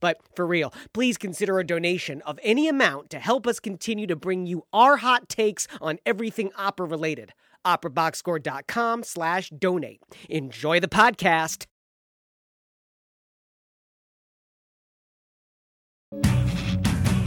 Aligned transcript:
But 0.00 0.18
for 0.34 0.46
real, 0.46 0.72
please 0.92 1.16
consider 1.16 1.58
a 1.58 1.66
donation 1.66 2.22
of 2.22 2.40
any 2.42 2.68
amount 2.68 3.10
to 3.10 3.18
help 3.18 3.46
us 3.46 3.60
continue 3.60 4.06
to 4.06 4.16
bring 4.16 4.46
you 4.46 4.64
our 4.72 4.96
hot 4.98 5.28
takes 5.28 5.68
on 5.80 5.98
everything 6.06 6.50
opera 6.56 6.86
related 6.86 7.32
operaboxscore.com 7.66 9.02
slash 9.02 9.50
donate. 9.50 10.00
Enjoy 10.28 10.80
the 10.80 10.88
podcast. 10.88 11.66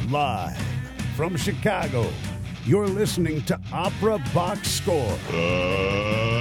Live 0.09 0.57
from 1.15 1.35
Chicago, 1.37 2.07
you're 2.65 2.87
listening 2.87 3.41
to 3.43 3.59
Opera 3.71 4.21
Box 4.33 4.69
Score. 4.69 5.17
Uh, 5.31 6.32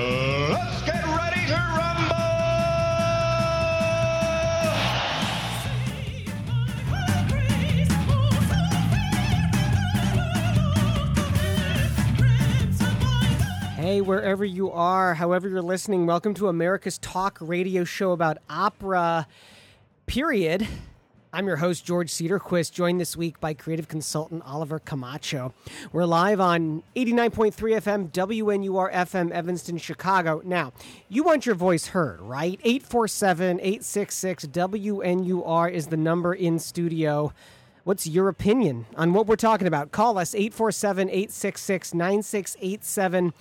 Hey, 13.82 14.00
wherever 14.00 14.44
you 14.44 14.70
are, 14.70 15.14
however 15.14 15.48
you're 15.48 15.60
listening, 15.60 16.06
welcome 16.06 16.34
to 16.34 16.46
America's 16.46 16.98
Talk 16.98 17.36
radio 17.40 17.82
show 17.82 18.12
about 18.12 18.38
opera, 18.48 19.26
period. 20.06 20.68
I'm 21.32 21.48
your 21.48 21.56
host, 21.56 21.84
George 21.84 22.08
Cedarquist, 22.08 22.72
joined 22.72 23.00
this 23.00 23.16
week 23.16 23.40
by 23.40 23.54
creative 23.54 23.88
consultant 23.88 24.44
Oliver 24.46 24.78
Camacho. 24.78 25.52
We're 25.90 26.04
live 26.04 26.38
on 26.38 26.84
89.3 26.94 27.52
FM, 27.52 28.12
WNUR 28.12 28.92
FM, 28.92 29.32
Evanston, 29.32 29.78
Chicago. 29.78 30.42
Now, 30.44 30.72
you 31.08 31.24
want 31.24 31.44
your 31.44 31.56
voice 31.56 31.88
heard, 31.88 32.20
right? 32.20 32.60
847 32.62 33.58
866 33.58 34.46
WNUR 34.46 35.72
is 35.72 35.88
the 35.88 35.96
number 35.96 36.32
in 36.32 36.60
studio. 36.60 37.32
What's 37.82 38.06
your 38.06 38.28
opinion 38.28 38.86
on 38.94 39.12
what 39.12 39.26
we're 39.26 39.34
talking 39.34 39.66
about? 39.66 39.90
Call 39.90 40.18
us 40.18 40.36
847 40.36 41.08
866 41.08 41.94
9687. 41.94 43.32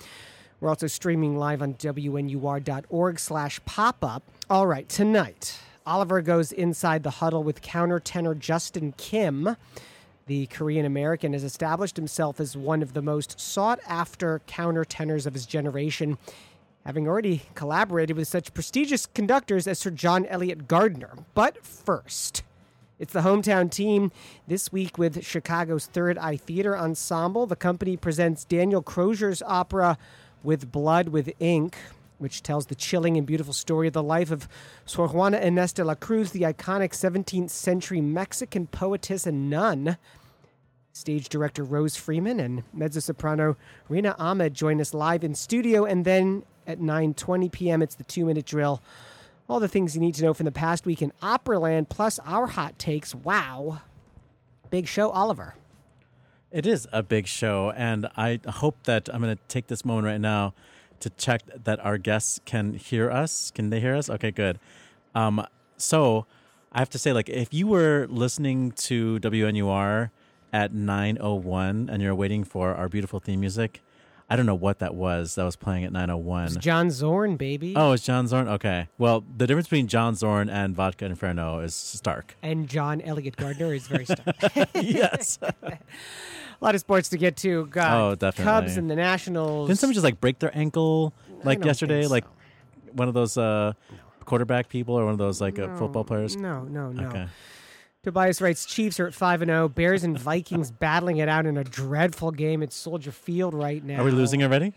We're 0.62 0.70
also 0.70 0.86
streaming 0.86 1.38
live 1.38 1.64
on 1.64 1.74
WNUR.org 1.74 3.20
slash 3.20 3.60
pop 3.66 4.04
up. 4.04 4.22
All 4.48 4.68
right, 4.68 4.88
tonight, 4.88 5.60
Oliver 5.88 6.22
goes 6.22 6.52
inside 6.52 7.02
the 7.02 7.10
huddle 7.10 7.42
with 7.42 7.64
countertenor 7.64 8.38
Justin 8.38 8.94
Kim. 8.96 9.58
The 10.28 10.46
Korean 10.46 10.86
American 10.86 11.34
has 11.34 11.44
established 11.44 11.96
himself 11.96 12.40
as 12.40 12.56
one 12.56 12.84
of 12.84 12.94
the 12.94 13.02
most 13.02 13.40
sought 13.40 13.80
after 13.88 14.40
countertenors 14.48 15.26
of 15.26 15.34
his 15.34 15.48
generation, 15.48 16.20
having 16.86 17.08
already 17.08 17.42
collaborated 17.56 18.16
with 18.16 18.28
such 18.28 18.54
prestigious 18.54 19.08
conductors 19.08 19.66
as 19.66 19.80
Sir 19.80 19.90
John 19.90 20.28
Eliot 20.28 20.68
Gardiner. 20.68 21.16
But 21.34 21.66
first, 21.66 22.44
it's 23.00 23.14
the 23.14 23.22
hometown 23.22 23.72
team 23.72 24.12
this 24.48 24.72
week 24.72 25.00
with 25.00 25.26
Chicago's 25.26 25.88
Third 25.88 26.20
Eye 26.20 26.38
Theater 26.38 26.78
Ensemble. 26.78 27.48
The 27.48 27.56
company 27.56 27.98
presents 27.98 28.46
Daniel 28.46 28.84
Crozier's 28.84 29.42
opera 29.42 29.98
With 30.44 30.72
Blood 30.72 31.10
with 31.10 31.32
Ink, 31.40 31.78
which 32.18 32.44
tells 32.44 32.68
the 32.68 32.76
chilling 32.76 33.18
and 33.18 33.26
beautiful 33.26 33.54
story 33.54 33.88
of 33.88 33.94
the 33.94 34.04
life 34.04 34.32
of 34.32 34.48
Sor 34.86 35.08
Juana 35.08 35.40
Inés 35.40 35.74
de 35.74 35.84
la 35.84 35.96
Cruz, 35.96 36.32
the 36.32 36.42
iconic 36.42 36.92
17th 36.92 37.50
century 37.50 38.02
Mexican 38.02 38.68
poetess 38.68 39.26
and 39.26 39.50
nun. 39.50 39.98
Stage 40.94 41.30
director 41.30 41.64
Rose 41.64 41.96
Freeman 41.96 42.40
and 42.40 42.64
mezzo 42.74 43.00
soprano 43.00 43.56
Rina 43.88 44.16
Ahmed 44.20 44.54
join 44.54 44.82
us 44.82 44.94
live 44.94 45.24
in 45.24 45.36
studio, 45.36 45.86
and 45.86 46.06
then 46.06 46.44
at 46.68 46.80
9:20 46.80 47.52
p.m. 47.52 47.82
it's 47.82 47.96
the 47.96 48.04
two-minute 48.04 48.46
drill 48.46 48.82
all 49.52 49.60
the 49.60 49.68
things 49.68 49.96
you 49.96 50.02
need 50.02 50.16
to 50.16 50.24
know 50.24 50.34
from 50.34 50.46
the 50.46 50.52
past 50.52 50.86
week 50.86 51.02
in 51.02 51.12
Operaland, 51.22 51.90
plus 51.90 52.20
our 52.20 52.48
hot 52.48 52.80
takes. 52.80 53.14
Wow. 53.14 53.82
Big 54.70 54.88
show, 54.88 55.10
Oliver. 55.10 55.56
It 56.52 56.66
is 56.66 56.86
a 56.92 57.02
big 57.02 57.28
show, 57.28 57.72
and 57.78 58.10
I 58.18 58.42
hope 58.46 58.84
that 58.84 59.08
I'm 59.14 59.22
going 59.22 59.38
to 59.38 59.42
take 59.48 59.68
this 59.68 59.86
moment 59.86 60.06
right 60.06 60.20
now 60.20 60.54
to 61.00 61.10
check 61.12 61.44
that 61.64 61.80
our 61.80 61.98
guests 61.98 62.42
can 62.44 62.74
hear 62.74 63.10
us. 63.10 63.52
Can 63.52 63.70
they 63.70 63.80
hear 63.80 63.96
us? 63.96 64.10
Okay, 64.10 64.32
good. 64.32 64.60
Um, 65.16 65.46
so 65.78 66.26
I 66.74 66.80
have 66.80 66.90
to 66.90 67.00
say, 67.00 67.14
like, 67.14 67.30
if 67.30 67.54
you 67.54 67.68
were 67.68 68.06
listening 68.10 68.74
to 68.74 69.18
WNUR 69.22 70.10
at 70.52 70.74
9:01 70.74 71.88
and 71.90 72.04
you're 72.04 72.14
waiting 72.14 72.44
for 72.44 72.76
our 72.76 72.90
beautiful 72.90 73.22
theme 73.22 73.40
music, 73.40 73.82
I 74.32 74.38
don't 74.38 74.46
know 74.46 74.56
what 74.56 74.80
that 74.80 74.96
was 74.96 75.36
that 75.36 75.44
was 75.44 75.58
playing 75.58 75.84
at 75.84 75.92
901. 75.92 76.46
It's 76.46 76.56
John 76.56 76.90
Zorn, 76.90 77.36
baby. 77.36 77.74
Oh, 77.76 77.92
it's 77.92 78.06
John 78.06 78.28
Zorn? 78.28 78.48
Okay. 78.48 78.88
Well, 78.98 79.26
the 79.36 79.46
difference 79.46 79.68
between 79.68 79.88
John 79.88 80.16
Zorn 80.16 80.50
and 80.50 80.74
Vodka 80.74 81.04
Inferno 81.04 81.60
is 81.60 81.76
stark. 81.76 82.38
And 82.42 82.70
John 82.70 83.02
Eliot 83.02 83.36
Gardiner 83.36 83.74
is 83.74 83.88
very 83.88 84.06
stark. 84.06 84.38
yes. 84.74 85.38
a 85.64 85.78
lot 86.62 86.76
of 86.76 86.80
sports 86.80 87.10
to 87.10 87.18
get 87.18 87.36
to. 87.38 87.66
God, 87.66 87.94
Oh, 87.94 88.16
definitely. 88.16 88.46
Cubs 88.50 88.78
and 88.78 88.90
the 88.90 88.96
Nationals. 88.96 89.68
Didn't 89.68 89.80
someone 89.80 89.96
just 89.96 90.06
like 90.06 90.22
break 90.22 90.40
their 90.40 90.58
ankle 90.58 91.14
like 91.44 91.66
yesterday? 91.66 92.04
think 92.04 92.12
Like 92.12 92.26
one 92.94 93.10
of 93.10 93.14
those 93.14 93.38
uh, 93.38 93.74
quarterback 94.24 94.70
people 94.70 94.96
or 94.98 95.04
one 95.04 95.12
of 95.12 95.20
those 95.20 95.42
like 95.42 95.60
uh, 95.60 95.76
football 95.76 96.06
players? 96.06 96.38
No, 96.38 96.64
no, 96.64 96.94
no. 96.94 97.10
Okay. 97.10 97.28
Tobias 98.04 98.42
writes 98.42 98.66
Chiefs 98.66 99.00
are 99.00 99.06
at 99.08 99.14
5 99.14 99.44
and 99.44 99.50
0. 99.50 99.70
Bears 99.70 100.04
and 100.04 100.18
Vikings 100.18 100.72
battling 100.80 101.18
it 101.18 101.30
out 101.30 101.46
in 101.46 101.56
a 101.58 101.64
dreadful 101.64 102.32
game 102.32 102.64
at 102.64 102.74
Soldier 102.74 103.12
Field 103.12 103.54
right 103.54 103.84
now. 103.84 104.02
Are 104.02 104.04
we 104.06 104.12
losing 104.12 104.44
already? 104.44 104.74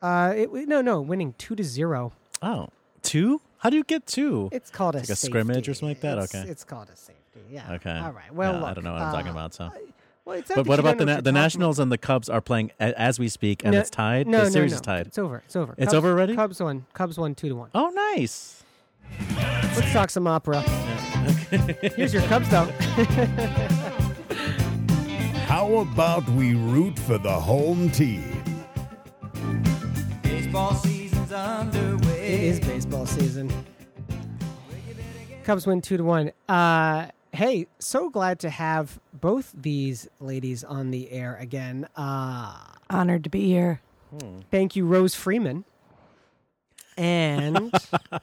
Uh, 0.00 0.32
it, 0.36 0.52
no, 0.52 0.80
no, 0.80 1.00
winning 1.00 1.34
2 1.38 1.54
to 1.56 1.62
0. 1.64 2.12
Oh, 2.40 2.68
two? 3.02 3.40
How 3.58 3.70
do 3.70 3.76
you 3.76 3.84
get 3.84 4.06
two? 4.06 4.48
It's 4.50 4.70
called 4.70 4.94
a 4.96 4.98
like 4.98 5.08
a 5.10 5.14
scrimmage 5.16 5.68
or 5.68 5.74
something 5.74 5.88
like 5.90 6.00
that? 6.00 6.18
It's, 6.18 6.34
Okay. 6.34 6.48
it's 6.48 6.64
called 6.64 6.88
a 6.88 6.96
safety. 6.96 7.40
Yeah. 7.48 7.74
Okay. 7.74 7.96
All 7.96 8.10
right. 8.10 8.32
Well, 8.34 8.54
Yeah, 8.60 8.64
I 8.64 8.74
don't 8.74 8.82
know 8.84 8.92
what 8.94 9.02
I'm 9.02 9.12
talking 9.12 9.28
uh, 9.28 9.32
about. 9.32 9.54
So, 9.54 9.70
Well, 10.24 10.38
it's 10.38 10.50
but 10.52 10.66
what 10.66 10.80
about 10.80 10.98
the 10.98 11.04
na- 11.04 11.16
the 11.16 11.22
talking 11.22 11.34
Nationals 11.34 11.78
and 11.78 11.92
the 11.92 11.98
Cubs 11.98 12.28
are 12.28 12.40
playing 12.40 12.72
a- 12.80 12.98
as 13.00 13.20
we 13.20 13.28
speak, 13.28 13.62
and 13.64 13.74
No, 13.74 13.80
it's 13.80 13.90
tied. 13.90 14.26
No, 14.26 14.38
the 14.38 14.44
no, 14.44 14.50
series 14.50 14.72
no. 14.72 14.76
is 14.76 14.80
tied. 14.80 15.06
It's 15.06 15.18
over. 15.18 15.42
It's 15.46 15.54
over. 15.54 15.74
It's 15.76 15.84
Cubs- 15.84 15.94
over 15.94 16.10
already? 16.10 16.34
Cubs 16.34 16.60
won. 16.60 16.86
Cubs 16.94 17.18
won 17.18 17.34
two 17.36 17.50
to 17.50 17.54
one. 17.54 17.70
Oh, 17.74 17.90
nice. 18.16 18.64
Let's 19.76 19.92
talk 19.92 20.10
some 20.10 20.26
opera. 20.26 20.64
Here's 21.52 22.14
your 22.14 22.22
Cubs, 22.22 22.48
though. 22.48 22.64
How 25.46 25.74
about 25.80 26.26
we 26.30 26.54
root 26.54 26.98
for 26.98 27.18
the 27.18 27.32
home 27.32 27.90
team? 27.90 28.42
Baseball 30.22 30.74
season's 30.74 31.30
underway. 31.32 32.34
It 32.34 32.40
is 32.40 32.60
baseball 32.60 33.04
season. 33.04 33.52
Cubs 35.44 35.66
win 35.66 35.82
two 35.82 35.98
to 35.98 36.04
one. 36.04 36.32
Uh, 36.48 37.08
hey, 37.32 37.66
so 37.78 38.08
glad 38.08 38.38
to 38.40 38.48
have 38.50 38.98
both 39.12 39.52
these 39.54 40.08
ladies 40.20 40.64
on 40.64 40.90
the 40.90 41.10
air 41.10 41.36
again. 41.38 41.86
Uh, 41.96 42.56
Honored 42.88 43.24
to 43.24 43.30
be 43.30 43.44
here. 43.46 43.80
thank 44.50 44.74
you, 44.74 44.86
Rose 44.86 45.14
Freeman. 45.14 45.64
And 46.96 47.72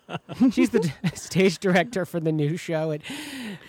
she's 0.52 0.70
the 0.70 0.92
stage 1.16 1.60
director 1.60 2.06
for 2.06 2.20
the 2.20 2.32
new 2.32 2.58
show 2.58 2.92
at 2.92 3.02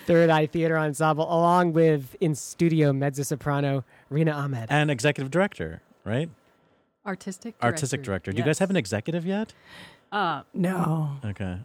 Third 0.06 0.30
Eye 0.30 0.46
Theater 0.46 0.78
Ensemble, 0.78 1.24
along 1.24 1.72
with 1.72 2.16
in 2.20 2.34
studio 2.34 2.92
mezzo 2.92 3.22
soprano 3.22 3.84
Rina 4.10 4.32
Ahmed. 4.32 4.66
And 4.70 4.90
executive 4.90 5.30
director, 5.30 5.82
right? 6.04 6.28
Artistic 7.06 7.54
director. 7.54 7.66
Artistic 7.66 8.02
director. 8.02 8.32
Do 8.32 8.38
you 8.38 8.44
guys 8.44 8.58
have 8.58 8.70
an 8.70 8.76
executive 8.76 9.24
yet? 9.24 9.54
Uh, 10.12 10.42
No. 10.54 11.16
Okay. 11.24 11.58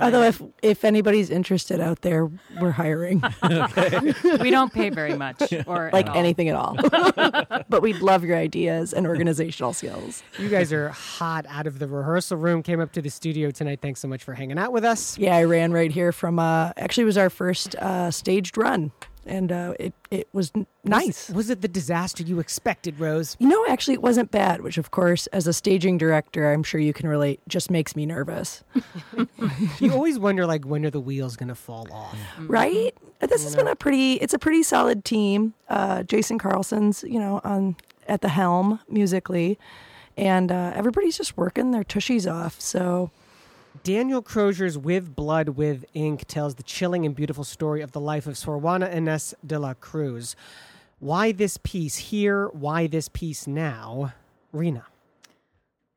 Although 0.00 0.22
if 0.22 0.40
if 0.62 0.84
anybody's 0.84 1.30
interested 1.30 1.80
out 1.80 2.02
there, 2.02 2.30
we're 2.60 2.70
hiring. 2.70 3.22
we 4.40 4.50
don't 4.50 4.72
pay 4.72 4.88
very 4.90 5.14
much, 5.14 5.52
or 5.66 5.90
like 5.92 6.06
at 6.08 6.16
anything 6.16 6.48
at 6.48 6.54
all. 6.54 6.76
but 7.68 7.82
we'd 7.82 7.98
love 7.98 8.24
your 8.24 8.36
ideas 8.36 8.92
and 8.92 9.06
organizational 9.06 9.72
skills. 9.72 10.22
You 10.38 10.48
guys 10.48 10.72
are 10.72 10.90
hot 10.90 11.44
out 11.48 11.66
of 11.66 11.80
the 11.80 11.88
rehearsal 11.88 12.36
room, 12.36 12.62
came 12.62 12.80
up 12.80 12.92
to 12.92 13.02
the 13.02 13.10
studio 13.10 13.50
tonight. 13.50 13.80
Thanks 13.82 14.00
so 14.00 14.08
much 14.08 14.22
for 14.22 14.34
hanging 14.34 14.58
out 14.58 14.72
with 14.72 14.84
us. 14.84 15.18
Yeah, 15.18 15.36
I 15.36 15.44
ran 15.44 15.72
right 15.72 15.90
here 15.90 16.12
from 16.12 16.38
uh 16.38 16.72
actually 16.76 17.02
it 17.02 17.06
was 17.06 17.18
our 17.18 17.30
first 17.30 17.74
uh 17.76 18.10
staged 18.10 18.56
run 18.56 18.92
and 19.26 19.52
uh, 19.52 19.74
it 19.78 19.92
it 20.10 20.28
was 20.32 20.52
nice. 20.84 21.28
Was, 21.28 21.36
was 21.36 21.50
it 21.50 21.60
the 21.60 21.68
disaster 21.68 22.22
you 22.22 22.38
expected, 22.40 22.98
Rose? 22.98 23.36
You 23.38 23.48
know, 23.48 23.64
actually, 23.68 23.94
it 23.94 24.02
wasn't 24.02 24.30
bad, 24.30 24.62
which, 24.62 24.78
of 24.78 24.90
course, 24.90 25.26
as 25.28 25.46
a 25.46 25.52
staging 25.52 25.98
director, 25.98 26.52
I'm 26.52 26.62
sure 26.62 26.80
you 26.80 26.92
can 26.92 27.08
relate, 27.08 27.40
just 27.48 27.70
makes 27.70 27.94
me 27.96 28.06
nervous. 28.06 28.62
You 29.80 29.92
always 29.92 30.18
wonder, 30.18 30.46
like, 30.46 30.64
when 30.64 30.84
are 30.84 30.90
the 30.90 31.00
wheels 31.00 31.36
going 31.36 31.48
to 31.48 31.54
fall 31.54 31.86
off? 31.92 32.16
right? 32.40 32.94
This 33.20 33.44
has 33.44 33.54
been 33.54 33.68
a 33.68 33.76
pretty, 33.76 34.14
it's 34.14 34.34
a 34.34 34.38
pretty 34.38 34.62
solid 34.62 35.04
team. 35.04 35.54
Uh, 35.68 36.02
Jason 36.02 36.38
Carlson's, 36.38 37.04
you 37.04 37.18
know, 37.18 37.40
on 37.44 37.76
at 38.06 38.20
the 38.22 38.28
helm 38.28 38.80
musically, 38.88 39.58
and 40.16 40.50
uh, 40.50 40.72
everybody's 40.74 41.16
just 41.16 41.36
working 41.36 41.70
their 41.70 41.84
tushies 41.84 42.30
off. 42.30 42.60
So, 42.60 43.10
Daniel 43.82 44.22
Crozier's 44.22 44.78
With 44.78 45.14
Blood 45.14 45.50
with 45.50 45.84
Ink 45.94 46.24
tells 46.26 46.54
the 46.54 46.62
chilling 46.62 47.04
and 47.04 47.14
beautiful 47.14 47.44
story 47.44 47.82
of 47.82 47.92
the 47.92 48.00
life 48.00 48.26
of 48.26 48.38
Sor 48.38 48.58
Juana 48.58 48.88
Inés 48.88 49.34
de 49.46 49.58
la 49.58 49.74
Cruz. 49.74 50.36
Why 51.00 51.32
this 51.32 51.58
piece 51.62 51.96
here? 51.96 52.48
Why 52.48 52.86
this 52.86 53.08
piece 53.08 53.46
now? 53.46 54.14
Rena. 54.52 54.86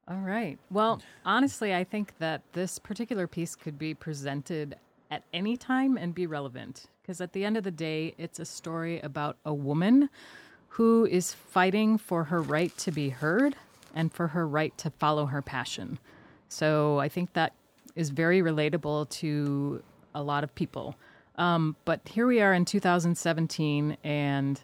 All 0.08 0.20
right. 0.20 0.60
Well, 0.70 1.02
honestly, 1.26 1.74
I 1.74 1.84
think 1.84 2.18
that 2.20 2.42
this 2.54 2.78
particular 2.78 3.28
piece 3.28 3.56
could 3.56 3.80
be 3.80 3.94
presented 3.94 4.76
at 5.10 5.24
any 5.34 5.56
time 5.56 5.98
and 5.98 6.14
be 6.14 6.28
relevant. 6.28 6.88
Because 7.02 7.22
at 7.22 7.34
the 7.34 7.46
end 7.46 7.58
of 7.58 7.64
the 7.64 7.72
day, 7.72 8.14
it's 8.18 8.40
a 8.40 8.46
story 8.46 9.00
about 9.00 9.38
a 9.46 9.54
woman 9.54 10.10
who 10.70 11.06
is 11.06 11.34
fighting 11.34 11.98
for 11.98 12.26
her 12.26 12.42
right 12.42 12.78
to 12.80 12.92
be 12.92 13.10
heard 13.10 13.56
and 13.96 14.12
for 14.12 14.28
her 14.28 14.48
right 14.48 14.78
to 14.78 14.90
follow 14.90 15.28
her 15.28 15.42
passion. 15.42 16.00
So 16.48 17.00
I 17.00 17.08
think 17.08 17.34
that 17.34 17.54
is 17.96 18.10
very 18.10 18.42
relatable 18.42 19.10
to 19.10 19.84
a 20.14 20.22
lot 20.22 20.44
of 20.44 20.54
people. 20.56 20.96
Um, 21.36 21.76
but 21.86 22.02
here 22.06 22.28
we 22.28 22.42
are 22.42 22.54
in 22.54 22.66
2017, 22.66 23.98
and 24.04 24.62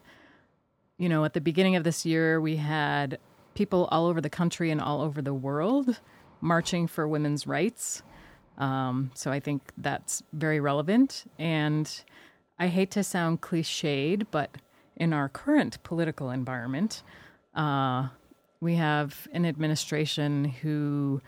you 0.98 1.10
know, 1.10 1.26
at 1.26 1.34
the 1.34 1.42
beginning 1.42 1.76
of 1.76 1.84
this 1.84 2.06
year, 2.06 2.42
we 2.42 2.58
had 2.58 3.20
people 3.54 3.88
all 3.92 4.08
over 4.08 4.22
the 4.22 4.30
country 4.30 4.72
and 4.72 4.82
all 4.82 5.02
over 5.02 5.22
the 5.22 5.34
world 5.34 6.00
marching 6.42 6.88
for 6.88 7.08
women's 7.08 7.48
rights. 7.48 8.04
Um, 8.58 9.12
so 9.14 9.32
I 9.32 9.40
think 9.40 9.72
that's 9.78 10.24
very 10.34 10.60
relevant. 10.60 11.26
And 11.38 11.90
I 12.60 12.68
hate 12.68 12.92
to 12.92 13.04
sound 13.04 13.42
cliched, 13.42 14.28
but 14.32 14.52
in 14.96 15.14
our 15.14 15.30
current 15.30 15.82
political 15.84 16.32
environment, 16.32 17.04
uh, 17.56 18.08
we 18.60 18.76
have 18.76 19.28
an 19.32 19.46
administration 19.46 20.46
who 20.46 21.22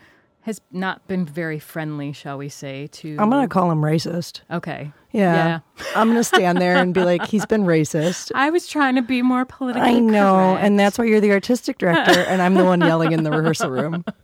has 0.50 0.60
not 0.72 1.06
been 1.06 1.24
very 1.24 1.60
friendly, 1.60 2.12
shall 2.12 2.36
we 2.36 2.48
say, 2.48 2.88
to. 2.88 3.16
I'm 3.18 3.30
going 3.30 3.42
to 3.42 3.48
call 3.48 3.70
him 3.70 3.80
racist. 3.80 4.40
Okay. 4.50 4.92
Yeah. 5.12 5.60
I'm 5.94 6.08
going 6.08 6.18
to 6.18 6.24
stand 6.24 6.58
there 6.58 6.76
and 6.76 6.92
be 6.92 7.04
like, 7.04 7.24
he's 7.26 7.46
been 7.46 7.62
racist. 7.62 8.32
I 8.34 8.50
was 8.50 8.66
trying 8.66 8.96
to 8.96 9.02
be 9.02 9.22
more 9.22 9.44
politically 9.44 9.88
I 9.88 9.98
know. 10.00 10.34
correct. 10.34 10.64
And 10.64 10.78
that's 10.78 10.98
why 10.98 11.04
you're 11.04 11.20
the 11.20 11.30
artistic 11.30 11.78
director, 11.78 12.20
and 12.20 12.42
I'm 12.42 12.54
the 12.54 12.64
one 12.64 12.80
yelling 12.80 13.12
in 13.12 13.22
the 13.22 13.30
rehearsal 13.30 13.70
room. 13.70 14.04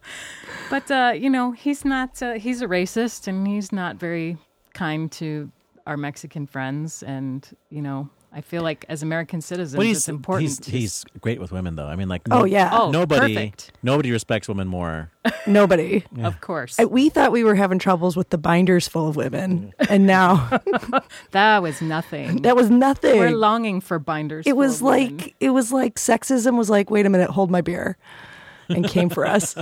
But 0.68 0.90
uh, 0.90 1.12
you 1.14 1.30
know, 1.30 1.52
he's 1.52 1.84
not. 1.84 2.20
Uh, 2.20 2.32
he's 2.32 2.60
a 2.60 2.66
racist, 2.66 3.28
and 3.28 3.46
he's 3.46 3.70
not 3.70 3.96
very 3.96 4.36
kind 4.74 5.12
to 5.12 5.52
our 5.86 5.96
Mexican 5.96 6.48
friends. 6.48 7.04
And 7.04 7.48
you 7.70 7.82
know, 7.82 8.10
I 8.36 8.42
feel 8.42 8.60
like 8.62 8.84
as 8.90 9.02
American 9.02 9.40
citizens, 9.40 9.78
Well, 9.78 9.86
it's 9.88 10.10
important. 10.10 10.42
he's 10.50 10.66
he's 10.66 11.04
great 11.22 11.40
with 11.40 11.52
women, 11.52 11.74
though. 11.76 11.86
I 11.86 11.96
mean, 11.96 12.06
like, 12.10 12.20
Oh, 12.30 12.44
yeah. 12.44 12.68
Oh, 12.70 12.90
nobody, 12.90 13.34
perfect. 13.34 13.72
nobody 13.82 14.10
respects 14.12 14.46
women 14.46 14.68
more. 14.68 15.10
Nobody. 15.46 16.04
of 16.22 16.40
course. 16.42 16.78
I- 16.78 16.84
We 16.84 17.08
thought 17.08 17.32
we 17.32 17.44
were 17.44 17.54
having 17.54 17.78
troubles 17.78 18.14
with 18.14 18.28
the 18.28 18.36
binders 18.36 18.86
full 18.88 19.08
of 19.08 19.16
women, 19.16 19.72
and 19.88 20.06
now 20.06 20.60
that 21.30 21.62
was 21.62 21.80
nothing. 21.80 22.42
that 22.42 22.54
was 22.56 22.68
nothing. 22.68 23.18
We're 23.18 23.30
longing 23.30 23.80
for 23.80 23.98
binders. 23.98 24.46
it 24.46 24.50
full 24.50 24.58
was 24.58 24.76
of 24.76 24.86
women. 24.86 25.16
like 25.16 25.34
it 25.40 25.50
was 25.50 25.72
like 25.72 25.94
sexism 25.94 26.58
was 26.58 26.68
like, 26.68 26.90
wait 26.90 27.06
a 27.06 27.08
minute, 27.10 27.30
hold 27.30 27.50
my 27.50 27.62
beer, 27.62 27.96
and 28.68 28.86
came 28.86 29.08
for 29.08 29.24
us. 29.26 29.56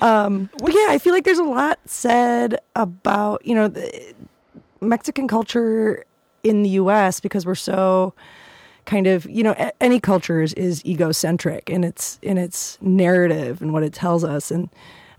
um, 0.00 0.48
but 0.58 0.72
yeah, 0.72 0.86
I 0.88 0.98
feel 0.98 1.12
like 1.12 1.24
there's 1.24 1.38
a 1.38 1.44
lot 1.44 1.78
said 1.84 2.58
about 2.74 3.44
you 3.46 3.54
know 3.54 3.68
the 3.68 4.14
Mexican 4.80 5.28
culture 5.28 6.04
in 6.46 6.62
the 6.62 6.70
U.S. 6.70 7.20
because 7.20 7.44
we're 7.44 7.54
so 7.54 8.14
kind 8.86 9.06
of 9.06 9.28
you 9.28 9.42
know 9.42 9.70
any 9.80 10.00
culture 10.00 10.40
is, 10.40 10.54
is 10.54 10.84
egocentric 10.86 11.68
in 11.68 11.84
its 11.84 12.18
in 12.22 12.38
its 12.38 12.78
narrative 12.80 13.60
and 13.60 13.72
what 13.72 13.82
it 13.82 13.92
tells 13.92 14.22
us 14.24 14.50
and 14.50 14.70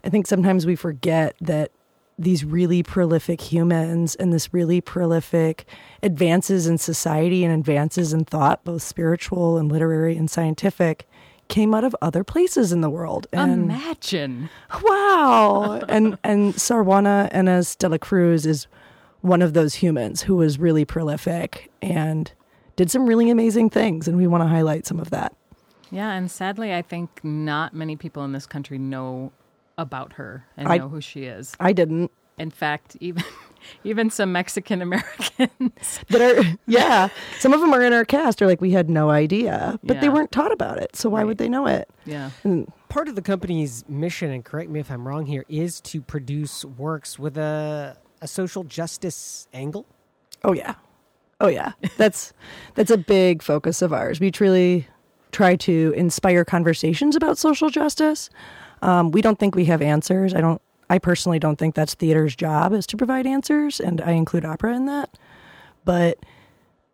i 0.05 0.09
think 0.09 0.25
sometimes 0.25 0.65
we 0.65 0.75
forget 0.75 1.35
that 1.41 1.71
these 2.17 2.43
really 2.43 2.81
prolific 2.81 3.41
humans 3.41 4.15
and 4.15 4.33
this 4.33 4.53
really 4.53 4.81
prolific 4.81 5.65
advances 6.01 6.65
in 6.65 6.77
society 6.77 7.43
and 7.43 7.53
advances 7.53 8.13
in 8.13 8.23
thought 8.23 8.63
both 8.63 8.81
spiritual 8.81 9.57
and 9.57 9.69
literary 9.69 10.15
and 10.17 10.31
scientific 10.31 11.05
came 11.49 11.73
out 11.73 11.83
of 11.83 11.95
other 12.01 12.23
places 12.23 12.71
in 12.71 12.81
the 12.81 12.89
world 12.89 13.27
and 13.33 13.51
imagine. 13.51 14.49
wow 14.81 15.79
and 15.89 16.17
and 16.23 16.59
Sor 16.59 16.83
Juana 16.83 17.29
Inés 17.33 17.77
de 17.77 17.89
la 17.89 17.97
Cruz 17.97 18.45
is 18.45 18.67
one 19.21 19.41
of 19.41 19.53
those 19.53 19.75
humans 19.75 20.21
who 20.23 20.35
was 20.35 20.59
really 20.59 20.85
prolific 20.85 21.71
and 21.81 22.31
did 22.75 22.91
some 22.91 23.05
really 23.07 23.29
amazing 23.29 23.69
things 23.69 24.07
and 24.07 24.17
we 24.17 24.27
want 24.27 24.43
to 24.43 24.47
highlight 24.47 24.85
some 24.85 24.99
of 24.99 25.09
that 25.09 25.35
Yeah, 25.91 26.11
and 26.11 26.29
sadly, 26.29 26.73
I 26.73 26.81
think 26.81 27.23
not 27.23 27.73
many 27.73 27.95
people 27.95 28.23
in 28.23 28.31
this 28.33 28.45
country 28.45 28.77
know 28.77 29.31
about 29.77 30.13
her 30.13 30.45
and 30.57 30.67
I- 30.67 30.77
know 30.77 30.89
who 30.89 31.01
she 31.01 31.23
is. 31.23 31.53
i 31.59 31.71
didn't 31.73 32.11
In 32.39 32.51
fact, 32.51 32.95
even 32.99 33.23
even 33.83 34.09
some 34.11 34.31
Mexican 34.31 34.81
Americans. 34.81 35.99
that 36.09 36.21
are 36.21 36.57
yeah 36.67 37.09
some 37.39 37.53
of 37.53 37.59
them 37.61 37.73
are 37.73 37.81
in 37.83 37.93
our 37.93 38.05
cast 38.05 38.41
are 38.41 38.47
like 38.47 38.61
we 38.61 38.71
had 38.71 38.89
no 38.89 39.09
idea 39.09 39.79
but 39.83 39.99
they 40.01 40.09
weren't 40.09 40.31
taught 40.31 40.51
about 40.51 40.77
it 40.77 40.95
so 40.95 41.09
why 41.09 41.23
would 41.23 41.37
they 41.39 41.49
know 41.49 41.65
it 41.67 41.89
yeah. 42.05 42.29
and 42.43 42.71
Part 42.89 43.09
of 43.09 43.15
the 43.15 43.21
company's 43.21 43.83
mission, 43.89 44.31
and 44.31 44.45
correct 44.45 44.69
me 44.69 44.79
if 44.79 44.89
I'm 44.89 45.05
wrong 45.05 45.25
here, 45.25 45.43
is 45.49 45.81
to 45.81 46.01
produce 46.01 46.63
works 46.63 47.19
with 47.19 47.37
a, 47.37 47.97
a 48.21 48.27
social 48.27 48.63
justice 48.63 49.47
angle. 49.53 49.85
Oh 50.43 50.53
yeah. 50.53 50.75
Oh 51.39 51.47
yeah. 51.47 51.73
That's 51.97 52.33
that's 52.75 52.91
a 52.91 52.97
big 52.97 53.41
focus 53.41 53.81
of 53.81 53.93
ours. 53.93 54.19
We 54.19 54.31
truly 54.31 54.87
try 55.31 55.55
to 55.55 55.93
inspire 55.95 56.45
conversations 56.45 57.15
about 57.15 57.37
social 57.37 57.69
justice. 57.69 58.29
Um, 58.81 59.11
we 59.11 59.21
don't 59.21 59.39
think 59.39 59.55
we 59.55 59.65
have 59.65 59.81
answers. 59.81 60.33
I 60.33 60.41
don't 60.41 60.61
I 60.89 60.99
personally 60.99 61.39
don't 61.39 61.57
think 61.57 61.75
that's 61.75 61.93
theater's 61.95 62.35
job 62.35 62.73
is 62.73 62.87
to 62.87 62.97
provide 62.97 63.27
answers 63.27 63.79
and 63.79 64.01
I 64.01 64.11
include 64.11 64.45
opera 64.45 64.75
in 64.75 64.85
that. 64.85 65.17
But 65.83 66.19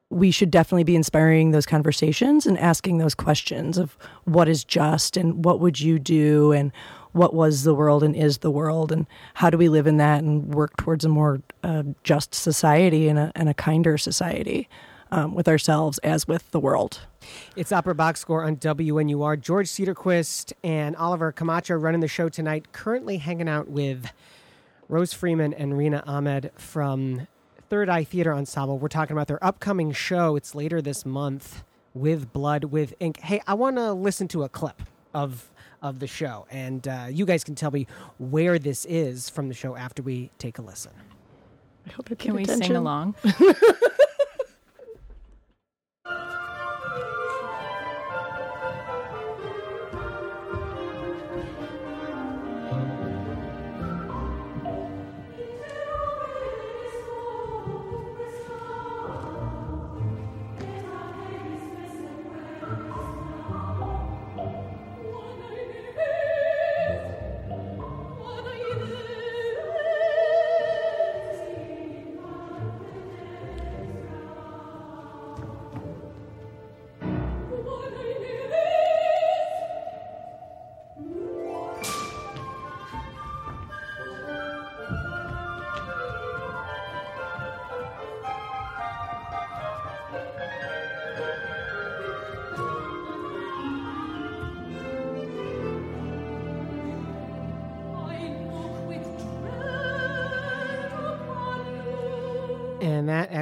we 0.10 0.30
should 0.30 0.52
definitely 0.52 0.84
be 0.84 0.96
inspiring 0.96 1.52
those 1.52 1.66
conversations 1.66 2.46
and 2.46 2.58
asking 2.60 3.00
those 3.00 3.16
questions 3.16 3.78
of 3.78 3.98
what 4.26 4.48
is 4.48 4.64
just 4.64 5.18
and 5.18 5.44
what 5.44 5.60
would 5.60 5.80
you 5.80 5.98
do 5.98 6.52
and 6.52 6.72
what 7.14 7.34
was 7.34 7.64
the 7.64 7.74
world 7.74 8.04
and 8.04 8.16
is 8.16 8.40
the 8.40 8.52
world 8.52 8.92
and 8.92 9.08
how 9.36 9.50
do 9.50 9.58
we 9.58 9.70
live 9.70 9.88
in 9.88 9.98
that 9.98 10.22
and 10.24 10.54
work 10.54 10.76
towards 10.78 11.06
a 11.06 11.10
more 11.10 11.42
uh, 11.64 11.84
just 12.04 12.36
society 12.36 13.08
and 13.08 13.18
a, 13.18 13.32
and 13.36 13.48
a 13.48 13.54
kinder 13.54 13.98
society 13.98 14.68
um, 15.12 15.36
with 15.36 15.48
ourselves 15.48 16.00
as 16.00 16.28
with 16.28 16.50
the 16.52 16.60
world. 16.60 17.02
It's 17.56 17.72
Opera 17.72 17.96
Box 17.96 18.20
Score 18.20 18.44
on 18.44 18.58
WNUR. 18.58 19.40
George 19.40 19.68
Cedarquist 19.68 20.54
and 20.64 20.96
Oliver 20.96 21.32
Camacho 21.32 21.76
running 21.76 22.02
the 22.02 22.08
show 22.08 22.30
tonight, 22.30 22.74
currently 22.74 23.18
hanging 23.18 23.48
out 23.48 23.70
with 23.70 24.12
Rose 24.90 25.14
Freeman 25.14 25.54
and 25.54 25.78
Rena 25.78 26.04
Ahmed 26.08 26.52
from 26.56 27.28
Third 27.70 27.90
Eye 27.90 28.04
Theater 28.04 28.34
Ensemble. 28.34 28.80
We're 28.80 28.88
talking 28.88 29.16
about 29.16 29.28
their 29.28 29.44
upcoming 29.44 29.92
show. 29.92 30.36
It's 30.36 30.56
later 30.56 30.82
this 30.82 31.06
month 31.06 31.64
with 31.94 32.34
Blood 32.34 32.66
with 32.66 32.96
Ink. 33.00 33.20
Hey, 33.20 33.42
I 33.46 33.54
want 33.54 33.78
to 33.78 33.94
listen 33.94 34.28
to 34.30 34.44
a 34.44 34.50
clip 34.50 34.82
of 35.14 35.52
of 35.84 36.00
the 36.00 36.08
show, 36.08 36.48
and 36.50 36.88
uh, 36.88 37.06
you 37.12 37.26
guys 37.26 37.44
can 37.44 37.54
tell 37.54 37.70
me 37.70 37.86
where 38.18 38.58
this 38.58 38.86
is 38.86 39.30
from 39.30 39.50
the 39.50 39.54
show 39.54 39.76
after 39.76 40.02
we 40.02 40.32
take 40.40 40.58
a 40.58 40.62
listen. 40.64 40.94
I 41.86 41.92
hope 41.92 42.10
you 42.10 42.16
Can 42.16 42.36
paid 42.36 42.48
we 42.48 42.54
sing 42.56 42.76
along? 42.76 43.14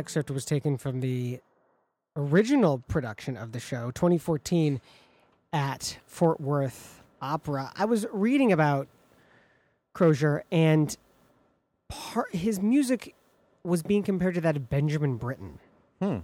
excerpt 0.01 0.31
was 0.31 0.45
taken 0.45 0.77
from 0.77 0.99
the 0.99 1.39
original 2.15 2.79
production 2.87 3.37
of 3.37 3.51
the 3.51 3.59
show, 3.59 3.91
2014, 3.91 4.81
at 5.53 5.99
Fort 6.07 6.41
Worth 6.41 7.03
Opera. 7.21 7.71
I 7.77 7.85
was 7.85 8.07
reading 8.11 8.51
about 8.51 8.87
Crozier, 9.93 10.43
and 10.51 10.97
part, 11.87 12.33
his 12.33 12.59
music 12.59 13.13
was 13.63 13.83
being 13.83 14.01
compared 14.01 14.33
to 14.33 14.41
that 14.41 14.55
of 14.57 14.71
Benjamin 14.71 15.17
Britten. 15.17 15.59
Hmm. 16.01 16.17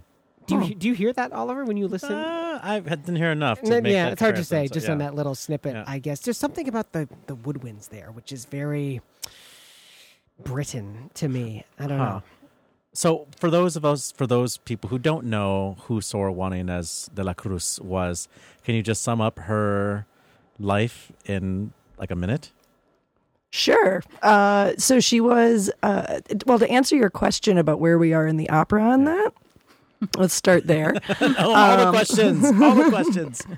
Do 0.46 0.64
you 0.64 0.74
do 0.74 0.88
you 0.88 0.94
hear 0.94 1.12
that, 1.12 1.30
Oliver, 1.32 1.64
when 1.64 1.76
you 1.76 1.86
listen? 1.86 2.10
Uh, 2.12 2.58
I 2.62 2.80
didn't 2.80 3.16
hear 3.16 3.30
enough. 3.30 3.62
Make 3.62 3.84
yeah, 3.86 4.08
it's 4.08 4.20
hard 4.20 4.34
to 4.36 4.44
say 4.44 4.66
so, 4.66 4.74
just 4.74 4.88
on 4.88 4.98
that 4.98 5.14
little 5.14 5.34
snippet, 5.36 5.74
Yeah. 5.74 5.84
I 5.86 5.98
guess. 6.00 6.20
There's 6.20 6.38
something 6.38 6.66
about 6.66 6.92
the, 6.92 7.06
the 7.26 7.36
woodwinds 7.36 7.90
there, 7.90 8.10
which 8.12 8.32
is 8.32 8.46
very 8.46 9.02
Britten 10.42 11.10
to 11.14 11.28
me. 11.28 11.64
I 11.78 11.86
don't 11.86 11.98
Huh. 11.98 12.04
know. 12.06 12.22
So, 12.98 13.28
for 13.38 13.48
those 13.48 13.76
of 13.76 13.84
us, 13.84 14.10
for 14.10 14.26
those 14.26 14.56
people 14.56 14.90
who 14.90 14.98
don't 14.98 15.26
know 15.26 15.76
who 15.82 16.00
Sor 16.00 16.32
Juana 16.32 16.56
Inés 16.56 17.08
de 17.14 17.22
la 17.22 17.32
Cruz 17.32 17.78
was, 17.80 18.26
can 18.64 18.74
you 18.74 18.82
just 18.82 19.02
sum 19.02 19.20
up 19.20 19.38
her 19.38 20.04
life 20.58 21.12
in 21.24 21.72
like 21.96 22.10
a 22.10 22.16
minute? 22.16 22.50
Sure. 23.50 24.02
Uh, 24.20 24.72
so 24.78 24.98
she 24.98 25.20
was, 25.20 25.70
uh, 25.84 26.18
well, 26.44 26.58
to 26.58 26.68
answer 26.68 26.96
your 26.96 27.08
question 27.08 27.56
about 27.56 27.78
where 27.78 28.00
we 28.00 28.14
are 28.14 28.26
in 28.26 28.36
the 28.36 28.50
opera 28.50 28.82
on 28.82 29.04
that, 29.04 29.32
let's 30.16 30.34
start 30.34 30.66
there. 30.66 30.94
Oh, 31.20 31.54
all 31.54 31.84
the 31.84 31.90
questions, 31.90 32.44
all 32.44 32.74
the 32.74 32.88
questions. 32.90 33.46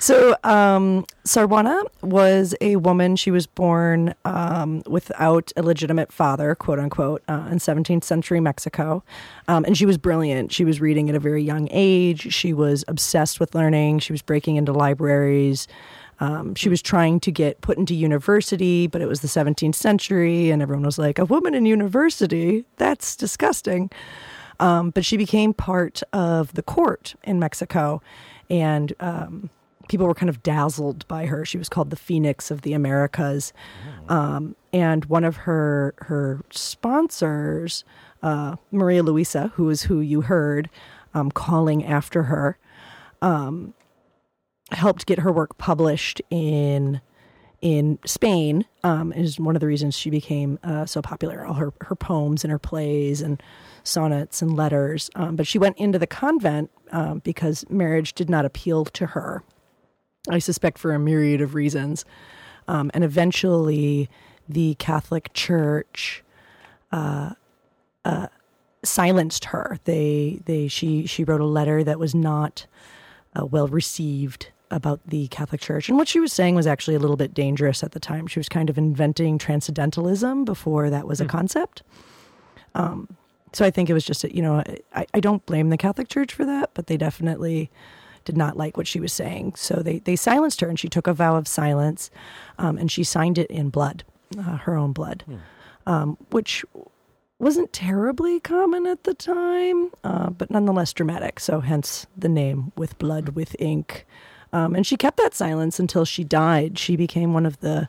So, 0.00 0.36
um, 0.44 1.06
Sor 1.24 1.46
Juana 1.46 1.82
was 2.02 2.54
a 2.60 2.76
woman. 2.76 3.16
She 3.16 3.30
was 3.30 3.46
born 3.46 4.14
um, 4.26 4.82
without 4.86 5.50
a 5.56 5.62
legitimate 5.62 6.12
father, 6.12 6.54
quote 6.54 6.78
unquote, 6.78 7.22
uh, 7.28 7.48
in 7.50 7.58
17th 7.58 8.04
century 8.04 8.40
Mexico. 8.40 9.02
Um, 9.48 9.64
and 9.64 9.78
she 9.78 9.86
was 9.86 9.96
brilliant. 9.96 10.52
She 10.52 10.64
was 10.64 10.80
reading 10.80 11.08
at 11.08 11.14
a 11.14 11.20
very 11.20 11.42
young 11.42 11.68
age. 11.70 12.34
She 12.34 12.52
was 12.52 12.84
obsessed 12.86 13.40
with 13.40 13.54
learning. 13.54 14.00
She 14.00 14.12
was 14.12 14.20
breaking 14.20 14.56
into 14.56 14.72
libraries. 14.72 15.66
Um, 16.20 16.54
she 16.54 16.68
was 16.68 16.82
trying 16.82 17.20
to 17.20 17.32
get 17.32 17.60
put 17.60 17.78
into 17.78 17.94
university, 17.94 18.86
but 18.86 19.00
it 19.00 19.06
was 19.06 19.20
the 19.20 19.28
17th 19.28 19.74
century, 19.74 20.50
and 20.50 20.62
everyone 20.62 20.84
was 20.84 20.98
like, 20.98 21.18
a 21.18 21.24
woman 21.24 21.54
in 21.54 21.66
university? 21.66 22.64
That's 22.76 23.16
disgusting. 23.16 23.90
Um, 24.60 24.90
but 24.90 25.04
she 25.04 25.16
became 25.16 25.52
part 25.52 26.02
of 26.12 26.54
the 26.54 26.62
court 26.62 27.14
in 27.24 27.38
Mexico, 27.38 28.00
and 28.48 28.92
um, 29.00 29.50
people 29.88 30.06
were 30.06 30.14
kind 30.14 30.30
of 30.30 30.42
dazzled 30.42 31.06
by 31.08 31.26
her. 31.26 31.44
She 31.44 31.58
was 31.58 31.68
called 31.68 31.90
the 31.90 31.96
Phoenix 31.96 32.50
of 32.50 32.62
the 32.62 32.72
Americas, 32.72 33.52
um, 34.08 34.56
and 34.72 35.04
one 35.06 35.24
of 35.24 35.36
her 35.38 35.94
her 35.98 36.40
sponsors, 36.50 37.84
uh, 38.22 38.56
Maria 38.70 39.02
Luisa, 39.02 39.52
who 39.54 39.68
is 39.70 39.82
who 39.82 40.00
you 40.00 40.22
heard 40.22 40.70
um, 41.14 41.30
calling 41.30 41.84
after 41.84 42.24
her, 42.24 42.58
um, 43.22 43.74
helped 44.70 45.06
get 45.06 45.20
her 45.20 45.32
work 45.32 45.58
published 45.58 46.20
in 46.30 47.00
in 47.60 47.98
Spain 48.04 48.66
um, 48.82 49.10
is 49.14 49.40
one 49.40 49.56
of 49.56 49.60
the 49.60 49.66
reasons 49.66 49.96
she 49.96 50.10
became 50.10 50.58
uh, 50.62 50.84
so 50.84 51.00
popular. 51.00 51.46
All 51.46 51.54
her, 51.54 51.72
her 51.80 51.94
poems 51.96 52.44
and 52.44 52.50
her 52.50 52.58
plays 52.58 53.22
and 53.22 53.42
sonnets 53.84 54.42
and 54.42 54.56
letters. 54.56 55.10
Um, 55.14 55.36
but 55.36 55.46
she 55.46 55.58
went 55.58 55.78
into 55.78 55.98
the 55.98 56.06
convent 56.06 56.70
um, 56.90 57.20
because 57.20 57.64
marriage 57.70 58.14
did 58.14 58.28
not 58.28 58.44
appeal 58.44 58.84
to 58.86 59.06
her. 59.06 59.44
I 60.28 60.38
suspect 60.38 60.78
for 60.78 60.92
a 60.92 60.98
myriad 60.98 61.40
of 61.40 61.54
reasons. 61.54 62.04
Um, 62.66 62.90
and 62.94 63.04
eventually, 63.04 64.08
the 64.48 64.74
Catholic 64.76 65.32
Church 65.34 66.24
uh, 66.92 67.34
uh, 68.04 68.28
silenced 68.82 69.46
her. 69.46 69.78
They 69.84 70.40
they 70.46 70.68
she 70.68 71.06
she 71.06 71.24
wrote 71.24 71.40
a 71.40 71.46
letter 71.46 71.84
that 71.84 71.98
was 71.98 72.14
not 72.14 72.66
uh, 73.38 73.44
well 73.44 73.68
received 73.68 74.50
about 74.70 75.00
the 75.06 75.28
Catholic 75.28 75.60
Church, 75.60 75.90
and 75.90 75.98
what 75.98 76.08
she 76.08 76.20
was 76.20 76.32
saying 76.32 76.54
was 76.54 76.66
actually 76.66 76.94
a 76.94 76.98
little 76.98 77.16
bit 77.16 77.34
dangerous 77.34 77.82
at 77.84 77.92
the 77.92 78.00
time. 78.00 78.26
She 78.26 78.38
was 78.38 78.48
kind 78.48 78.70
of 78.70 78.78
inventing 78.78 79.36
transcendentalism 79.36 80.44
before 80.46 80.88
that 80.88 81.06
was 81.06 81.20
a 81.20 81.26
concept. 81.26 81.82
Um, 82.74 83.16
so 83.54 83.64
I 83.64 83.70
think 83.70 83.88
it 83.88 83.94
was 83.94 84.04
just 84.04 84.24
you 84.24 84.42
know 84.42 84.62
I, 84.94 85.06
I 85.14 85.20
don't 85.20 85.44
blame 85.46 85.70
the 85.70 85.76
Catholic 85.76 86.08
Church 86.08 86.32
for 86.32 86.44
that, 86.44 86.70
but 86.74 86.86
they 86.86 86.96
definitely 86.96 87.70
did 88.24 88.36
not 88.36 88.56
like 88.56 88.76
what 88.76 88.86
she 88.86 89.00
was 89.00 89.12
saying. 89.12 89.54
So 89.56 89.76
they 89.76 89.98
they 90.00 90.16
silenced 90.16 90.60
her, 90.60 90.68
and 90.68 90.78
she 90.78 90.88
took 90.88 91.06
a 91.06 91.14
vow 91.14 91.36
of 91.36 91.46
silence, 91.46 92.10
um, 92.58 92.78
and 92.78 92.90
she 92.90 93.04
signed 93.04 93.38
it 93.38 93.50
in 93.50 93.70
blood, 93.70 94.04
uh, 94.38 94.56
her 94.58 94.76
own 94.76 94.92
blood, 94.92 95.24
um, 95.86 96.16
which 96.30 96.64
wasn't 97.38 97.72
terribly 97.72 98.40
common 98.40 98.86
at 98.86 99.04
the 99.04 99.12
time, 99.14 99.90
uh, 100.04 100.30
but 100.30 100.50
nonetheless 100.50 100.92
dramatic. 100.92 101.40
So 101.40 101.60
hence 101.60 102.06
the 102.16 102.28
name 102.28 102.72
with 102.76 102.96
blood 102.98 103.30
with 103.30 103.56
ink. 103.58 104.06
Um, 104.52 104.76
and 104.76 104.86
she 104.86 104.96
kept 104.96 105.16
that 105.16 105.34
silence 105.34 105.80
until 105.80 106.04
she 106.04 106.22
died. 106.22 106.78
She 106.78 106.94
became 106.94 107.34
one 107.34 107.44
of 107.44 107.58
the 107.58 107.88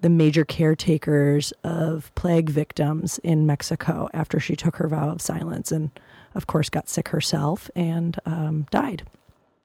the 0.00 0.08
major 0.08 0.44
caretakers 0.44 1.52
of 1.64 2.14
plague 2.14 2.50
victims 2.50 3.18
in 3.24 3.46
Mexico 3.46 4.08
after 4.14 4.38
she 4.38 4.54
took 4.54 4.76
her 4.76 4.88
vow 4.88 5.10
of 5.10 5.20
silence, 5.20 5.72
and 5.72 5.90
of 6.34 6.46
course 6.46 6.68
got 6.70 6.88
sick 6.88 7.08
herself 7.08 7.70
and 7.74 8.18
um, 8.24 8.66
died. 8.70 9.04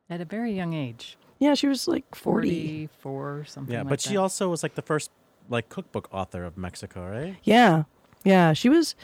At 0.10 0.22
a 0.22 0.26
very 0.26 0.54
young 0.54 0.74
age. 0.74 1.18
Yeah, 1.40 1.54
she 1.56 1.68
was 1.68 1.88
like 1.88 2.16
forty. 2.16 2.88
44, 2.88 3.46
something 3.46 3.74
Yeah, 3.74 3.82
like 3.82 3.90
but 3.90 4.02
she 4.02 4.18
also 4.18 4.50
was 4.50 4.64
like 4.64 4.76
the 4.76 4.82
first 4.82 5.12
like 5.50 5.70
cookbook 5.70 6.08
author 6.12 6.44
of 6.46 6.58
Mexico, 6.58 7.10
right? 7.10 7.36
Yeah, 7.44 7.84
yeah. 8.24 8.54
She 8.54 8.70
was. 8.70 8.96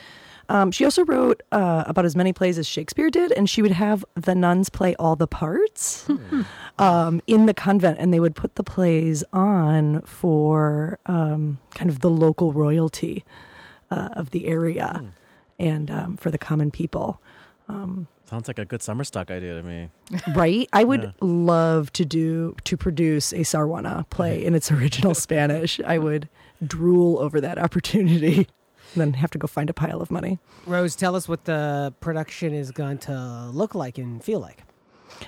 Um, 0.50 0.72
she 0.72 0.84
also 0.84 1.06
wrote 1.06 1.42
uh, 1.52 1.84
about 1.88 2.06
as 2.06 2.16
many 2.16 2.34
plays 2.34 2.58
as 2.58 2.68
Shakespeare 2.68 3.10
did, 3.10 3.32
and 3.32 3.50
she 3.50 3.62
would 3.62 3.72
have 3.72 4.04
the 4.16 4.36
nuns 4.36 4.70
play 4.70 4.96
all 4.96 5.16
the 5.16 5.28
parts 5.28 6.10
um, 6.80 7.22
in 7.28 7.46
the 7.46 7.54
convent, 7.54 8.00
and 8.00 8.14
they 8.14 8.20
would 8.20 8.36
put 8.36 8.56
the 8.56 8.64
plays 8.64 9.24
on 9.32 10.02
for 10.02 11.00
um, 11.06 11.60
kind 11.76 11.90
of 11.90 12.00
the 12.00 12.10
local 12.10 12.52
royalty 12.52 13.24
uh, 13.92 14.10
of 14.14 14.32
the 14.32 14.48
area 14.48 15.04
and 15.60 15.92
um, 15.92 16.18
for 16.18 16.32
the 16.32 16.38
common 16.38 16.72
people. 16.72 17.22
Sounds 18.30 18.48
like 18.48 18.60
a 18.60 18.66
good 18.66 18.84
summer 18.84 19.04
stock 19.04 19.32
idea 19.32 19.56
to 19.56 19.64
me. 19.64 19.90
Right? 20.36 20.70
I 20.72 20.84
would 20.84 21.14
love 21.20 21.92
to 21.94 22.06
do 22.06 22.56
to 22.66 22.78
produce 22.78 23.34
a 23.34 23.42
Sor 23.42 23.68
Juana 23.68 24.06
play 24.12 24.46
in 24.46 24.54
its 24.54 24.72
original 24.72 25.16
Spanish. 25.16 25.80
I 25.80 25.98
would 26.06 26.30
drool 26.66 27.18
over 27.18 27.42
that 27.42 27.58
opportunity. 27.58 28.48
Then 28.96 29.14
have 29.14 29.32
to 29.32 29.38
go 29.38 29.48
find 29.48 29.70
a 29.70 29.74
pile 29.74 30.02
of 30.02 30.10
money. 30.10 30.40
Rose, 30.66 30.96
tell 30.96 31.16
us 31.16 31.28
what 31.28 31.46
the 31.46 31.94
production 32.00 32.54
is 32.54 32.72
going 32.72 32.98
to 33.00 33.50
look 33.54 33.76
like 33.76 33.98
and 33.98 34.24
feel 34.24 34.40
like. 34.40 34.64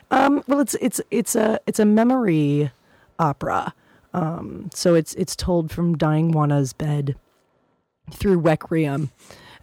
Um, 0.10 0.44
well, 0.48 0.60
it's 0.60 0.76
it's 0.76 1.02
it's 1.12 1.36
a 1.36 1.60
it's 1.68 1.80
a 1.80 1.86
memory 1.86 2.72
opera. 3.20 3.74
Um, 4.14 4.70
so 4.74 4.96
it's 4.96 5.14
it's 5.16 5.36
told 5.36 5.72
from 5.72 5.98
dying 5.98 6.32
Juana's 6.32 6.74
bed 6.74 7.16
through 8.12 8.40
Requiem 8.40 9.12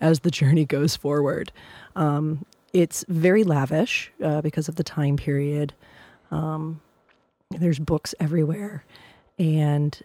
as 0.00 0.20
the 0.20 0.30
journey 0.30 0.64
goes 0.64 0.96
forward. 0.96 1.52
Um, 1.96 2.44
it's 2.72 3.04
very 3.08 3.44
lavish 3.44 4.12
uh, 4.22 4.40
because 4.40 4.68
of 4.68 4.76
the 4.76 4.84
time 4.84 5.16
period. 5.16 5.74
Um, 6.30 6.80
there's 7.50 7.78
books 7.78 8.14
everywhere, 8.20 8.84
and 9.38 10.00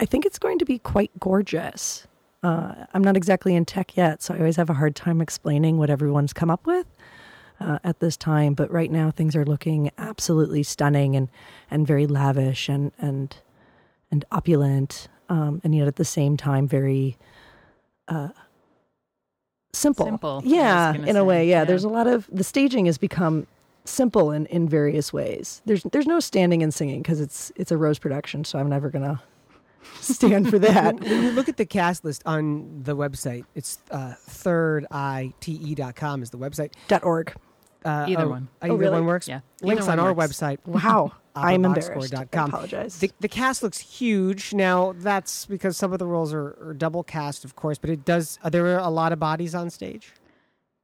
I 0.00 0.06
think 0.06 0.26
it's 0.26 0.38
going 0.38 0.58
to 0.58 0.64
be 0.64 0.78
quite 0.78 1.12
gorgeous. 1.20 2.06
Uh, 2.42 2.86
I'm 2.94 3.02
not 3.02 3.16
exactly 3.16 3.54
in 3.54 3.64
tech 3.64 3.96
yet, 3.96 4.22
so 4.22 4.34
I 4.34 4.38
always 4.38 4.56
have 4.56 4.70
a 4.70 4.74
hard 4.74 4.94
time 4.94 5.20
explaining 5.20 5.78
what 5.78 5.90
everyone's 5.90 6.32
come 6.32 6.50
up 6.50 6.66
with 6.66 6.86
uh, 7.60 7.78
at 7.82 8.00
this 8.00 8.16
time. 8.16 8.54
But 8.54 8.70
right 8.70 8.90
now, 8.90 9.10
things 9.10 9.34
are 9.34 9.44
looking 9.44 9.90
absolutely 9.98 10.62
stunning 10.62 11.16
and 11.16 11.28
and 11.70 11.86
very 11.86 12.06
lavish 12.06 12.68
and 12.68 12.92
and 12.98 13.36
and 14.10 14.24
opulent, 14.30 15.08
um, 15.28 15.60
and 15.64 15.74
yet 15.74 15.88
at 15.88 15.96
the 15.96 16.04
same 16.04 16.36
time 16.36 16.68
very 16.68 17.16
uh, 18.06 18.28
simple. 19.72 20.06
Simple, 20.06 20.42
yeah, 20.44 20.94
in 20.94 21.16
a 21.16 21.24
way. 21.24 21.48
Yeah, 21.48 21.60
yeah. 21.60 21.64
there's 21.64 21.84
a 21.84 21.88
lot 21.88 22.06
of 22.06 22.28
the 22.32 22.44
staging 22.44 22.86
has 22.86 22.98
become 22.98 23.46
simple 23.84 24.30
in, 24.30 24.46
in 24.46 24.68
various 24.68 25.12
ways. 25.12 25.60
There's 25.64 25.82
there's 25.84 26.06
no 26.06 26.20
standing 26.20 26.62
and 26.62 26.72
singing 26.72 27.02
because 27.02 27.20
it's 27.20 27.50
it's 27.56 27.72
a 27.72 27.76
Rose 27.76 27.98
production, 27.98 28.44
so 28.44 28.58
I'm 28.58 28.68
never 28.68 28.90
gonna 28.90 29.20
stand 30.00 30.50
for 30.50 30.58
that. 30.58 30.98
when 31.00 31.22
you 31.22 31.30
look 31.32 31.48
at 31.48 31.56
the 31.56 31.66
cast 31.66 32.04
list 32.04 32.22
on 32.26 32.82
the 32.82 32.96
website, 32.96 33.44
it's 33.54 33.78
uh, 33.90 34.14
thirdite.com 34.28 36.22
is 36.22 36.30
the 36.30 36.38
website. 36.38 36.72
Dot 36.88 37.04
org. 37.04 37.34
Uh, 37.84 38.06
Either 38.08 38.24
oh, 38.24 38.28
one. 38.28 38.48
Oh, 38.60 38.66
Either 38.66 38.76
really? 38.76 38.92
one 38.92 39.06
works. 39.06 39.28
Yeah. 39.28 39.40
Links 39.62 39.84
Either 39.84 39.92
on 39.92 39.98
one 39.98 40.06
our 40.06 40.14
works. 40.14 40.32
website. 40.32 40.58
Wow, 40.66 41.12
I'm 41.34 41.64
embarrassed. 41.64 42.14
I 42.14 42.22
apologize. 42.22 42.98
The, 42.98 43.10
the 43.20 43.28
cast 43.28 43.62
looks 43.62 43.78
huge. 43.78 44.52
Now 44.52 44.94
that's 44.96 45.46
because 45.46 45.76
some 45.76 45.92
of 45.92 45.98
the 45.98 46.06
roles 46.06 46.32
are, 46.32 46.56
are 46.60 46.74
double 46.76 47.04
cast, 47.04 47.44
of 47.44 47.54
course, 47.54 47.78
but 47.78 47.90
it 47.90 48.04
does. 48.04 48.38
There 48.50 48.64
are 48.64 48.68
there 48.68 48.78
a 48.78 48.90
lot 48.90 49.12
of 49.12 49.20
bodies 49.20 49.54
on 49.54 49.70
stage? 49.70 50.12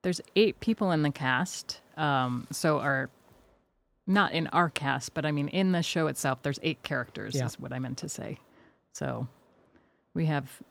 There's 0.03 0.21
eight 0.37 0.61
people 0.61 0.93
in 0.93 1.03
the 1.03 1.11
cast. 1.11 1.81
Um, 1.97 2.47
so 2.53 2.79
our 2.79 3.11
not 4.07 4.33
in 4.33 4.47
our 4.49 4.71
cast, 4.71 5.15
but 5.15 5.25
I 5.27 5.33
mean 5.33 5.49
in 5.49 5.73
the 5.73 5.83
show 5.83 6.07
itself, 6.07 6.43
there's 6.43 6.61
eight 6.63 6.83
characters. 6.83 7.35
Yeah. 7.35 7.47
Is 7.47 7.59
what 7.59 7.73
I 7.73 7.79
meant 7.79 7.99
to 7.99 8.09
say. 8.09 8.39
So 8.95 9.27
we 10.15 10.27
have 10.27 10.63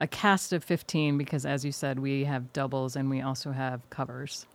a 0.00 0.06
cast 0.06 0.52
of 0.52 0.62
15 0.62 1.16
because, 1.18 1.46
as 1.46 1.64
you 1.64 1.72
said, 1.72 1.98
we 1.98 2.24
have 2.24 2.52
doubles 2.52 2.94
and 2.94 3.10
we 3.10 3.22
also 3.22 3.52
have 3.52 3.88
covers. 3.90 4.46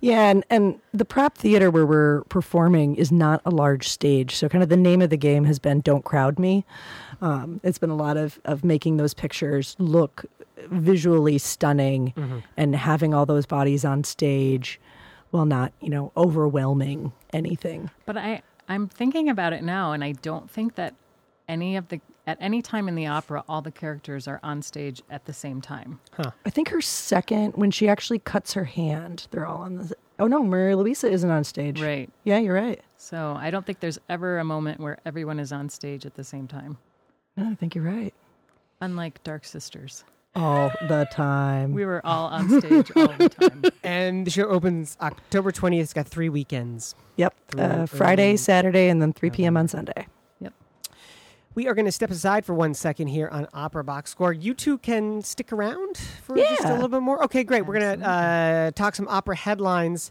Yeah, 0.00 0.28
and, 0.28 0.44
and 0.50 0.78
the 0.92 1.06
prop 1.06 1.38
theater 1.38 1.70
where 1.70 1.86
we're 1.86 2.22
performing 2.24 2.96
is 2.96 3.10
not 3.10 3.40
a 3.46 3.50
large 3.50 3.88
stage. 3.88 4.34
So, 4.34 4.48
kind 4.48 4.62
of 4.62 4.68
the 4.68 4.76
name 4.76 5.00
of 5.00 5.10
the 5.10 5.16
game 5.16 5.44
has 5.44 5.58
been 5.58 5.80
Don't 5.80 6.04
Crowd 6.04 6.38
Me. 6.38 6.66
Um, 7.22 7.60
it's 7.62 7.78
been 7.78 7.88
a 7.88 7.96
lot 7.96 8.16
of, 8.16 8.38
of 8.44 8.62
making 8.62 8.98
those 8.98 9.14
pictures 9.14 9.76
look 9.78 10.26
visually 10.70 11.38
stunning 11.38 12.12
and 12.56 12.76
having 12.76 13.14
all 13.14 13.24
those 13.24 13.46
bodies 13.46 13.84
on 13.84 14.04
stage 14.04 14.78
while 15.30 15.46
not, 15.46 15.72
you 15.80 15.88
know, 15.88 16.12
overwhelming 16.16 17.12
anything. 17.32 17.90
But 18.04 18.18
I, 18.18 18.42
I'm 18.68 18.88
thinking 18.88 19.30
about 19.30 19.54
it 19.54 19.62
now, 19.62 19.92
and 19.92 20.04
I 20.04 20.12
don't 20.12 20.50
think 20.50 20.74
that 20.74 20.94
any 21.48 21.76
of 21.76 21.88
the 21.88 22.00
at 22.26 22.36
any 22.40 22.62
time 22.62 22.88
in 22.88 22.94
the 22.94 23.06
opera 23.06 23.42
all 23.48 23.62
the 23.62 23.70
characters 23.72 24.28
are 24.28 24.40
on 24.42 24.62
stage 24.62 25.02
at 25.10 25.24
the 25.24 25.32
same 25.32 25.60
time. 25.60 26.00
I 26.18 26.50
think 26.50 26.68
her 26.68 26.80
second, 26.80 27.54
when 27.54 27.70
she 27.70 27.88
actually 27.88 28.18
cuts 28.20 28.52
her 28.54 28.64
hand, 28.64 29.26
they're 29.30 29.46
all 29.46 29.62
on 29.62 29.76
the. 29.76 29.94
Oh 30.18 30.26
no, 30.26 30.42
Maria 30.42 30.76
Luisa 30.76 31.10
isn't 31.10 31.30
on 31.30 31.44
stage. 31.44 31.80
Right. 31.80 32.10
Yeah, 32.24 32.38
you're 32.38 32.54
right. 32.54 32.80
So 32.98 33.36
I 33.38 33.50
don't 33.50 33.64
think 33.64 33.80
there's 33.80 33.98
ever 34.08 34.38
a 34.38 34.44
moment 34.44 34.80
where 34.80 34.98
everyone 35.06 35.40
is 35.40 35.50
on 35.52 35.68
stage 35.70 36.04
at 36.04 36.14
the 36.14 36.24
same 36.24 36.46
time. 36.46 36.76
No, 37.36 37.50
I 37.50 37.54
think 37.54 37.74
you're 37.74 37.84
right. 37.84 38.12
Unlike 38.82 39.22
Dark 39.24 39.44
Sisters. 39.44 40.04
All 40.36 40.70
the 40.88 41.08
time. 41.10 41.72
We 41.72 41.84
were 41.84 42.00
all 42.06 42.26
on 42.28 42.48
stage 42.60 42.92
all 42.94 43.08
the 43.08 43.28
time. 43.40 43.62
And 43.82 44.26
the 44.26 44.30
show 44.30 44.44
opens 44.46 44.96
October 45.00 45.50
20th. 45.50 45.80
It's 45.80 45.92
got 45.92 46.06
three 46.06 46.28
weekends. 46.28 46.94
Yep. 47.16 47.34
Through 47.48 47.60
Uh, 47.62 47.86
Friday, 47.86 48.36
Saturday, 48.36 48.88
and 48.88 49.02
then 49.02 49.12
3 49.12 49.30
p.m. 49.30 49.56
on 49.56 49.66
Sunday. 49.66 50.06
Yep. 51.50 51.56
We 51.56 51.68
are 51.68 51.74
going 51.74 51.86
to 51.86 51.92
step 51.92 52.10
aside 52.10 52.44
for 52.44 52.54
one 52.54 52.74
second 52.74 53.08
here 53.08 53.28
on 53.28 53.48
Opera 53.52 53.82
Box 53.84 54.10
Score. 54.10 54.32
You 54.32 54.54
two 54.54 54.78
can 54.78 55.22
stick 55.22 55.52
around 55.52 55.96
for 56.22 56.36
just 56.36 56.64
a 56.64 56.72
little 56.74 56.88
bit 56.88 57.02
more. 57.02 57.22
Okay, 57.24 57.42
great. 57.44 57.66
We're 57.66 57.78
going 57.78 58.00
to 58.00 58.06
uh, 58.08 58.70
talk 58.72 58.94
some 58.94 59.08
opera 59.08 59.34
headlines 59.36 60.10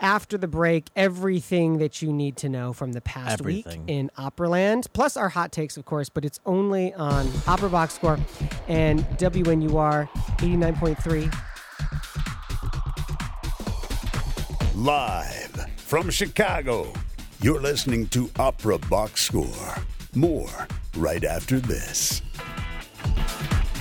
after 0.00 0.38
the 0.38 0.48
break. 0.48 0.88
Everything 0.96 1.78
that 1.78 2.00
you 2.00 2.12
need 2.12 2.36
to 2.38 2.48
know 2.48 2.72
from 2.72 2.92
the 2.92 3.00
past 3.00 3.40
Everything. 3.40 3.82
week 3.86 3.94
in 3.94 4.10
Operaland, 4.16 4.86
plus 4.92 5.16
our 5.16 5.28
hot 5.28 5.52
takes, 5.52 5.76
of 5.76 5.84
course. 5.84 6.08
But 6.08 6.24
it's 6.24 6.40
only 6.46 6.94
on 6.94 7.30
Opera 7.46 7.68
Box 7.68 7.94
Score 7.94 8.18
and 8.66 9.04
WNUR 9.18 10.08
89.3. 10.38 11.34
Live 14.74 15.70
from 15.76 16.10
Chicago, 16.10 16.92
you're 17.40 17.60
listening 17.60 18.08
to 18.08 18.30
Opera 18.38 18.78
Box 18.78 19.22
Score. 19.22 19.76
More 20.14 20.68
right 20.96 21.24
after 21.24 21.58
this. 21.58 22.22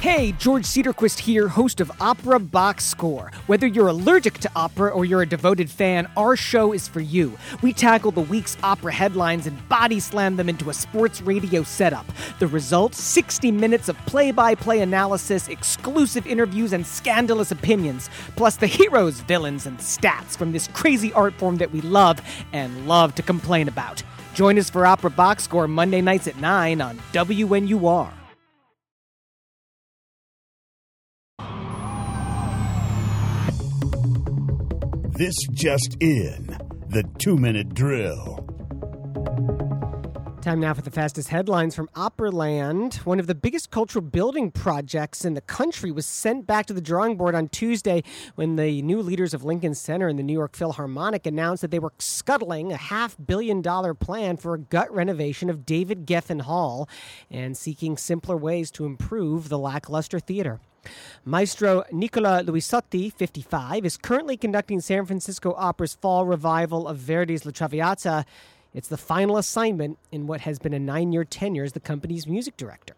Hey, 0.02 0.34
George 0.34 0.66
Cedarquist 0.66 1.20
here, 1.20 1.48
host 1.48 1.80
of 1.80 1.90
Opera 2.02 2.38
Box 2.38 2.84
Score. 2.86 3.32
Whether 3.48 3.68
you're 3.68 3.88
allergic 3.88 4.38
to 4.40 4.52
opera 4.54 4.90
or 4.90 5.06
you're 5.06 5.22
a 5.22 5.26
devoted 5.26 5.70
fan, 5.70 6.12
our 6.18 6.36
show 6.36 6.74
is 6.74 6.90
for 6.90 7.00
you. 7.00 7.38
We 7.62 7.72
tackle 7.72 8.12
the 8.12 8.20
week's 8.20 8.58
opera 8.64 8.92
headlines 8.92 9.48
and 9.48 9.70
body 9.70 10.02
slam 10.02 10.36
them 10.36 10.50
into 10.50 10.70
a 10.70 10.74
sports 10.74 11.22
radio 11.22 11.64
setup. 11.64 12.06
The 12.40 12.48
result 12.48 12.96
60 12.96 13.50
minutes 13.52 13.88
of 13.88 13.96
play 14.06 14.32
by 14.32 14.56
play 14.56 14.82
analysis, 14.82 15.48
exclusive 15.48 16.28
interviews, 16.28 16.74
and 16.74 16.86
scandalous 16.86 17.52
opinions, 17.52 18.10
plus 18.36 18.58
the 18.58 18.68
heroes, 18.68 19.22
villains, 19.22 19.66
and 19.66 19.78
stats 19.78 20.36
from 20.36 20.52
this 20.52 20.68
crazy 20.74 21.14
art 21.14 21.36
form 21.36 21.58
that 21.58 21.72
we 21.72 21.80
love 21.80 22.20
and 22.52 22.90
love 22.90 23.16
to 23.16 23.22
complain 23.22 23.70
about. 23.70 24.04
Join 24.34 24.58
us 24.58 24.70
for 24.70 24.86
Opera 24.86 25.12
Box 25.12 25.44
Score 25.44 25.68
Monday 25.68 26.02
nights 26.02 26.28
at 26.28 26.40
9 26.40 26.82
on 26.82 26.98
WNUR. 27.14 28.12
This 35.16 35.36
just 35.52 35.96
in 36.00 36.58
the 36.90 37.04
two 37.20 37.38
minute 37.38 37.74
drill. 37.76 38.40
Time 40.44 40.60
now 40.60 40.74
for 40.74 40.82
the 40.82 40.92
fastest 40.92 41.30
headlines 41.30 41.74
from 41.74 41.88
Operaland. 41.96 42.96
One 43.06 43.18
of 43.18 43.28
the 43.28 43.34
biggest 43.34 43.72
cultural 43.72 44.04
building 44.04 44.52
projects 44.52 45.24
in 45.24 45.36
the 45.36 45.42
country 45.42 45.90
was 45.90 46.06
sent 46.06 46.46
back 46.46 46.66
to 46.66 46.74
the 46.74 46.82
drawing 46.82 47.16
board 47.16 47.34
on 47.34 47.48
Tuesday 47.48 48.04
when 48.36 48.58
the 48.58 48.82
new 48.82 49.02
leaders 49.02 49.34
of 49.34 49.46
Lincoln 49.46 49.74
Center 49.74 50.10
and 50.10 50.20
the 50.20 50.24
New 50.24 50.34
York 50.34 50.58
Philharmonic 50.58 51.26
announced 51.26 51.62
that 51.62 51.72
they 51.72 51.80
were 51.80 51.94
scuttling 51.98 52.74
a 52.74 52.76
half 52.76 53.16
billion 53.26 53.62
dollar 53.62 53.94
plan 53.94 54.36
for 54.36 54.54
a 54.54 54.60
gut 54.60 54.94
renovation 54.94 55.50
of 55.50 55.66
David 55.66 56.06
Geffen 56.06 56.42
Hall 56.42 56.90
and 57.32 57.56
seeking 57.56 57.96
simpler 57.96 58.36
ways 58.36 58.70
to 58.72 58.84
improve 58.84 59.48
the 59.48 59.58
lackluster 59.58 60.20
theater. 60.20 60.60
Maestro 61.24 61.86
Nicola 61.94 62.44
Luisotti, 62.44 63.14
55, 63.14 63.86
is 63.86 63.96
currently 63.96 64.36
conducting 64.36 64.82
San 64.82 65.06
Francisco 65.06 65.56
Opera's 65.58 65.94
fall 65.94 66.26
revival 66.26 66.86
of 66.86 66.98
Verdi's 66.98 67.46
La 67.46 67.52
Traviata. 67.52 68.26
It's 68.74 68.88
the 68.88 68.98
final 68.98 69.38
assignment 69.38 70.00
in 70.12 70.26
what 70.26 70.42
has 70.42 70.58
been 70.58 70.74
a 70.74 70.80
nine 70.80 71.12
year 71.12 71.24
tenure 71.24 71.64
as 71.64 71.74
the 71.74 71.80
company's 71.80 72.26
music 72.26 72.58
director. 72.58 72.96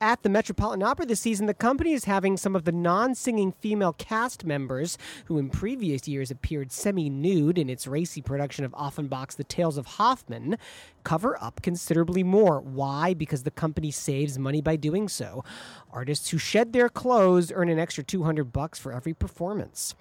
At 0.00 0.24
the 0.24 0.28
Metropolitan 0.28 0.82
Opera 0.82 1.06
this 1.06 1.20
season, 1.20 1.46
the 1.46 1.54
company 1.54 1.92
is 1.92 2.06
having 2.06 2.36
some 2.36 2.56
of 2.56 2.64
the 2.64 2.72
non 2.72 3.14
singing 3.14 3.52
female 3.52 3.92
cast 3.92 4.44
members, 4.44 4.98
who 5.26 5.38
in 5.38 5.48
previous 5.48 6.08
years 6.08 6.30
appeared 6.30 6.72
semi 6.72 7.08
nude 7.08 7.56
in 7.56 7.70
its 7.70 7.86
racy 7.86 8.20
production 8.20 8.64
of 8.64 8.74
Offenbach's 8.74 9.36
The 9.36 9.44
Tales 9.44 9.76
of 9.76 9.86
Hoffmann, 9.86 10.58
cover 11.04 11.40
up 11.40 11.62
considerably 11.62 12.24
more. 12.24 12.60
Why? 12.60 13.14
Because 13.14 13.44
the 13.44 13.52
company 13.52 13.92
saves 13.92 14.40
money 14.40 14.60
by 14.60 14.74
doing 14.74 15.08
so. 15.08 15.44
Artists 15.92 16.30
who 16.30 16.38
shed 16.38 16.72
their 16.72 16.88
clothes 16.88 17.52
earn 17.54 17.68
an 17.68 17.78
extra 17.78 18.02
200 18.02 18.52
bucks 18.52 18.80
for 18.80 18.92
every 18.92 19.14
performance. 19.14 19.94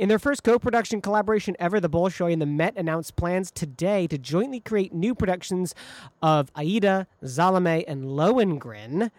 In 0.00 0.08
their 0.08 0.18
first 0.18 0.42
co 0.42 0.58
production 0.58 1.02
collaboration 1.02 1.54
ever, 1.58 1.78
the 1.78 1.90
Bolshoi 1.90 2.32
and 2.32 2.40
the 2.40 2.46
Met 2.46 2.74
announced 2.78 3.16
plans 3.16 3.50
today 3.50 4.06
to 4.06 4.16
jointly 4.16 4.58
create 4.58 4.94
new 4.94 5.14
productions 5.14 5.74
of 6.22 6.50
Aida, 6.56 7.06
Salome, 7.22 7.86
and 7.86 8.04
Lohengrin, 8.04 9.10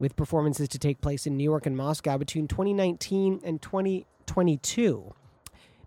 with 0.00 0.16
performances 0.16 0.68
to 0.70 0.78
take 0.80 1.00
place 1.00 1.24
in 1.24 1.36
New 1.36 1.44
York 1.44 1.66
and 1.66 1.76
Moscow 1.76 2.18
between 2.18 2.48
2019 2.48 3.42
and 3.44 3.62
2022. 3.62 5.14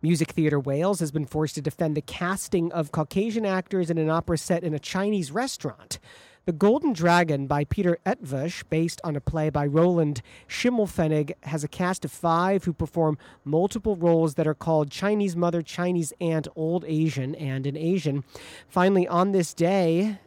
Music 0.01 0.31
Theatre 0.31 0.61
Wales 0.61 1.01
has 1.01 1.11
been 1.11 1.25
forced 1.25 1.55
to 1.55 1.61
defend 1.61 1.97
the 1.97 2.01
casting 2.01 2.71
of 2.71 2.93
Caucasian 2.93 3.45
actors 3.45 3.89
in 3.89 3.97
an 3.97 4.09
opera 4.09 4.37
set 4.37 4.63
in 4.63 4.73
a 4.73 4.79
Chinese 4.79 5.31
restaurant. 5.31 5.99
The 6.45 6.51
Golden 6.51 6.91
Dragon 6.93 7.45
by 7.45 7.65
Peter 7.65 7.99
Eötvös, 8.03 8.63
based 8.67 8.99
on 9.03 9.15
a 9.15 9.21
play 9.21 9.51
by 9.51 9.67
Roland 9.67 10.23
Schimmelpfennig, 10.47 11.33
has 11.43 11.63
a 11.63 11.67
cast 11.67 12.03
of 12.03 12.11
five 12.11 12.63
who 12.63 12.73
perform 12.73 13.19
multiple 13.45 13.95
roles 13.95 14.33
that 14.35 14.47
are 14.47 14.55
called 14.55 14.89
Chinese 14.89 15.35
Mother, 15.35 15.61
Chinese 15.61 16.13
Aunt, 16.19 16.47
Old 16.55 16.83
Asian, 16.87 17.35
and 17.35 17.67
an 17.67 17.77
Asian. 17.77 18.23
Finally, 18.67 19.07
on 19.07 19.33
this 19.33 19.53
day, 19.53 20.17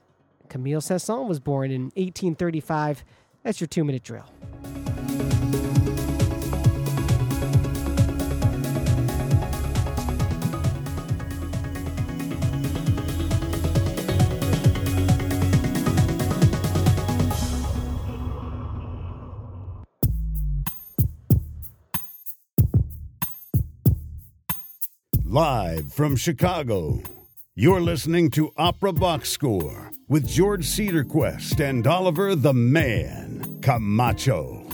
Camille 0.48 0.80
Saint-Saëns 0.80 1.26
was 1.26 1.40
born 1.40 1.72
in 1.72 1.86
1835. 1.96 3.04
That's 3.42 3.60
your 3.60 3.66
two 3.66 3.82
minute 3.82 4.04
drill. 4.04 4.30
Live 25.34 25.92
from 25.92 26.14
Chicago, 26.14 27.02
you're 27.56 27.80
listening 27.80 28.30
to 28.30 28.52
Opera 28.56 28.92
Box 28.92 29.30
Score 29.30 29.90
with 30.06 30.28
George 30.28 30.64
Cedarquist 30.64 31.58
and 31.58 31.84
Oliver 31.88 32.36
the 32.36 32.54
Man 32.54 33.58
Camacho. 33.60 34.64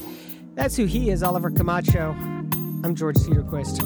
That's 0.56 0.76
who 0.76 0.84
he 0.84 1.08
is, 1.08 1.22
Oliver 1.22 1.50
Camacho. 1.50 2.10
I'm 2.84 2.94
George 2.94 3.16
Cedarquist. 3.16 3.80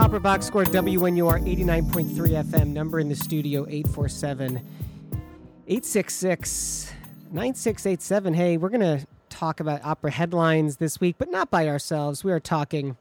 Opera 0.00 0.18
Box 0.18 0.46
Score 0.46 0.64
WNUR 0.64 1.40
89.3 1.46 2.10
FM, 2.10 2.66
number 2.70 2.98
in 2.98 3.08
the 3.08 3.14
studio 3.14 3.64
847 3.68 4.56
866 5.68 6.92
9687. 7.30 8.34
Hey, 8.34 8.56
we're 8.56 8.70
going 8.70 8.80
to 8.80 9.06
talk 9.30 9.60
about 9.60 9.84
opera 9.84 10.10
headlines 10.10 10.78
this 10.78 10.98
week, 10.98 11.14
but 11.16 11.30
not 11.30 11.48
by 11.48 11.68
ourselves. 11.68 12.24
We 12.24 12.32
are 12.32 12.40
talking 12.40 12.96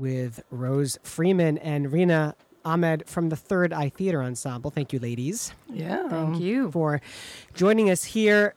with 0.00 0.42
Rose 0.50 0.98
Freeman 1.02 1.58
and 1.58 1.92
Rena 1.92 2.34
Ahmed 2.64 3.06
from 3.06 3.28
the 3.28 3.36
Third 3.36 3.72
Eye 3.72 3.90
Theater 3.90 4.22
Ensemble. 4.22 4.70
Thank 4.70 4.92
you, 4.92 4.98
ladies 4.98 5.52
Yeah. 5.68 6.08
Thank 6.08 6.40
you. 6.40 6.70
for 6.70 7.00
joining 7.54 7.90
us 7.90 8.04
here. 8.04 8.54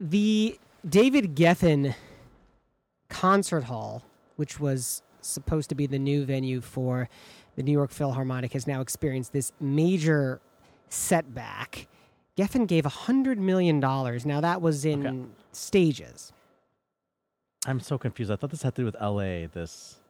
The 0.00 0.58
David 0.88 1.36
Geffen 1.36 1.94
Concert 3.08 3.64
Hall, 3.64 4.02
which 4.36 4.58
was 4.58 5.02
supposed 5.20 5.68
to 5.68 5.74
be 5.76 5.86
the 5.86 5.98
new 5.98 6.24
venue 6.24 6.60
for 6.60 7.08
the 7.54 7.62
New 7.62 7.72
York 7.72 7.90
Philharmonic, 7.92 8.52
has 8.54 8.66
now 8.66 8.80
experienced 8.80 9.32
this 9.32 9.52
major 9.60 10.40
setback. 10.88 11.86
Geffen 12.36 12.66
gave 12.66 12.84
$100 12.84 13.36
million. 13.36 13.78
Now, 13.78 14.40
that 14.40 14.60
was 14.62 14.84
in 14.84 15.06
Okay. 15.06 15.24
stages. 15.52 16.32
I'm 17.66 17.78
so 17.78 17.96
confused. 17.98 18.30
I 18.32 18.36
thought 18.36 18.50
this 18.50 18.62
had 18.62 18.74
to 18.76 18.82
do 18.82 18.86
with 18.86 18.96
L.A. 18.98 19.46
This 19.46 20.00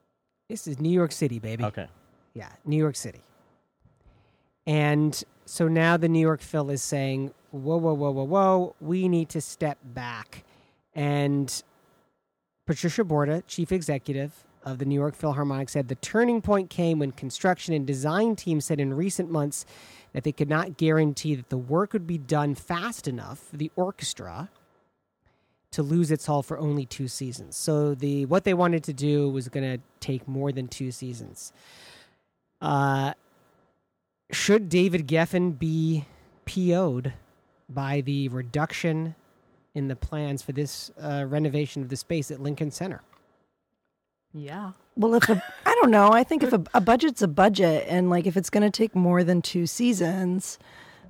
This 0.52 0.66
is 0.66 0.78
New 0.78 0.90
York 0.90 1.12
City, 1.12 1.38
baby. 1.38 1.64
okay. 1.64 1.86
Yeah, 2.34 2.50
New 2.66 2.76
York 2.76 2.94
City. 2.94 3.22
And 4.66 5.24
so 5.46 5.66
now 5.66 5.96
the 5.96 6.10
New 6.10 6.20
York 6.20 6.42
Phil 6.42 6.68
is 6.68 6.82
saying, 6.82 7.32
whoa, 7.52 7.78
whoa, 7.78 7.94
whoa, 7.94 8.10
whoa, 8.10 8.24
whoa, 8.24 8.76
we 8.78 9.08
need 9.08 9.30
to 9.30 9.40
step 9.40 9.78
back. 9.82 10.44
And 10.94 11.62
Patricia 12.66 13.02
Borda, 13.02 13.42
chief 13.46 13.72
executive 13.72 14.44
of 14.62 14.76
the 14.76 14.84
New 14.84 14.94
York 14.94 15.14
Philharmonic, 15.14 15.70
said 15.70 15.88
the 15.88 15.94
turning 15.94 16.42
point 16.42 16.68
came 16.68 16.98
when 16.98 17.12
construction 17.12 17.72
and 17.72 17.86
design 17.86 18.36
teams 18.36 18.66
said 18.66 18.78
in 18.78 18.92
recent 18.92 19.30
months 19.30 19.64
that 20.12 20.22
they 20.22 20.32
could 20.32 20.50
not 20.50 20.76
guarantee 20.76 21.34
that 21.34 21.48
the 21.48 21.56
work 21.56 21.94
would 21.94 22.06
be 22.06 22.18
done 22.18 22.54
fast 22.54 23.08
enough 23.08 23.38
for 23.38 23.56
the 23.56 23.70
orchestra 23.74 24.50
to 25.72 25.82
lose 25.82 26.10
its 26.10 26.26
hull 26.26 26.42
for 26.42 26.58
only 26.58 26.86
two 26.86 27.08
seasons. 27.08 27.56
So 27.56 27.94
the 27.94 28.26
what 28.26 28.44
they 28.44 28.54
wanted 28.54 28.84
to 28.84 28.92
do 28.92 29.28
was 29.28 29.48
going 29.48 29.78
to 29.78 29.82
take 30.00 30.28
more 30.28 30.52
than 30.52 30.68
two 30.68 30.92
seasons. 30.92 31.52
Uh, 32.60 33.14
should 34.30 34.68
David 34.68 35.08
Geffen 35.08 35.58
be 35.58 36.06
PO'd 36.44 37.12
by 37.68 38.00
the 38.02 38.28
reduction 38.28 39.14
in 39.74 39.88
the 39.88 39.96
plans 39.96 40.42
for 40.42 40.52
this 40.52 40.90
uh, 41.00 41.24
renovation 41.26 41.82
of 41.82 41.88
the 41.88 41.96
space 41.96 42.30
at 42.30 42.40
Lincoln 42.40 42.70
Center? 42.70 43.02
Yeah. 44.34 44.72
Well, 44.96 45.14
if 45.14 45.28
a, 45.28 45.42
I 45.66 45.74
don't 45.80 45.90
know, 45.90 46.12
I 46.12 46.24
think 46.24 46.42
if 46.42 46.52
a, 46.52 46.62
a 46.74 46.80
budget's 46.80 47.22
a 47.22 47.28
budget, 47.28 47.86
and 47.88 48.10
like 48.10 48.26
if 48.26 48.36
it's 48.36 48.50
going 48.50 48.62
to 48.62 48.70
take 48.70 48.94
more 48.94 49.24
than 49.24 49.42
two 49.42 49.66
seasons, 49.66 50.58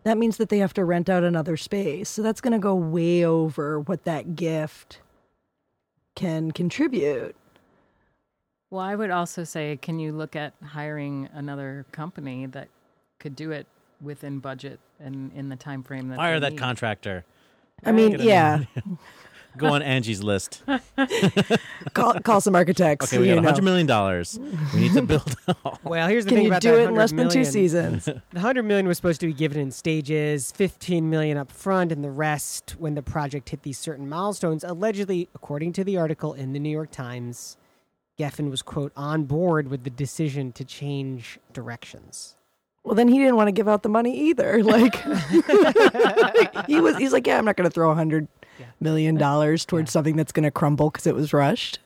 that 0.04 0.18
means 0.18 0.36
that 0.36 0.48
they 0.48 0.58
have 0.58 0.74
to 0.74 0.84
rent 0.84 1.08
out 1.08 1.24
another 1.24 1.56
space. 1.56 2.08
So 2.08 2.22
that's 2.22 2.40
going 2.40 2.52
to 2.52 2.58
go 2.58 2.74
way 2.74 3.24
over 3.24 3.80
what 3.80 4.04
that 4.04 4.34
gift 4.36 5.00
can 6.14 6.50
contribute. 6.50 7.34
Well, 8.70 8.80
I 8.80 8.94
would 8.94 9.10
also 9.10 9.44
say, 9.44 9.78
can 9.80 9.98
you 9.98 10.12
look 10.12 10.34
at 10.34 10.54
hiring 10.64 11.28
another 11.34 11.84
company 11.92 12.46
that 12.46 12.68
could 13.18 13.36
do 13.36 13.50
it 13.50 13.66
within 14.00 14.38
budget 14.38 14.80
and 14.98 15.30
in 15.34 15.48
the 15.48 15.56
time 15.56 15.82
frame 15.82 16.08
that 16.08 16.16
Fire 16.16 16.40
they 16.40 16.46
that 16.46 16.52
need? 16.52 16.58
contractor. 16.58 17.24
I 17.84 17.92
mean, 17.92 18.18
yeah, 18.20 18.64
Go 19.56 19.68
on 19.68 19.82
Angie's 19.82 20.22
list. 20.22 20.62
call, 21.92 22.14
call 22.20 22.40
some 22.40 22.54
architects. 22.54 23.12
Okay, 23.12 23.18
we 23.20 23.28
you 23.28 23.34
got 23.34 23.42
know. 23.42 23.48
hundred 23.48 23.64
million 23.64 23.86
dollars. 23.86 24.38
We 24.74 24.80
need 24.80 24.92
to 24.94 25.02
build. 25.06 25.36
Well, 25.84 26.08
here's 26.08 26.24
the 26.24 26.30
Can 26.30 26.36
thing 26.36 26.44
you 26.44 26.50
about 26.50 26.62
do 26.62 26.70
that 26.72 26.80
it 26.82 26.88
in 26.88 26.94
less 26.94 27.12
100 27.12 27.16
than 27.24 27.32
two 27.32 27.38
million. 27.40 27.52
seasons? 27.52 28.04
The 28.32 28.38
100 28.38 28.62
million 28.62 28.88
was 28.88 28.96
supposed 28.96 29.20
to 29.20 29.26
be 29.26 29.32
given 29.34 29.60
in 29.60 29.70
stages, 29.70 30.52
15 30.52 31.10
million 31.10 31.36
up 31.36 31.50
front 31.52 31.92
and 31.92 32.02
the 32.02 32.10
rest 32.10 32.76
when 32.78 32.94
the 32.94 33.02
project 33.02 33.50
hit 33.50 33.62
these 33.62 33.78
certain 33.78 34.08
milestones. 34.08 34.64
Allegedly, 34.64 35.28
according 35.34 35.72
to 35.74 35.84
the 35.84 35.96
article 35.98 36.32
in 36.32 36.52
the 36.54 36.58
New 36.58 36.70
York 36.70 36.90
Times, 36.90 37.56
Geffen 38.18 38.50
was 38.50 38.62
quote 38.62 38.92
on 38.96 39.24
board 39.24 39.68
with 39.68 39.84
the 39.84 39.90
decision 39.90 40.52
to 40.52 40.64
change 40.64 41.38
directions. 41.52 42.36
Well, 42.84 42.94
then 42.94 43.08
he 43.08 43.18
didn't 43.18 43.36
want 43.36 43.48
to 43.48 43.52
give 43.52 43.68
out 43.68 43.82
the 43.84 43.88
money 43.88 44.18
either. 44.28 44.62
Like 44.64 44.96
he 46.66 46.80
was, 46.80 46.96
he's 46.96 47.12
like, 47.12 47.26
yeah, 47.26 47.38
I'm 47.38 47.44
not 47.44 47.56
going 47.56 47.68
to 47.68 47.72
throw 47.72 47.90
a 47.90 47.94
hundred 47.94 48.26
million 48.80 49.16
dollars 49.16 49.64
towards 49.64 49.90
something 49.90 50.16
that's 50.16 50.32
going 50.32 50.44
to 50.44 50.50
crumble 50.50 50.90
because 50.90 51.06
it 51.06 51.14
was 51.14 51.32
rushed. 51.32 51.78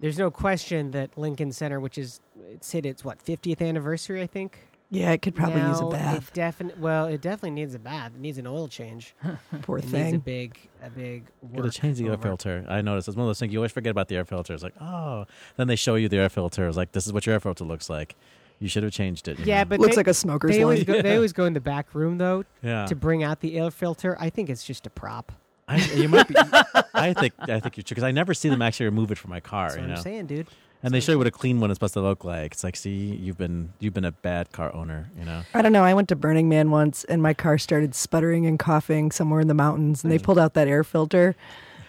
There's 0.00 0.18
no 0.18 0.30
question 0.30 0.92
that 0.92 1.16
Lincoln 1.18 1.52
Center, 1.52 1.80
which 1.80 1.98
is 1.98 2.20
it's 2.50 2.70
hit 2.70 2.86
its 2.86 3.04
what 3.04 3.24
50th 3.24 3.66
anniversary, 3.66 4.22
I 4.22 4.26
think. 4.26 4.58
Yeah, 4.90 5.12
it 5.12 5.20
could 5.20 5.34
probably 5.34 5.60
use 5.60 5.80
a 5.80 5.86
bath. 5.86 6.28
It 6.28 6.34
definitely 6.34 6.80
well, 6.80 7.06
it 7.06 7.20
definitely 7.20 7.50
needs 7.50 7.74
a 7.74 7.78
bath. 7.78 8.12
It 8.14 8.20
needs 8.20 8.38
an 8.38 8.46
oil 8.46 8.68
change. 8.68 9.14
Poor 9.62 9.80
thing. 9.80 10.00
It 10.00 10.04
needs 10.04 10.16
a 10.16 10.18
big, 10.20 10.58
a 10.82 10.88
big. 10.88 11.24
Gotta 11.52 11.64
work 11.64 11.72
change 11.72 11.98
the 11.98 12.06
air 12.06 12.12
over. 12.12 12.22
filter. 12.22 12.64
I 12.68 12.80
noticed 12.80 13.08
it's 13.08 13.16
one 13.16 13.24
of 13.24 13.28
those 13.28 13.38
things 13.38 13.52
you 13.52 13.58
always 13.58 13.72
forget 13.72 13.90
about 13.90 14.08
the 14.08 14.16
air 14.16 14.24
filter. 14.24 14.54
It's 14.54 14.62
like, 14.62 14.80
oh, 14.80 15.26
then 15.56 15.66
they 15.66 15.76
show 15.76 15.96
you 15.96 16.08
the 16.08 16.16
air 16.16 16.30
filter. 16.30 16.66
It's 16.66 16.76
like 16.76 16.92
this 16.92 17.06
is 17.06 17.12
what 17.12 17.26
your 17.26 17.34
air 17.34 17.40
filter 17.40 17.64
looks 17.64 17.90
like. 17.90 18.14
You 18.60 18.68
should 18.68 18.82
have 18.82 18.92
changed 18.92 19.28
it. 19.28 19.38
Yeah, 19.40 19.58
know? 19.58 19.66
but 19.66 19.80
Looks 19.80 19.94
they, 19.94 20.00
like 20.00 20.08
a 20.08 20.14
smoker's 20.14 20.52
they 20.52 20.62
always 20.62 20.88
line. 20.88 20.96
go, 20.96 21.02
they 21.02 21.14
always 21.16 21.32
go 21.32 21.44
in 21.44 21.52
the 21.52 21.60
back 21.60 21.94
room 21.94 22.18
though 22.18 22.44
yeah, 22.62 22.86
to 22.86 22.96
bring 22.96 23.22
out 23.22 23.40
the 23.40 23.58
air 23.58 23.70
filter. 23.70 24.16
I 24.18 24.30
think 24.30 24.48
it's 24.48 24.64
just 24.64 24.86
a 24.86 24.90
prop. 24.90 25.32
I, 25.68 25.76
you 25.94 26.08
might 26.08 26.26
be. 26.26 26.34
I 26.94 27.12
think 27.12 27.34
I 27.40 27.60
think 27.60 27.76
you're 27.76 27.84
true 27.84 27.94
because 27.94 28.04
I 28.04 28.10
never 28.10 28.34
see 28.34 28.48
them 28.48 28.62
actually 28.62 28.86
remove 28.86 29.10
it 29.12 29.18
from 29.18 29.30
my 29.30 29.40
car. 29.40 29.66
That's 29.68 29.76
you 29.76 29.82
what 29.82 29.88
know, 29.88 29.94
I'm 29.96 30.02
saying, 30.02 30.26
dude. 30.26 30.46
and 30.82 30.94
they 30.94 31.00
show 31.00 31.12
you 31.12 31.18
what 31.18 31.26
a 31.26 31.30
clean 31.30 31.60
one 31.60 31.70
is 31.70 31.76
supposed 31.76 31.94
to 31.94 32.00
look 32.00 32.24
like. 32.24 32.52
It's 32.52 32.64
like, 32.64 32.74
see, 32.76 32.90
you've 32.96 33.36
been 33.38 33.72
you've 33.78 33.94
been 33.94 34.04
a 34.06 34.12
bad 34.12 34.50
car 34.52 34.74
owner. 34.74 35.10
You 35.18 35.24
know, 35.26 35.42
I 35.54 35.62
don't 35.62 35.72
know. 35.72 35.84
I 35.84 35.92
went 35.94 36.08
to 36.08 36.16
Burning 36.16 36.48
Man 36.48 36.70
once 36.70 37.04
and 37.04 37.22
my 37.22 37.34
car 37.34 37.58
started 37.58 37.94
sputtering 37.94 38.46
and 38.46 38.58
coughing 38.58 39.10
somewhere 39.10 39.40
in 39.40 39.48
the 39.48 39.54
mountains 39.54 40.02
and 40.02 40.12
they 40.12 40.18
pulled 40.18 40.38
out 40.38 40.54
that 40.54 40.68
air 40.68 40.82
filter. 40.84 41.36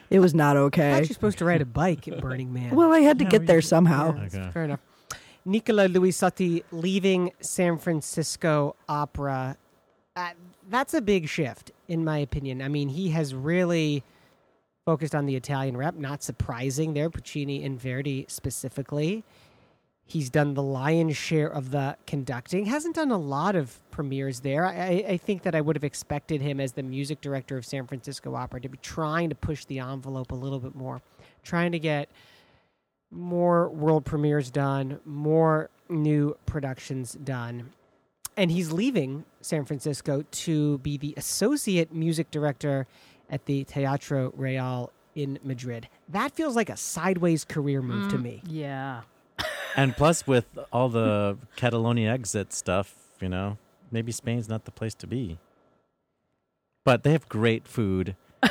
It 0.10 0.20
was 0.20 0.34
not 0.34 0.58
I'm 0.58 0.64
okay. 0.64 0.92
actually 0.92 1.14
supposed 1.14 1.38
to 1.38 1.46
ride 1.46 1.62
a 1.62 1.66
bike 1.66 2.08
at 2.08 2.20
Burning 2.20 2.52
Man. 2.52 2.76
Well, 2.76 2.92
I 2.92 3.00
had 3.02 3.20
to 3.20 3.26
No, 3.26 3.30
get 3.30 3.46
there 3.46 3.62
should- 3.62 3.70
somehow. 3.70 4.18
Okay. 4.26 4.50
Fair 4.52 4.64
enough. 4.66 4.80
Nicola 5.46 5.88
Luisotti 5.88 6.64
leaving 6.72 7.32
San 7.40 7.78
Francisco 7.78 8.76
Opera. 8.90 9.56
Uh, 10.16 10.32
that's 10.70 10.94
a 10.94 11.02
big 11.02 11.28
shift, 11.28 11.72
in 11.88 12.04
my 12.04 12.18
opinion. 12.20 12.62
I 12.62 12.68
mean, 12.68 12.90
he 12.90 13.10
has 13.10 13.34
really 13.34 14.04
focused 14.86 15.14
on 15.16 15.26
the 15.26 15.36
Italian 15.36 15.76
rep. 15.78 15.96
Not 15.96 16.24
surprising 16.24 16.94
there, 16.94 17.10
Puccini 17.10 17.64
and 17.64 17.80
Verdi 17.80 18.26
specifically. 18.28 19.24
He's 20.06 20.32
done 20.32 20.56
the 20.56 20.64
lion's 20.64 21.16
share 21.16 21.48
of 21.48 21.70
the 21.70 21.96
conducting. 22.08 22.66
Hasn't 22.66 22.96
done 22.96 23.12
a 23.12 23.18
lot 23.18 23.56
of 23.56 23.78
premieres 23.92 24.40
there. 24.40 24.66
I, 24.66 25.06
I- 25.08 25.18
think 25.18 25.44
that 25.44 25.54
I 25.54 25.62
would 25.62 25.76
have 25.76 25.84
expected 25.84 26.42
him 26.42 26.60
as 26.60 26.72
the 26.74 26.82
music 26.82 27.22
director 27.22 27.58
of 27.58 27.66
San 27.66 27.86
Francisco 27.86 28.34
Opera 28.34 28.62
to 28.62 28.70
be 28.70 28.80
trying 28.82 29.30
to 29.30 29.36
push 29.36 29.66
the 29.66 29.78
envelope 29.78 30.32
a 30.32 30.36
little 30.36 30.60
bit 30.60 30.74
more, 30.74 31.02
trying 31.44 31.72
to 31.74 31.80
get 31.80 32.10
more 33.12 33.70
world 33.70 34.04
premieres 34.06 34.50
done, 34.50 35.00
more 35.06 35.70
new 35.90 36.36
productions 36.48 37.14
done. 37.24 37.70
And 38.40 38.50
he's 38.50 38.72
leaving 38.72 39.26
San 39.42 39.66
Francisco 39.66 40.24
to 40.32 40.78
be 40.78 40.96
the 40.96 41.14
associate 41.18 41.94
music 41.94 42.32
director 42.32 42.88
at 43.30 43.48
the 43.48 43.66
Teatro 43.66 44.32
Real 44.34 44.94
in 45.14 45.40
Madrid. 45.44 45.90
That 46.08 46.32
feels 46.32 46.56
like 46.56 46.70
a 46.70 46.78
sideways 46.78 47.44
career 47.44 47.82
move 47.82 48.10
to 48.12 48.18
mm, 48.18 48.24
me. 48.24 48.42
Yeah. 48.48 49.02
and 49.76 49.94
plus 49.94 50.26
with 50.26 50.46
all 50.72 50.88
the 50.88 51.38
Catalonia 51.58 52.14
exit 52.14 52.54
stuff, 52.54 52.96
you 53.20 53.28
know, 53.28 53.58
maybe 53.92 54.14
Spain's 54.14 54.48
not 54.48 54.64
the 54.64 54.72
place 54.72 54.94
to 54.96 55.06
be. 55.06 55.38
But 56.86 57.04
they 57.04 57.12
have 57.12 57.28
great 57.28 57.68
food. 57.68 58.16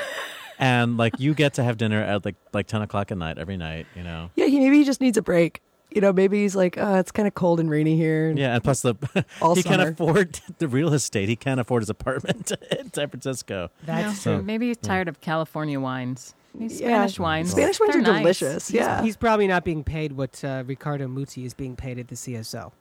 and 0.59 0.99
like 0.99 1.19
you 1.19 1.33
get 1.33 1.55
to 1.55 1.65
have 1.65 1.79
dinner 1.79 2.03
at 2.03 2.27
like 2.27 2.37
like 2.53 2.67
ten 2.67 2.83
o'clock 2.83 3.11
at 3.11 3.17
night 3.17 3.39
every 3.39 3.57
night, 3.57 3.87
you 3.97 4.03
know. 4.03 4.33
Yeah, 4.37 4.49
he, 4.49 4.59
maybe 4.59 4.77
he 4.77 4.85
just 4.85 5.01
needs 5.01 5.17
a 5.17 5.23
break. 5.23 5.63
You 5.91 6.03
know, 6.03 6.13
maybe 6.13 6.43
he's 6.43 6.55
like, 6.55 6.77
oh, 6.79 6.97
it's 6.97 7.11
kind 7.11 7.27
of 7.27 7.35
cold 7.35 7.61
and 7.61 7.71
rainy 7.71 7.97
here. 7.97 8.31
Yeah, 8.37 8.55
and 8.55 8.63
plus 8.63 8.83
the 8.83 8.95
All 9.41 9.55
he 9.55 9.63
can't 9.63 9.81
summer. 9.81 9.91
afford 9.93 10.41
the 10.59 10.69
real 10.69 10.93
estate. 10.93 11.29
He 11.31 11.37
can't 11.37 11.59
afford 11.61 11.83
his 11.83 11.89
apartment 11.91 12.53
in 12.79 12.93
San 12.93 13.09
Francisco. 13.09 13.71
That's 13.85 14.27
No, 14.27 14.37
true. 14.37 14.43
Maybe 14.45 14.69
he's 14.69 14.77
tired 14.77 15.09
of 15.09 15.21
California 15.23 15.81
wines. 15.81 16.35
Maybe 16.55 16.75
Yeah. 16.75 17.07
Spanish 17.07 17.19
wines. 17.19 17.51
Spanish 17.53 17.81
wines 17.81 17.93
They're 17.95 18.03
nice. 18.03 18.21
delicious. 18.21 18.71
Yeah. 18.71 19.03
He's 19.03 19.17
probably 19.17 19.47
not 19.47 19.65
being 19.65 19.83
paid 19.83 20.13
what 20.13 20.45
uh, 20.45 20.63
Riccardo 20.67 21.09
Muti 21.09 21.45
is 21.47 21.55
being 21.55 21.75
paid 21.75 21.99
at 21.99 22.09
the 22.09 22.15
CSO. 22.17 22.73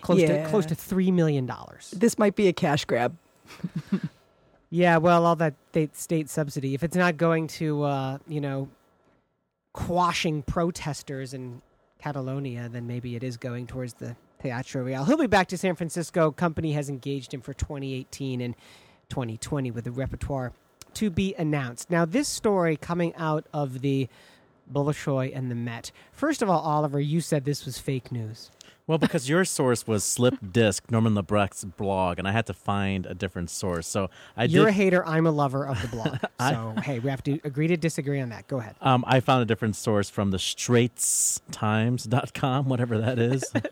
Close 0.00 0.20
Yeah. 0.20 0.44
to 0.44 0.48
close 0.48 0.66
to 0.66 0.74
three 0.76 1.10
million 1.10 1.46
dollars. 1.46 1.92
this 1.96 2.16
might 2.18 2.36
be 2.36 2.46
a 2.48 2.52
cash 2.52 2.84
grab. 2.84 3.16
Yeah, 4.70 4.96
well, 4.98 5.24
all 5.26 5.36
that 5.36 5.54
state 5.70 5.96
state 5.96 6.28
subsidy. 6.30 6.74
If 6.74 6.82
it's 6.82 6.96
not 6.96 7.16
going 7.16 7.46
to, 7.48 7.82
uh, 7.84 8.18
you 8.28 8.40
know, 8.40 8.68
quashing 9.72 10.42
protesters 10.42 11.32
in 11.34 11.62
Catalonia, 12.06 12.68
then 12.68 12.86
maybe 12.86 13.16
it 13.16 13.24
is 13.24 13.36
going 13.36 13.66
towards 13.66 13.94
the 13.94 14.14
Teatro 14.40 14.84
Real. 14.84 15.04
He'll 15.04 15.18
be 15.18 15.26
back 15.26 15.48
to 15.48 15.58
San 15.58 15.74
Francisco. 15.74 16.30
Company 16.30 16.72
has 16.74 16.88
engaged 16.88 17.34
him 17.34 17.40
for 17.40 17.52
2018 17.52 18.40
and 18.40 18.54
2020 19.08 19.72
with 19.72 19.88
a 19.88 19.90
repertoire 19.90 20.52
to 20.94 21.10
be 21.10 21.34
announced. 21.34 21.90
Now, 21.90 22.04
this 22.04 22.28
story 22.28 22.76
coming 22.76 23.12
out 23.16 23.48
of 23.52 23.80
the 23.80 24.08
Bolshoi 24.72 25.36
and 25.36 25.50
the 25.50 25.56
Met. 25.56 25.90
First 26.12 26.42
of 26.42 26.48
all, 26.48 26.60
Oliver, 26.60 27.00
you 27.00 27.20
said 27.20 27.44
this 27.44 27.64
was 27.64 27.76
fake 27.80 28.12
news. 28.12 28.52
Well, 28.88 28.98
because 28.98 29.28
your 29.28 29.44
source 29.44 29.84
was 29.86 30.04
Slip 30.04 30.36
Disc, 30.52 30.90
Norman 30.92 31.14
Lebrecht's 31.16 31.64
blog, 31.64 32.20
and 32.20 32.28
I 32.28 32.32
had 32.32 32.46
to 32.46 32.54
find 32.54 33.04
a 33.04 33.14
different 33.14 33.50
source. 33.50 33.88
So 33.88 34.10
I 34.36 34.44
You're 34.44 34.68
a 34.68 34.72
hater. 34.72 35.04
I'm 35.04 35.26
a 35.26 35.32
lover 35.32 35.66
of 35.66 35.80
the 35.82 35.88
blog. 35.88 36.18
So, 36.38 36.74
hey, 36.84 36.98
we 36.98 37.08
have 37.08 37.22
to 37.24 37.40
agree 37.44 37.66
to 37.66 37.78
disagree 37.78 38.20
on 38.20 38.28
that. 38.28 38.46
Go 38.46 38.58
ahead. 38.58 38.74
Um, 38.82 39.04
I 39.06 39.20
found 39.20 39.40
a 39.42 39.46
different 39.46 39.74
source 39.74 40.10
from 40.10 40.32
the 40.32 40.36
StraitsTimes.com, 40.36 42.68
whatever 42.68 42.98
that 42.98 43.18
is. 43.18 43.50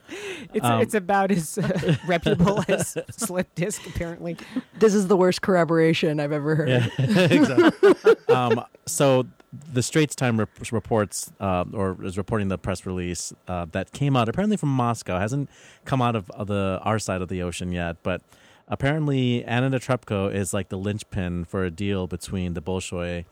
It's 0.53 0.65
Um, 0.65 0.81
it's 0.81 0.95
about 0.95 1.31
as 1.31 1.59
uh, 1.59 1.97
reputable 2.07 2.65
as 2.69 2.97
Slip 3.11 3.55
Disc, 3.55 3.87
apparently. 3.87 4.37
This 4.79 4.95
is 4.95 5.09
the 5.09 5.17
worst 5.17 5.43
corroboration 5.43 6.21
I've 6.21 6.33
ever 6.33 6.55
heard. 6.55 6.69
Yeah, 6.69 6.89
exactly. 6.99 8.15
um, 8.29 8.65
so 8.87 9.27
the 9.73 9.83
Straits 9.83 10.15
Time 10.15 10.39
rep- 10.39 10.73
reports, 10.73 11.33
uh, 11.41 11.65
or 11.73 11.97
is 12.05 12.17
reporting 12.17 12.49
the 12.49 12.59
press 12.59 12.87
release 12.87 13.33
uh, 13.49 13.67
that 13.73 13.93
came 13.93 14.17
out 14.17 14.29
apparently 14.29 14.57
from 14.57 14.71
Moscow. 14.71 15.19
hasn't 15.19 15.49
come 15.85 16.03
out 16.03 16.17
of, 16.17 16.31
of 16.31 16.47
the 16.47 16.81
our 16.83 16.99
side 16.99 17.23
of 17.23 17.29
the 17.29 17.43
ocean 17.43 17.73
yet, 17.73 17.97
but 18.03 18.23
apparently 18.69 19.45
Anna 19.45 19.71
Netrebko 19.71 20.33
is 20.33 20.53
like 20.53 20.69
the 20.69 20.79
linchpin 20.79 21.45
for 21.45 21.65
a 21.65 21.71
deal 21.71 22.07
between 22.07 22.55
the 22.55 22.63
Bolshoi 22.63 23.25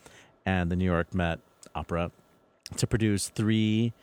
and 0.45 0.71
the 0.71 0.75
New 0.75 0.85
York 0.85 1.13
Met 1.13 1.39
Opera 1.75 2.11
to 2.77 2.87
produce 2.87 3.29
three 3.29 3.93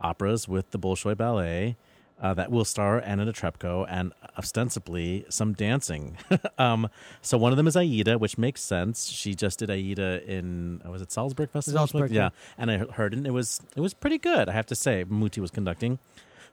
operas 0.00 0.48
with 0.48 0.70
the 0.70 0.78
Bolshoi 0.78 1.16
Ballet 1.16 1.76
uh, 2.20 2.34
that 2.34 2.50
will 2.50 2.64
star 2.64 3.00
Anna 3.04 3.24
Netrebko 3.26 3.86
and 3.88 4.12
ostensibly 4.36 5.24
some 5.28 5.52
dancing. 5.52 6.16
um, 6.58 6.88
so 7.22 7.38
one 7.38 7.52
of 7.52 7.56
them 7.56 7.66
is 7.66 7.76
Aida, 7.76 8.18
which 8.18 8.36
makes 8.38 8.60
sense. 8.60 9.06
She 9.08 9.34
just 9.34 9.58
did 9.60 9.70
Aida 9.70 10.22
in 10.28 10.82
uh, 10.86 10.90
was 10.90 11.02
it 11.02 11.12
Salzburg 11.12 11.50
Festival? 11.50 11.78
Salzburg, 11.86 12.10
yeah. 12.10 12.22
yeah. 12.22 12.28
And 12.58 12.70
I 12.70 12.78
heard 12.78 13.12
it. 13.12 13.18
and 13.18 13.26
It 13.26 13.30
was 13.32 13.60
it 13.76 13.80
was 13.80 13.94
pretty 13.94 14.18
good. 14.18 14.48
I 14.48 14.52
have 14.52 14.66
to 14.66 14.74
say. 14.74 15.04
Muti 15.08 15.40
was 15.40 15.50
conducting. 15.50 15.98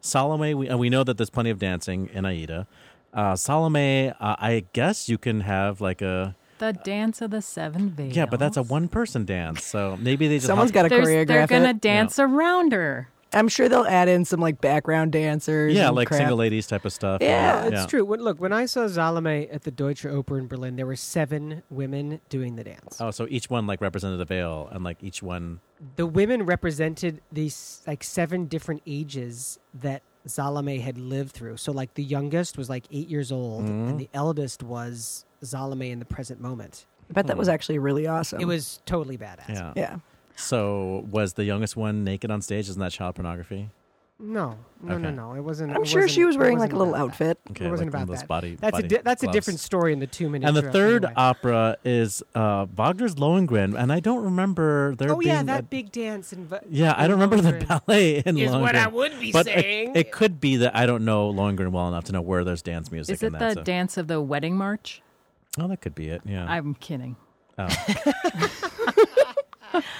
Salome, 0.01 0.53
we 0.53 0.67
and 0.67 0.77
we 0.79 0.89
know 0.89 1.03
that 1.03 1.17
there's 1.17 1.29
plenty 1.31 1.49
of 1.49 1.57
dancing 1.59 2.09
in 2.13 2.25
Aida. 2.25 2.67
Uh, 3.13 3.35
Salome, 3.35 4.09
uh, 4.09 4.35
I 4.39 4.65
guess 4.73 5.09
you 5.09 5.17
can 5.17 5.41
have 5.41 5.81
like 5.81 6.01
a 6.01 6.35
The 6.59 6.73
dance 6.73 7.21
of 7.21 7.31
the 7.31 7.41
seven 7.41 7.89
veils. 7.89 8.15
yeah, 8.15 8.25
but 8.25 8.39
that's 8.39 8.57
a 8.57 8.61
one 8.63 8.87
person 8.87 9.25
dance. 9.25 9.63
So 9.63 9.97
maybe 9.99 10.27
they 10.27 10.35
just 10.35 10.47
Someone's 10.47 10.69
hop- 10.71 10.75
got 10.75 10.83
to 10.83 10.89
There's- 10.89 11.07
choreograph 11.07 11.27
They're 11.27 11.47
gonna 11.47 11.69
it. 11.69 11.81
dance 11.81 12.19
around 12.19 12.71
her. 12.73 13.07
I'm 13.35 13.47
sure 13.49 13.67
they'll 13.69 13.85
add 13.85 14.07
in 14.07 14.25
some 14.25 14.39
like 14.39 14.61
background 14.61 15.11
dancers. 15.11 15.73
yeah, 15.73 15.87
and 15.87 15.95
like 15.95 16.07
crap. 16.07 16.19
single 16.19 16.37
ladies 16.37 16.65
type 16.67 16.85
of 16.85 16.93
stuff. 16.93 17.21
Yeah, 17.21 17.65
It's 17.65 17.85
true. 17.85 18.03
When, 18.05 18.21
look, 18.21 18.39
when 18.39 18.53
I 18.53 18.65
saw 18.65 18.87
Salome 18.87 19.47
at 19.49 19.63
the 19.63 19.71
Deutsche 19.71 20.03
Oper 20.03 20.39
in 20.39 20.47
Berlin, 20.47 20.75
there 20.77 20.85
were 20.85 20.95
seven 20.95 21.61
women 21.69 22.21
doing 22.29 22.55
the 22.55 22.63
dance. 22.63 22.97
Oh, 22.99 23.11
so 23.11 23.27
each 23.29 23.49
one 23.49 23.67
like 23.67 23.81
represented 23.81 24.19
a 24.21 24.25
veil, 24.25 24.69
and 24.71 24.83
like 24.83 25.03
each 25.03 25.21
one. 25.21 25.59
The 25.97 26.05
women 26.07 26.43
represented 26.43 27.21
these 27.31 27.81
like 27.85 28.03
seven 28.03 28.45
different 28.45 28.81
ages 28.87 29.59
that 29.73 30.01
Salome 30.25 30.79
had 30.79 30.97
lived 30.97 31.33
through. 31.33 31.57
So, 31.57 31.71
like 31.71 31.93
the 31.93 32.03
youngest 32.03 32.57
was 32.57 32.69
like 32.69 32.85
eight 32.91 33.07
years 33.09 33.31
old, 33.31 33.65
Mm-hmm. 33.65 33.87
and 33.89 33.99
the 33.99 34.09
eldest 34.13 34.63
was 34.63 35.25
Salome 35.43 35.91
in 35.91 35.99
the 35.99 36.05
present 36.05 36.39
moment. 36.41 36.85
I 37.09 37.13
bet 37.13 37.27
that 37.27 37.37
was 37.37 37.47
actually 37.49 37.77
really 37.77 38.07
awesome. 38.07 38.39
It 38.41 38.45
was 38.45 38.79
totally 38.87 39.17
badass. 39.17 39.49
Yeah. 39.49 39.73
Yeah. 39.75 39.97
So 40.35 41.05
was 41.09 41.33
the 41.33 41.43
youngest 41.45 41.75
one 41.77 42.03
naked 42.03 42.29
on 42.31 42.41
stage? 42.41 42.69
Isn't 42.69 42.79
that 42.81 42.91
child 42.91 43.15
pornography? 43.15 43.69
No, 44.17 44.55
no, 44.81 44.97
no, 44.97 45.07
Okay. 45.09 45.15
no. 45.15 45.33
It 45.33 45.41
wasn't. 45.41 45.75
I'm 45.75 45.81
it 45.81 45.87
sure 45.89 46.07
she 46.07 46.23
wasn't- 46.23 46.27
was 46.27 46.35
it 46.35 46.39
wearing 46.39 46.57
like 46.57 46.71
a 46.71 46.75
wasn't 46.77 46.91
little 46.93 46.95
about 47.05 47.17
that. 47.19 47.27
outfit. 47.31 47.39
Okay, 47.51 47.65
it 47.65 47.69
wasn't 47.69 47.87
like 47.91 47.93
one 47.95 48.01
about 48.01 48.01
of 48.03 48.07
those 48.07 48.19
that. 48.19 48.27
body- 48.29 48.55
that's 48.55 48.71
body 48.71 48.85
a 48.85 48.87
di- 48.87 49.01
that's 49.03 49.23
a 49.23 49.25
gloves. 49.25 49.35
different 49.35 49.59
story 49.59 49.91
in 49.91 49.99
the 49.99 50.07
two 50.07 50.29
minutes. 50.29 50.47
And 50.47 50.55
the 50.55 50.71
third 50.71 51.03
anyway. 51.03 51.13
opera 51.17 51.77
is 51.83 52.23
uh, 52.33 52.65
Wagner's 52.77 53.15
Lohengrin, 53.15 53.77
and 53.77 53.91
I 53.91 53.99
don't 53.99 54.23
remember 54.23 54.95
there 54.95 55.11
Oh 55.11 55.17
being 55.17 55.33
yeah, 55.35 55.41
a- 55.41 55.45
that 55.45 55.69
big 55.69 55.91
dance 55.91 56.31
in. 56.31 56.45
Va- 56.45 56.61
yeah, 56.69 56.93
I 56.93 57.03
in 57.05 57.11
don't 57.11 57.19
remember 57.19 57.41
the 57.41 57.57
Lohengrin. 57.57 57.85
ballet 57.87 58.15
in 58.19 58.23
Lohengrin. 58.23 58.39
Is 58.41 58.51
Lohengrin. 58.51 58.61
what 58.61 58.75
I 58.77 58.87
would 58.87 59.19
be 59.19 59.31
but 59.33 59.47
it- 59.47 59.53
saying. 59.61 59.91
It, 59.97 60.11
could 60.13 60.39
be 60.39 60.55
that 60.57 60.73
I 60.73 60.85
don't 60.85 61.03
know 61.03 61.29
Lohengrin 61.33 61.71
well 61.71 61.89
enough 61.89 62.05
to 62.05 62.13
know 62.13 62.21
where 62.21 62.45
there's 62.45 62.61
dance 62.61 62.93
music. 62.93 63.15
Is 63.15 63.23
it 63.23 63.27
in 63.27 63.33
the 63.33 63.53
so- 63.55 63.63
dance 63.63 63.97
of 63.97 64.07
the 64.07 64.21
wedding 64.21 64.55
march? 64.55 65.01
Oh, 65.59 65.67
that 65.67 65.81
could 65.81 65.93
be 65.95 66.07
it. 66.07 66.21
Yeah. 66.23 66.45
I'm 66.49 66.73
kidding. 66.75 67.17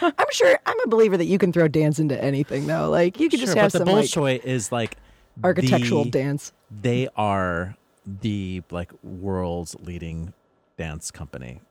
I'm 0.02 0.32
sure 0.32 0.60
I'm 0.66 0.80
a 0.84 0.88
believer 0.88 1.18
that 1.18 1.26
you 1.26 1.38
can 1.38 1.52
throw 1.54 1.68
dance 1.68 2.00
into 2.00 2.22
anything 2.24 2.68
though. 2.68 2.90
Like 2.90 3.20
you 3.20 3.30
could 3.30 3.40
just 3.40 3.54
sure, 3.54 3.62
have 3.62 3.72
but 3.72 3.80
the 3.80 3.86
some 3.86 3.96
like 3.96 4.06
Bolshoi 4.40 4.44
is 4.44 4.72
like 4.72 4.98
architectural 5.44 6.04
the- 6.06 6.12
dance. 6.12 6.52
They 6.72 7.08
are 7.16 7.76
the 8.06 8.62
like 8.72 8.92
world's 9.04 9.76
leading 9.80 10.34
dance 10.78 11.12
company, 11.12 11.62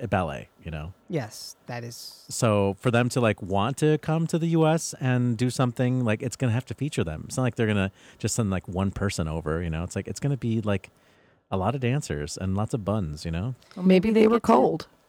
eh, 0.00 0.06
ballet. 0.06 0.48
You 0.64 0.70
know. 0.70 0.92
Yes, 1.08 1.56
that 1.66 1.84
is. 1.84 2.24
So 2.28 2.76
for 2.80 2.90
them 2.90 3.08
to 3.10 3.20
like 3.20 3.40
want 3.42 3.76
to 3.78 3.98
come 3.98 4.26
to 4.28 4.38
the 4.38 4.48
U.S. 4.48 4.94
and 5.00 5.36
do 5.36 5.50
something, 5.50 6.04
like 6.04 6.22
it's 6.22 6.36
gonna 6.36 6.52
have 6.52 6.66
to 6.66 6.74
feature 6.74 7.04
them. 7.04 7.24
It's 7.26 7.36
not 7.36 7.42
like 7.44 7.56
they're 7.56 7.66
gonna 7.66 7.92
just 8.18 8.34
send 8.34 8.50
like 8.50 8.66
one 8.68 8.90
person 8.90 9.28
over. 9.28 9.62
You 9.62 9.70
know, 9.70 9.84
it's 9.84 9.96
like 9.96 10.08
it's 10.08 10.20
gonna 10.20 10.36
be 10.36 10.60
like 10.60 10.90
a 11.50 11.56
lot 11.56 11.74
of 11.74 11.80
dancers 11.80 12.36
and 12.38 12.54
lots 12.56 12.74
of 12.74 12.84
buns. 12.84 13.24
You 13.24 13.30
know, 13.30 13.54
Well, 13.76 13.84
Maybe 13.84 14.10
they 14.10 14.26
were 14.26 14.36
get 14.40 14.42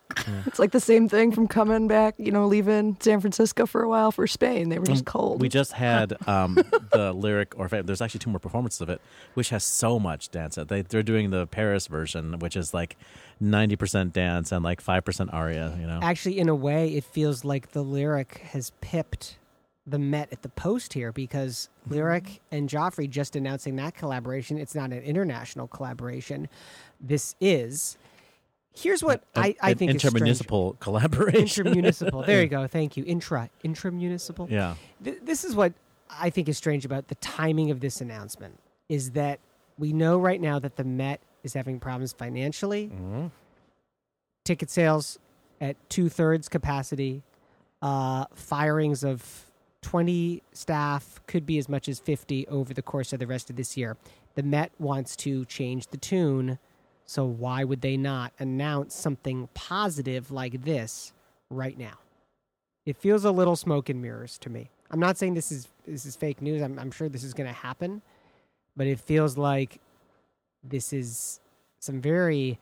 to- 0.09 0.15
cold. 0.23 0.37
It's 0.45 0.59
like 0.59 0.71
the 0.71 0.79
same 0.79 1.09
thing 1.09 1.31
from 1.31 1.47
coming 1.47 1.87
back, 1.87 2.15
you 2.17 2.31
know, 2.31 2.45
leaving 2.47 2.97
San 2.99 3.19
Francisco 3.21 3.65
for 3.65 3.83
a 3.83 3.89
while 3.89 4.11
for 4.11 4.27
Spain. 4.27 4.69
They 4.69 4.79
were 4.79 4.85
just 4.85 5.05
cold. 5.05 5.41
we 5.41 5.49
just 5.49 5.71
had 5.87 6.15
um, 6.27 6.55
the 6.91 7.13
lyric, 7.13 7.53
or 7.57 7.67
there's 7.67 8.01
actually 8.01 8.19
two 8.19 8.29
more 8.29 8.39
performances 8.39 8.81
of 8.81 8.89
it, 8.89 9.01
which 9.33 9.49
has 9.49 9.63
so 9.63 9.99
much 9.99 10.29
dance. 10.29 10.55
They 10.67 10.81
they're 10.81 11.03
doing 11.03 11.31
the 11.31 11.47
Paris 11.47 11.87
version, 11.87 12.39
which 12.39 12.55
is 12.55 12.73
like 12.73 12.97
ninety 13.39 13.75
percent 13.75 14.13
dance 14.13 14.51
and 14.51 14.63
like 14.63 14.81
five 14.81 15.03
percent 15.05 15.31
aria. 15.33 15.75
You 15.79 15.87
know, 15.87 15.99
Actually, 16.01 16.39
in 16.39 16.49
a 16.49 16.55
way, 16.55 16.89
it 16.95 17.03
feels 17.03 17.43
like 17.43 17.71
the 17.71 17.83
lyric 17.83 18.37
has 18.51 18.71
pipped 18.81 19.37
the 19.87 19.99
Met 19.99 20.29
at 20.31 20.41
the 20.41 20.49
post 20.49 20.93
here 20.93 21.11
because 21.11 21.69
lyric 21.87 22.41
and 22.51 22.67
Joffrey 22.67 23.07
just 23.07 23.35
announcing 23.35 23.75
that 23.75 23.93
collaboration. 23.95 24.57
It's 24.57 24.73
not 24.73 24.91
an 24.91 25.03
international 25.03 25.67
collaboration. 25.67 26.47
This 26.99 27.35
is. 27.39 27.97
Here's 28.75 29.03
what 29.03 29.23
I, 29.35 29.55
I 29.61 29.71
An 29.71 29.77
think 29.77 29.95
is 29.95 30.01
strange. 30.01 30.15
intermunicipal 30.39 30.77
collaboration. 30.79 31.65
Intermunicipal. 31.65 32.25
There 32.25 32.41
you 32.41 32.47
go. 32.59 32.67
Thank 32.67 32.97
you. 32.97 33.03
Intra. 33.05 33.49
Intramunicipal. 33.63 34.49
yeah. 34.49 34.75
Th- 35.03 35.17
this 35.23 35.43
is 35.43 35.55
what 35.55 35.73
I 36.09 36.29
think 36.29 36.49
is 36.49 36.57
strange 36.57 36.85
about 36.85 37.07
the 37.07 37.15
timing 37.15 37.71
of 37.71 37.79
this 37.79 38.01
announcement 38.01 38.59
is 38.89 39.11
that 39.11 39.39
we 39.77 39.93
know 39.93 40.19
right 40.19 40.39
now 40.41 40.59
that 40.59 40.75
the 40.75 40.83
Met 40.83 41.21
is 41.43 41.53
having 41.53 41.79
problems 41.79 42.13
financially. 42.13 42.91
Ticket 44.43 44.69
sales 44.69 45.17
at 45.59 45.75
two 45.89 46.07
thirds 46.09 46.47
capacity, 46.49 47.23
uh, 47.81 48.25
firings 48.35 49.03
of 49.03 49.45
20 49.81 50.43
staff, 50.53 51.19
could 51.27 51.45
be 51.45 51.57
as 51.57 51.67
much 51.67 51.87
as 51.89 51.99
50 51.99 52.47
over 52.47 52.73
the 52.73 52.81
course 52.81 53.11
of 53.13 53.19
the 53.19 53.27
rest 53.27 53.49
of 53.49 53.55
this 53.55 53.75
year. 53.75 53.97
The 54.35 54.43
Met 54.43 54.71
wants 54.77 55.15
to 55.17 55.45
change 55.45 55.87
the 55.87 55.97
tune, 55.97 56.59
so 57.05 57.25
why 57.25 57.63
would 57.63 57.81
they 57.81 57.97
not 57.97 58.33
announce 58.39 58.95
something 58.95 59.49
positive 59.53 60.31
like 60.31 60.63
this 60.63 61.13
right 61.49 61.77
now? 61.77 61.99
It 62.85 62.97
feels 62.97 63.25
a 63.25 63.31
little 63.31 63.55
smoke 63.55 63.89
and 63.89 64.01
mirrors 64.01 64.37
to 64.39 64.49
me. 64.49 64.69
I'm 64.91 64.99
not 64.99 65.17
saying 65.17 65.33
this 65.33 65.51
is 65.51 65.67
this 65.87 66.05
is 66.05 66.15
fake 66.15 66.41
news. 66.41 66.61
I'm, 66.61 66.77
I'm 66.79 66.91
sure 66.91 67.09
this 67.09 67.23
is 67.23 67.33
going 67.33 67.47
to 67.47 67.53
happen, 67.53 68.01
but 68.75 68.87
it 68.87 68.99
feels 68.99 69.37
like 69.37 69.79
this 70.63 70.93
is 70.93 71.39
some 71.79 72.01
very 72.01 72.59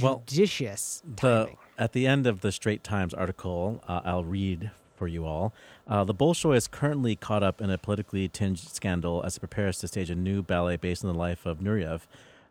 Well, 0.00 0.22
judicious 0.26 1.02
the 1.04 1.44
timing. 1.44 1.56
at 1.78 1.92
the 1.92 2.06
end 2.06 2.26
of 2.26 2.40
the 2.40 2.52
Straits 2.52 2.82
Times 2.88 3.12
article, 3.14 3.82
uh, 3.88 4.00
I'll 4.04 4.24
read 4.24 4.70
for 4.96 5.08
you 5.08 5.26
all. 5.26 5.52
Uh, 5.86 6.04
the 6.04 6.14
Bolshoi 6.14 6.56
is 6.56 6.68
currently 6.68 7.16
caught 7.16 7.42
up 7.42 7.60
in 7.60 7.70
a 7.70 7.76
politically 7.78 8.28
tinged 8.28 8.58
scandal 8.60 9.22
as 9.24 9.36
it 9.36 9.40
prepares 9.40 9.78
to 9.80 9.88
stage 9.88 10.10
a 10.10 10.14
new 10.14 10.42
ballet 10.42 10.76
based 10.76 11.04
on 11.04 11.12
the 11.12 11.18
life 11.18 11.44
of 11.44 11.58
Nureyev, 11.58 12.02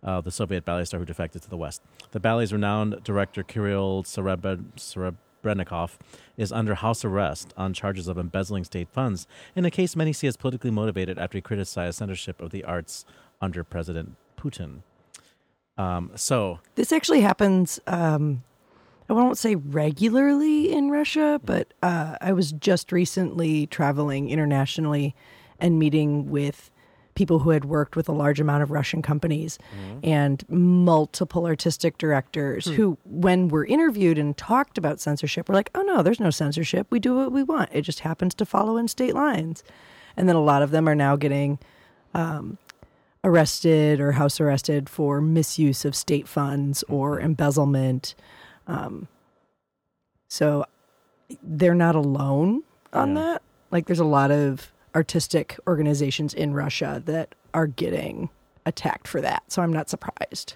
uh, 0.03 0.21
the 0.21 0.31
Soviet 0.31 0.65
ballet 0.65 0.85
star 0.85 0.99
who 0.99 1.05
defected 1.05 1.41
to 1.43 1.49
the 1.49 1.57
West. 1.57 1.81
The 2.11 2.19
ballet's 2.19 2.51
renowned 2.51 3.03
director 3.03 3.43
Kirill 3.43 4.03
Serebr- 4.03 4.63
Serebrennikov 4.75 5.97
is 6.37 6.51
under 6.51 6.75
house 6.75 7.05
arrest 7.05 7.53
on 7.57 7.73
charges 7.73 8.07
of 8.07 8.17
embezzling 8.17 8.63
state 8.63 8.89
funds 8.89 9.27
in 9.55 9.65
a 9.65 9.71
case 9.71 9.95
many 9.95 10.13
see 10.13 10.27
as 10.27 10.37
politically 10.37 10.71
motivated 10.71 11.17
after 11.17 11.37
he 11.37 11.41
criticized 11.41 11.97
censorship 11.97 12.41
of 12.41 12.51
the 12.51 12.63
arts 12.63 13.05
under 13.41 13.63
President 13.63 14.15
Putin. 14.37 14.81
Um, 15.77 16.11
so 16.15 16.59
This 16.75 16.91
actually 16.91 17.21
happens. 17.21 17.79
Um, 17.87 18.43
I 19.09 19.13
won't 19.13 19.37
say 19.37 19.55
regularly 19.55 20.71
in 20.71 20.89
Russia, 20.89 21.41
but 21.43 21.73
uh, 21.83 22.15
I 22.21 22.31
was 22.31 22.53
just 22.53 22.91
recently 22.91 23.67
traveling 23.67 24.29
internationally 24.29 25.15
and 25.59 25.77
meeting 25.77 26.29
with 26.29 26.70
people 27.15 27.39
who 27.39 27.49
had 27.49 27.65
worked 27.65 27.95
with 27.95 28.07
a 28.07 28.11
large 28.11 28.39
amount 28.39 28.63
of 28.63 28.71
Russian 28.71 29.01
companies 29.01 29.59
mm-hmm. 29.75 29.99
and 30.03 30.43
multiple 30.49 31.45
artistic 31.45 31.97
directors 31.97 32.65
hmm. 32.65 32.73
who, 32.73 32.97
when 33.05 33.47
we're 33.47 33.65
interviewed 33.65 34.17
and 34.17 34.37
talked 34.37 34.77
about 34.77 34.99
censorship, 34.99 35.49
were 35.49 35.55
like, 35.55 35.69
oh 35.75 35.81
no, 35.81 36.01
there's 36.01 36.19
no 36.19 36.29
censorship. 36.29 36.87
We 36.89 36.99
do 36.99 37.15
what 37.15 37.31
we 37.31 37.43
want. 37.43 37.69
It 37.73 37.81
just 37.81 38.01
happens 38.01 38.33
to 38.35 38.45
follow 38.45 38.77
in 38.77 38.87
state 38.87 39.13
lines. 39.13 39.63
And 40.17 40.27
then 40.27 40.35
a 40.35 40.41
lot 40.41 40.61
of 40.61 40.71
them 40.71 40.87
are 40.87 40.95
now 40.95 41.15
getting 41.15 41.59
um, 42.13 42.57
arrested 43.23 43.99
or 43.99 44.13
house 44.13 44.39
arrested 44.41 44.89
for 44.89 45.21
misuse 45.21 45.85
of 45.85 45.95
state 45.95 46.27
funds 46.27 46.83
mm-hmm. 46.83 46.95
or 46.95 47.19
embezzlement. 47.19 48.15
Um, 48.67 49.07
so 50.27 50.65
they're 51.43 51.75
not 51.75 51.95
alone 51.95 52.63
on 52.93 53.15
Yeah. 53.15 53.21
that. 53.21 53.41
Like, 53.69 53.85
there's 53.87 53.99
a 53.99 54.05
lot 54.05 54.31
of 54.31 54.71
artistic 54.95 55.57
organizations 55.67 56.33
in 56.33 56.53
Russia 56.53 57.01
that 57.05 57.35
are 57.53 57.67
getting 57.67 58.29
attacked 58.65 59.07
for 59.07 59.21
that. 59.21 59.43
So 59.47 59.61
I'm 59.61 59.73
not 59.73 59.89
surprised. 59.89 60.55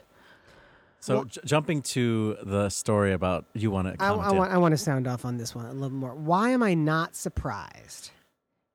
So 1.00 1.26
j- 1.26 1.42
jumping 1.46 1.84
to 1.84 2.36
the 2.44 2.70
story 2.70 3.14
about 3.14 3.46
you 3.54 3.70
want 3.70 3.96
to 3.96 4.04
I. 4.04 4.12
I 4.12 4.32
want, 4.32 4.52
I 4.52 4.58
want 4.58 4.72
to 4.72 4.78
sound 4.78 5.08
off 5.08 5.24
on 5.24 5.38
this 5.38 5.54
one 5.54 5.66
a 5.66 5.72
little 5.72 5.92
more. 5.92 6.16
Why 6.16 6.50
am 6.50 6.64
I 6.64 6.74
not 6.74 7.16
surprised 7.16 8.10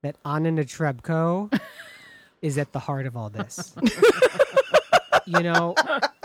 that 0.03 0.17
Anna 0.25 0.51
Netrebko 0.51 1.59
is 2.43 2.57
at 2.57 2.71
the 2.73 2.79
heart 2.79 3.07
of 3.07 3.17
all 3.17 3.31
this? 3.31 3.75
you 5.27 5.41
know, 5.41 5.75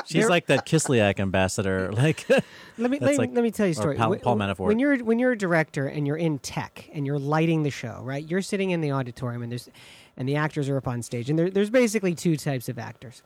She's 0.06 0.30
like 0.30 0.48
that 0.48 0.66
Kislyak 0.66 1.20
ambassador. 1.20 1.92
Like, 1.96 2.28
let 2.30 2.92
me 2.92 3.00
let, 3.00 3.02
me 3.02 3.18
like- 3.18 3.32
let 3.34 3.44
me 3.44 3.52
tell 3.52 3.66
you 3.66 3.72
a 3.72 3.76
story. 3.76 3.96
Paul- 3.96 4.16
Paul 4.18 4.38
Manafort. 4.38 4.68
When 4.68 4.80
you're 4.80 4.98
when 5.04 5.18
you're 5.20 5.32
a 5.32 5.38
director 5.38 5.88
and 5.88 6.06
you're 6.06 6.18
in 6.18 6.40
tech 6.40 6.90
and 6.94 7.06
you're 7.06 7.20
lighting 7.20 7.64
the 7.64 7.72
show, 7.72 8.02
right? 8.04 8.28
You're 8.28 8.42
sitting 8.42 8.72
in 8.72 8.82
the 8.82 8.92
auditorium 8.92 9.44
and 9.44 9.52
there's 9.52 9.70
and 10.18 10.28
the 10.28 10.36
actors 10.36 10.70
are 10.70 10.78
up 10.78 10.88
on 10.88 11.02
stage 11.02 11.30
and 11.30 11.38
there, 11.40 11.50
there's 11.50 11.70
basically 11.70 12.14
two 12.16 12.38
types 12.38 12.70
of 12.70 12.78
actors. 12.80 13.24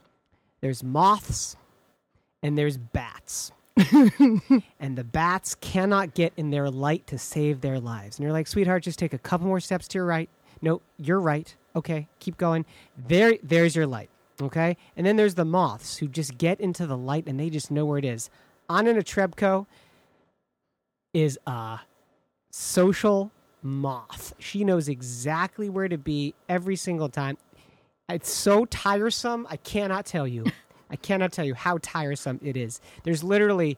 There's 0.62 0.84
moths 0.84 1.56
and 2.44 2.58
there's 2.58 2.78
bats. 2.78 3.52
and 3.92 4.98
the 4.98 5.04
bats 5.04 5.56
cannot 5.56 6.14
get 6.14 6.34
in 6.36 6.50
their 6.50 6.70
light 6.70 7.08
to 7.08 7.18
save 7.18 7.62
their 7.62 7.80
lives. 7.80 8.18
And 8.18 8.24
you're 8.24 8.34
like, 8.34 8.48
sweetheart, 8.48 8.84
just 8.84 9.00
take 9.00 9.14
a 9.14 9.18
couple 9.18 9.48
more 9.48 9.60
steps 9.62 9.88
to 9.90 9.98
your 10.00 10.06
right. 10.06 10.30
No, 10.62 10.82
you're 10.98 11.22
right. 11.22 11.56
Okay, 11.76 12.08
keep 12.20 12.38
going. 12.38 12.66
There, 12.98 13.38
there's 13.42 13.76
your 13.76 13.88
light. 13.88 14.10
Okay, 14.42 14.78
and 14.96 15.06
then 15.06 15.18
there's 15.18 15.36
the 15.36 15.46
moths 15.46 15.98
who 15.98 16.08
just 16.08 16.38
get 16.38 16.62
into 16.62 16.88
the 16.88 16.98
light 16.98 17.28
and 17.28 17.40
they 17.40 17.50
just 17.50 17.70
know 17.70 17.86
where 17.86 17.98
it 17.98 18.06
is. 18.06 18.30
Anna 18.70 18.94
Netrebko 18.94 19.66
is 21.14 21.38
a 21.46 21.80
social 22.52 23.32
moth. 23.62 24.34
She 24.40 24.64
knows 24.64 24.88
exactly 24.88 25.70
where 25.70 25.90
to 25.90 25.98
be 25.98 26.36
every 26.48 26.76
single 26.78 27.10
time. 27.10 27.38
It's 28.08 28.32
so 28.32 28.66
tiresome. 28.66 29.46
I 29.50 29.58
cannot 29.58 30.06
tell 30.06 30.28
you. 30.28 30.46
I 30.90 30.96
cannot 30.96 31.32
tell 31.32 31.46
you 31.46 31.54
how 31.54 31.78
tiresome 31.82 32.40
it 32.42 32.56
is. 32.56 32.80
There's 33.04 33.24
literally 33.24 33.78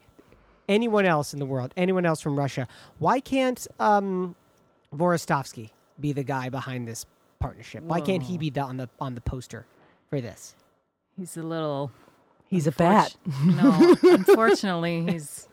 anyone 0.69 1.05
else 1.05 1.33
in 1.33 1.39
the 1.39 1.45
world, 1.45 1.73
anyone 1.75 2.05
else 2.05 2.21
from 2.21 2.37
Russia. 2.37 2.67
Why 2.99 3.19
can't 3.19 3.65
um, 3.79 4.35
Hvorostovsky 4.95 5.71
be 5.99 6.13
the 6.13 6.23
guy 6.23 6.49
behind 6.49 6.87
this 6.87 7.05
partnership? 7.39 7.83
Why 7.83 7.99
can't 7.99 8.23
he 8.23 8.37
be 8.37 8.49
the, 8.49 8.61
on 8.61 8.77
the 8.77 8.89
on 8.99 9.15
the 9.15 9.21
poster 9.21 9.65
for 10.11 10.21
this? 10.21 10.53
He's 11.17 11.37
a 11.37 11.41
little. 11.41 11.89
He's 12.47 12.67
a 12.67 12.71
bat. 12.73 13.15
No, 13.45 13.95
unfortunately, 14.03 15.05
he's 15.09 15.47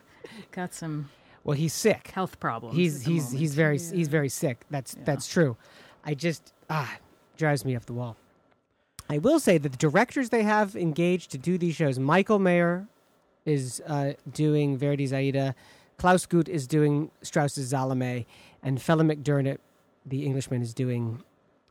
got 0.51 0.75
some 0.75 1.09
Well, 1.45 1.57
he's 1.57 1.73
sick. 1.73 2.09
health 2.09 2.41
problems. 2.41 2.77
He's 2.77 3.05
he's 3.07 3.25
moment. 3.27 3.41
he's 3.41 3.55
very 3.55 3.79
he's 3.79 4.09
very 4.09 4.29
sick. 4.29 4.65
That's 4.69 4.97
that's 5.05 5.29
true. 5.29 5.57
I 6.05 6.15
just 6.15 6.53
ah 6.69 6.97
drives 7.37 7.65
me 7.65 7.77
up 7.77 7.87
the 7.87 7.93
wall. 7.93 8.17
I 9.09 9.19
will 9.19 9.39
say 9.39 9.59
that 9.59 9.69
the 9.71 9.79
directors 9.79 10.31
they 10.31 10.43
have 10.43 10.75
engaged 10.75 11.31
to 11.31 11.39
do 11.39 11.57
these 11.57 11.77
shows, 11.77 11.99
Michael 12.01 12.41
Mayer 12.41 12.89
is 13.47 13.81
uh, 13.87 14.15
doing 14.33 14.77
Verdi's 14.77 15.13
Aida, 15.13 15.55
Claus 15.99 16.27
Guth 16.27 16.49
is 16.49 16.67
doing 16.67 17.11
Strauss's 17.23 17.71
Salome, 17.71 18.27
and 18.63 18.79
Phelim 18.79 19.09
McDermott, 19.11 19.59
the 20.05 20.27
Englishman, 20.27 20.61
is 20.63 20.75
doing 20.75 21.23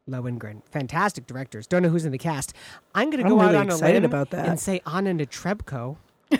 Lohengrin. 0.09 0.61
Fantastic 0.71 1.27
directors. 1.27 1.67
Don't 1.67 1.83
know 1.83 1.89
who's 1.89 2.05
in 2.05 2.11
the 2.11 2.17
cast. 2.17 2.53
I'm 2.95 3.09
going 3.09 3.23
to 3.23 3.29
I'm 3.29 3.35
go 3.35 3.41
out 3.41 3.45
really 3.47 3.57
on 3.57 3.69
a 3.69 3.73
excited 3.73 4.03
limb 4.03 4.05
about 4.05 4.29
that. 4.31 4.47
and 4.47 4.59
say 4.59 4.81
Anna 4.85 5.13
Netrebko. 5.13 5.97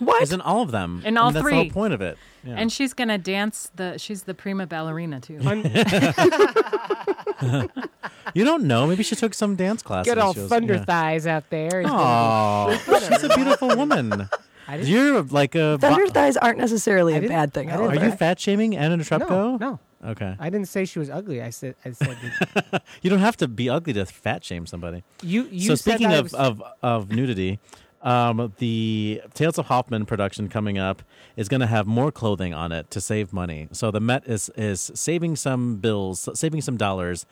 What? 0.00 0.22
Is 0.24 0.32
in 0.32 0.40
all 0.40 0.60
of 0.60 0.72
them. 0.72 1.02
In 1.04 1.16
I 1.16 1.20
all 1.20 1.26
mean, 1.28 1.34
that's 1.34 1.46
the 1.46 1.54
whole 1.54 1.62
three. 1.62 1.70
point 1.70 1.94
of 1.94 2.00
it. 2.00 2.18
Yeah. 2.42 2.54
And 2.56 2.72
she's 2.72 2.92
gonna 2.94 3.16
dance 3.16 3.70
the. 3.76 3.96
She's 3.96 4.24
the 4.24 4.34
prima 4.34 4.66
ballerina 4.66 5.20
too. 5.20 5.34
you 8.34 8.44
don't 8.44 8.64
know. 8.64 8.86
Maybe 8.88 9.02
she 9.04 9.14
took 9.16 9.34
some 9.34 9.54
dance 9.56 9.82
classes. 9.82 10.10
Get 10.12 10.18
all 10.18 10.34
She 10.34 10.40
was- 10.40 10.48
thunder 10.48 10.74
yeah. 10.74 10.84
thighs 10.84 11.26
out 11.28 11.48
there. 11.50 11.82
gonna 11.84 12.76
she's 13.08 13.22
a 13.22 13.28
beautiful 13.36 13.68
woman. 13.76 14.28
I 14.66 14.78
didn't- 14.78 14.88
You're 14.88 15.22
like 15.22 15.54
a. 15.54 15.78
Thunder 15.78 16.08
thighs 16.08 16.36
aren't 16.36 16.58
necessarily 16.58 17.14
a 17.16 17.28
bad 17.28 17.52
thing. 17.52 17.70
Are 17.70 17.94
you 17.94 18.10
fat 18.12 18.40
shaming 18.40 18.76
Anna 18.76 18.96
be- 18.96 19.04
Netrebko? 19.04 19.28
no, 19.30 19.56
no. 19.58 19.78
Okay. 20.04 20.36
I 20.38 20.50
didn't 20.50 20.68
say 20.68 20.84
she 20.84 20.98
was 20.98 21.08
ugly. 21.10 21.40
I 21.42 21.50
said 21.50 21.74
I 21.84 21.92
said 21.92 22.16
You 23.02 23.10
don't 23.10 23.20
have 23.20 23.36
to 23.38 23.48
be 23.48 23.68
ugly 23.70 23.92
to 23.94 24.04
fat 24.06 24.44
shame 24.44 24.66
somebody. 24.66 25.02
you. 25.22 25.44
You 25.50 25.68
so 25.68 25.74
said 25.74 25.92
speaking 25.94 26.08
that 26.10 26.14
I 26.16 26.18
of, 26.18 26.24
was- 26.24 26.34
of 26.34 26.62
of 26.82 27.10
nudity, 27.10 27.58
um, 28.02 28.52
the 28.58 29.22
Tales 29.32 29.58
of 29.58 29.66
Hoffmann 29.66 30.04
production 30.04 30.48
coming 30.48 30.76
up 30.78 31.02
is 31.36 31.48
going 31.48 31.60
to 31.62 31.66
have 31.66 31.86
more 31.86 32.12
clothing 32.12 32.52
on 32.52 32.70
it 32.70 32.90
to 32.90 33.00
save 33.00 33.32
money. 33.32 33.68
So 33.72 33.90
the 33.90 34.00
Met 34.00 34.26
is 34.28 34.50
is 34.56 34.90
saving 34.94 35.36
some 35.36 35.76
bills, 35.76 36.28
saving 36.38 36.60
some 36.60 36.76
dollars 36.76 37.24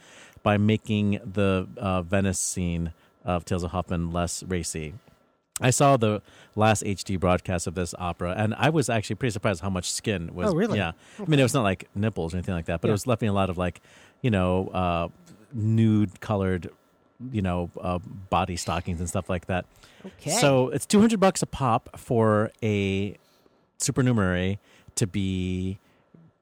by 0.43 0.57
making 0.57 1.21
the 1.25 1.69
uh, 1.77 2.03
Venice 2.03 2.39
scene 2.39 2.93
of 3.25 3.45
Tales 3.45 3.63
of 3.65 3.71
Hoffmann 3.73 4.11
less 4.13 4.43
racy. 4.45 4.95
I 5.63 5.71
saw 5.71 5.97
the 5.97 6.21
last 6.57 6.83
HD 6.85 7.19
broadcast 7.19 7.67
of 7.67 7.75
this 7.75 7.95
opera, 7.99 8.35
and 8.37 8.55
I 8.59 8.71
was 8.71 8.89
actually 8.91 9.17
pretty 9.17 9.33
surprised 9.33 9.61
how 9.63 9.71
much 9.71 9.91
skin 9.91 10.35
was. 10.35 10.51
Oh, 10.53 10.55
really? 10.55 10.79
Yeah, 10.79 10.93
I 11.19 11.25
mean, 11.25 11.41
it 11.41 11.43
was 11.45 11.55
not 11.55 11.63
like 11.63 11.89
nipples 11.95 12.35
or 12.35 12.37
anything 12.39 12.55
like 12.55 12.67
that, 12.67 12.81
but 12.81 12.89
Yeah. 12.89 12.93
it 12.93 12.95
was 12.95 13.07
left 13.07 13.23
me 13.23 13.29
a 13.29 13.33
lot 13.33 13.49
of 13.51 13.57
like, 13.59 13.81
you 14.21 14.31
know, 14.31 14.69
uh, 14.69 15.09
nude 15.53 16.21
colored, 16.21 16.71
you 17.31 17.43
know, 17.43 17.71
uh, 17.81 17.99
body 18.31 18.57
stockings 18.57 19.01
and 19.01 19.09
stuff 19.09 19.31
like 19.31 19.47
that. 19.47 19.65
okay. 20.05 20.31
So 20.33 20.69
it's 20.71 20.85
two 20.87 21.01
hundred 21.01 21.21
bucks 21.21 21.43
a 21.43 21.47
pop 21.47 21.99
for 21.99 22.51
a 22.63 23.17
supernumerary 23.79 24.59
to 24.97 25.07
be 25.07 25.79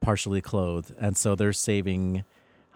partially 0.01 0.41
clothed, 0.41 0.93
and 0.99 1.15
so 1.17 1.35
they're 1.35 1.53
saving. 1.53 2.23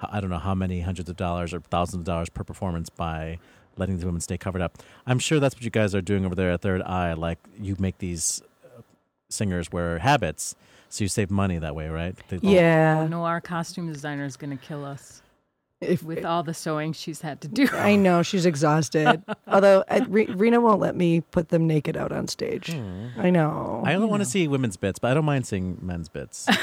I 0.01 0.19
don't 0.19 0.29
know 0.29 0.39
how 0.39 0.53
many 0.53 0.81
hundreds 0.81 1.09
of 1.09 1.15
dollars 1.15 1.53
or 1.53 1.61
thousands 1.61 2.01
of 2.01 2.03
dollars 2.03 2.29
per 2.29 2.43
performance 2.43 2.89
by 2.89 3.39
letting 3.77 3.97
the 3.97 4.05
women 4.05 4.21
stay 4.21 4.37
covered 4.37 4.61
up. 4.61 4.77
I'm 5.07 5.19
sure 5.19 5.39
that's 5.39 5.55
what 5.55 5.63
you 5.63 5.69
guys 5.71 5.93
are 5.95 6.01
doing 6.01 6.25
over 6.25 6.35
there 6.35 6.51
at 6.51 6.61
Third 6.61 6.81
Eye. 6.81 7.13
Like 7.13 7.39
you 7.59 7.75
make 7.79 7.97
these 7.99 8.41
uh, 8.65 8.81
singers 9.29 9.71
wear 9.71 9.99
habits, 9.99 10.55
so 10.89 11.03
you 11.03 11.07
save 11.07 11.29
money 11.31 11.57
that 11.57 11.75
way, 11.75 11.89
right? 11.89 12.15
They- 12.29 12.39
Yeah. 12.41 13.07
no, 13.07 13.23
our 13.25 13.41
costume 13.41 13.91
designer 13.91 14.25
is 14.25 14.37
gonna 14.37 14.57
kill 14.57 14.85
us 14.85 15.21
If, 15.81 16.01
with 16.03 16.23
all 16.25 16.41
the 16.41 16.53
sewing 16.53 16.93
she's 16.93 17.21
had 17.21 17.41
to 17.41 17.47
do. 17.49 17.67
I 17.73 17.95
know 17.97 18.23
she's 18.23 18.45
exhausted. 18.45 19.21
Although 19.47 19.83
I, 19.89 19.99
Re- 19.99 20.25
Rena 20.27 20.61
won't 20.61 20.79
let 20.79 20.95
me 20.95 21.21
put 21.21 21.49
them 21.49 21.67
naked 21.67 21.97
out 21.97 22.11
on 22.13 22.27
stage. 22.29 22.73
I 23.17 23.29
know. 23.29 23.83
I 23.85 23.91
don't 23.93 24.07
want 24.09 24.21
to 24.23 24.29
see 24.29 24.47
women's 24.47 24.77
bits, 24.77 24.99
but 24.99 25.11
I 25.11 25.13
don't 25.13 25.25
mind 25.25 25.45
seeing 25.45 25.77
men's 25.81 26.07
bits. 26.09 26.45
so. 26.45 26.53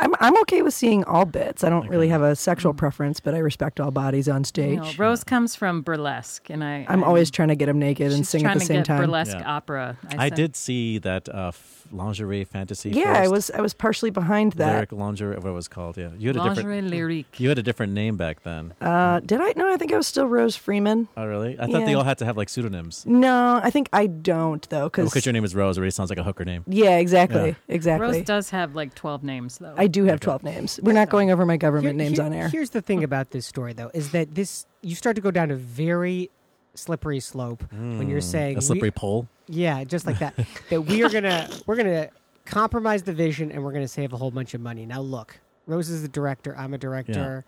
I'm 0.00 0.14
I'm 0.20 0.36
okay 0.42 0.62
with 0.62 0.74
seeing 0.74 1.04
all 1.04 1.24
bits. 1.24 1.62
I 1.62 1.68
don't 1.68 1.88
really 1.88 2.08
have 2.08 2.22
a 2.22 2.34
sexual 2.34 2.72
preference, 2.74 3.20
but 3.20 3.34
I 3.34 3.38
respect 3.38 3.78
all 3.80 3.90
bodies 3.90 4.28
on 4.28 4.40
You 4.40 4.44
stage. 4.44 4.78
know, 4.78 4.90
Rose 4.98 5.22
comes 5.24 5.54
from 5.54 5.82
burlesque, 5.82 6.48
and 6.50 6.64
I. 6.64 6.86
I'm 6.88 7.04
always 7.04 7.30
trying 7.30 7.48
to 7.48 7.54
get 7.56 7.66
them 7.66 7.78
naked 7.78 8.12
and 8.12 8.26
sing 8.26 8.44
at 8.46 8.54
the 8.54 8.60
to 8.60 8.66
same 8.66 8.76
get 8.78 8.86
time. 8.86 9.00
burlesque 9.02 9.36
Yeah. 9.38 9.48
opera. 9.56 9.96
I 10.16 10.28
said- 10.28 10.36
did 10.36 10.56
see 10.56 10.98
that 10.98 11.28
uh, 11.28 11.48
f- 11.48 11.86
lingerie 11.92 12.44
fantasy. 12.44 12.90
Yeah, 12.90 13.12
I 13.12 13.28
was 13.28 13.50
I 13.50 13.60
was 13.60 13.74
partially 13.74 14.10
behind 14.10 14.52
that. 14.54 14.72
lyric 14.74 14.92
lingerie, 14.92 15.36
what 15.36 15.46
it 15.50 15.52
was 15.52 15.68
called. 15.68 15.96
Yeah, 15.96 16.08
you 16.18 16.28
had 16.28 16.36
a 16.36 16.40
lingerie 16.40 16.80
different. 16.80 16.90
lyrique. 17.10 17.38
You 17.38 17.48
had 17.48 17.58
a 17.58 17.62
different 17.62 17.92
name 17.92 18.16
back 18.16 18.42
then. 18.42 18.72
Uh, 18.80 19.20
did 19.20 19.40
I? 19.40 19.52
No, 19.56 19.70
I 19.72 19.76
think 19.76 19.92
I 19.92 19.96
was 19.96 20.06
still 20.06 20.26
Rose 20.26 20.56
Freeman. 20.56 21.08
Oh, 21.16 21.26
really? 21.26 21.58
I 21.60 21.66
thought 21.66 21.84
they 21.84 21.94
all 21.94 22.04
had 22.04 22.18
to 22.18 22.24
have 22.24 22.36
like 22.36 22.48
pseudonyms. 22.48 23.04
No, 23.06 23.60
I 23.62 23.70
think 23.70 23.88
I 23.92 24.06
don't 24.06 24.66
though, 24.70 24.84
because 24.84 25.10
Because 25.10 25.26
your 25.26 25.32
name 25.32 25.44
is 25.44 25.54
Rose, 25.54 25.76
it 25.76 25.80
already 25.80 25.90
sounds 25.90 26.10
like 26.10 26.18
a 26.18 26.22
hooker 26.22 26.44
name. 26.44 26.64
yeah, 26.66 26.96
exactly, 26.98 27.48
Yeah. 27.50 27.54
exactly. 27.68 28.06
Rose 28.18 28.24
does 28.24 28.50
have 28.50 28.74
like 28.74 28.94
twelve 28.94 29.22
names 29.22 29.58
though. 29.58 29.74
I 29.76 29.88
do 29.90 30.04
have 30.04 30.20
twelve 30.20 30.42
names. 30.42 30.80
We're 30.82 30.92
not 30.92 31.10
going 31.10 31.30
over 31.30 31.44
my 31.44 31.56
government 31.56 31.96
Here- 32.00 32.06
names 32.06 32.18
here- 32.18 32.26
on 32.26 32.32
air. 32.32 32.48
Here's 32.48 32.70
the 32.70 32.80
thing 32.82 33.04
about 33.04 33.30
this 33.30 33.46
story, 33.46 33.72
though, 33.72 33.90
is 33.92 34.12
that 34.12 34.34
this 34.34 34.66
you 34.82 34.94
start 34.94 35.16
to 35.16 35.22
go 35.22 35.30
down 35.30 35.50
a 35.50 35.56
very 35.56 36.30
slippery 36.74 37.20
slope 37.20 37.64
when 37.72 38.08
you're 38.08 38.20
saying 38.20 38.54
Hmm. 38.54 38.58
a 38.58 38.62
slippery 38.62 38.86
we, 38.88 38.90
pole. 38.92 39.28
yeah, 39.48 39.82
just 39.84 40.06
like 40.06 40.18
that. 40.20 40.34
that 40.70 40.82
we 40.82 41.02
are 41.02 41.10
gonna 41.10 41.48
we're 41.66 41.76
gonna 41.76 42.08
compromise 42.46 43.02
the 43.02 43.12
vision 43.12 43.50
and 43.52 43.62
we're 43.62 43.72
gonna 43.72 43.88
save 43.88 44.12
a 44.12 44.16
whole 44.16 44.30
bunch 44.30 44.54
of 44.54 44.60
money. 44.60 44.86
Now 44.86 45.00
look, 45.00 45.40
Rose 45.66 45.88
is 45.90 46.02
the 46.02 46.08
director. 46.08 46.56
I'm 46.56 46.72
a 46.74 46.78
director. 46.78 47.44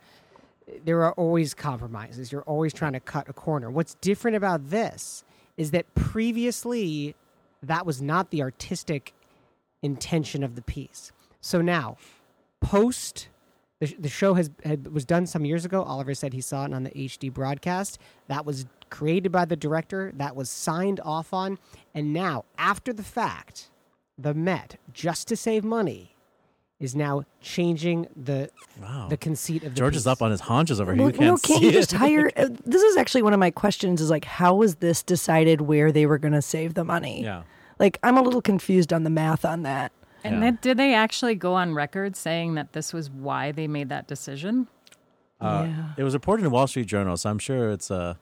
There 0.85 1.03
are 1.03 1.11
always 1.13 1.53
compromises. 1.53 2.31
You're 2.31 2.43
always 2.43 2.73
trying 2.73 2.93
to 2.93 2.99
cut 2.99 3.27
a 3.27 3.33
corner. 3.33 3.69
What's 3.69 3.95
different 3.95 4.37
about 4.37 4.69
this 4.69 5.23
is 5.57 5.71
that 5.71 5.93
previously 5.93 7.15
that 7.61 7.85
was 7.85 8.01
not 8.01 8.29
the 8.29 8.41
artistic 8.41 9.13
intention 9.81 10.43
of 10.43 10.55
the 10.55 10.61
piece. 10.61 11.11
So 11.41 11.61
now, 11.61 11.97
post 12.63 13.29
the, 13.79 13.93
the 13.99 14.09
show 14.09 14.33
has 14.35 14.49
had, 14.63 14.93
was 14.93 15.03
done 15.05 15.25
some 15.27 15.43
years 15.45 15.65
ago. 15.65 15.83
Oliver 15.83 16.13
said 16.13 16.33
he 16.33 16.41
saw 16.41 16.65
it 16.65 16.73
on 16.73 16.83
the 16.83 16.91
HD 16.91 17.31
broadcast. 17.33 17.99
That 18.27 18.45
was 18.45 18.65
created 18.89 19.31
by 19.31 19.45
the 19.45 19.55
director. 19.57 20.11
That 20.15 20.35
was 20.35 20.49
signed 20.49 20.99
off 21.03 21.33
on, 21.33 21.57
and 21.93 22.13
now 22.13 22.45
after 22.57 22.93
the 22.93 23.03
fact, 23.03 23.69
the 24.17 24.33
Met 24.33 24.77
just 24.93 25.27
to 25.29 25.35
save 25.35 25.63
money 25.63 26.15
is 26.79 26.95
now 26.95 27.23
changing 27.41 28.07
the 28.15 28.49
Wow. 28.81 29.07
the 29.09 29.17
conceit 29.17 29.63
of 29.63 29.73
the 29.73 29.79
George 29.79 29.95
is 29.95 30.05
up 30.07 30.21
on 30.21 30.31
his 30.31 30.41
haunches 30.41 30.79
over 30.81 30.93
here. 30.93 31.01
Well, 31.03 31.11
You 31.11 31.17
can't 31.17 31.25
no, 31.27 31.37
can't 31.37 31.59
see 31.59 31.65
you 31.65 31.71
just 31.71 31.93
it. 31.93 31.97
hire? 31.97 32.29
uh, 32.37 32.49
This 32.65 32.81
is 32.83 32.97
actually 32.97 33.21
one 33.23 33.33
of 33.33 33.39
my 33.39 33.51
questions. 33.51 34.01
Is 34.01 34.09
like, 34.09 34.25
how 34.25 34.55
was 34.55 34.75
this 34.75 35.01
decided 35.01 35.61
where 35.61 35.91
they 35.91 36.05
were 36.05 36.17
going 36.17 36.33
to 36.33 36.41
save 36.41 36.73
the 36.73 36.83
money? 36.83 37.23
Yeah. 37.23 37.43
Like, 37.79 37.99
I'm 38.03 38.17
a 38.17 38.21
little 38.21 38.41
confused 38.41 38.91
on 38.93 39.03
the 39.03 39.09
math 39.09 39.45
on 39.45 39.63
that. 39.63 39.91
And 40.23 40.35
Yeah. 40.35 40.39
then 40.41 40.59
did 40.61 40.77
they 40.77 40.93
actually 40.93 41.35
go 41.35 41.53
on 41.55 41.73
record 41.73 42.15
saying 42.15 42.55
that 42.55 42.73
this 42.73 42.93
was 42.93 43.09
why 43.09 43.51
they 43.51 43.67
made 43.67 43.89
that 43.89 44.07
decision? 44.07 44.67
Uh, 45.41 45.65
Yeah. 45.67 45.85
It 45.97 46.03
was 46.03 46.13
reported 46.13 46.45
in 46.45 46.51
Wall 46.51 46.67
Street 46.67 46.87
Journal, 46.87 47.17
so 47.17 47.29
I'm 47.29 47.39
sure 47.39 47.71
it's 47.71 47.91
a 47.91 48.17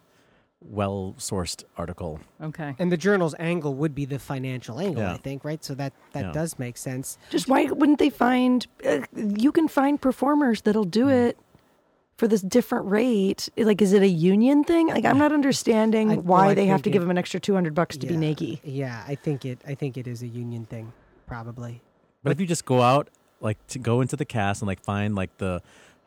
well 0.63 1.15
sourced 1.17 1.63
article. 1.75 2.19
Okay. 2.41 2.75
and 2.77 2.91
the 2.91 2.97
journal's 2.97 3.33
angle 3.39 3.73
would 3.73 3.95
be 3.95 4.05
the 4.05 4.19
financial 4.19 4.79
angle, 4.79 5.01
Yeah. 5.03 5.13
I 5.13 5.17
think, 5.17 5.43
right? 5.43 5.63
So 5.63 5.73
that 5.75 5.93
that 6.13 6.25
Yeah. 6.25 6.31
does 6.31 6.59
make 6.59 6.77
sense. 6.77 7.17
Just 7.31 7.47
why 7.47 7.65
wouldn't 7.65 7.97
they 7.99 8.09
find? 8.11 8.67
Uh, 8.85 8.99
you 9.15 9.51
can 9.51 9.67
find 9.67 9.99
performers 9.99 10.61
that'll 10.61 10.83
do 10.83 11.05
Hmm. 11.05 11.09
it 11.29 11.37
for 12.17 12.27
this 12.27 12.41
different 12.41 12.85
rate. 12.85 13.49
Like, 13.57 13.81
is 13.81 13.93
it 13.93 14.03
a 14.03 14.07
union 14.07 14.63
thing? 14.63 14.89
Like, 14.89 15.05
I'm 15.05 15.17
not 15.17 15.31
understanding 15.39 16.11
I- 16.11 16.15
why 16.17 16.49
I 16.49 16.53
they 16.53 16.67
have 16.67 16.83
to 16.83 16.89
it- 16.89 16.93
give 16.93 17.01
them 17.01 17.09
an 17.09 17.17
extra 17.17 17.39
200 17.39 17.73
bucks 17.73 17.97
to 17.97 18.05
be 18.05 18.15
naked. 18.15 18.59
Yeah, 18.63 19.03
I 19.07 19.15
think 19.15 19.43
it. 19.45 19.59
I 19.67 19.73
think 19.73 19.97
it 19.97 20.07
is 20.07 20.21
a 20.21 20.27
union 20.27 20.65
thing, 20.65 20.93
probably. 21.25 21.81
But 22.23 22.31
if 22.31 22.39
you 22.39 22.45
just 22.45 22.65
go 22.65 22.81
out, 22.81 23.09
like 23.39 23.65
to 23.67 23.79
go 23.79 24.01
into 24.01 24.15
the 24.15 24.25
cast 24.25 24.61
and 24.61 24.67
like 24.67 24.83
find 24.83 25.15
like 25.15 25.35
the 25.37 25.61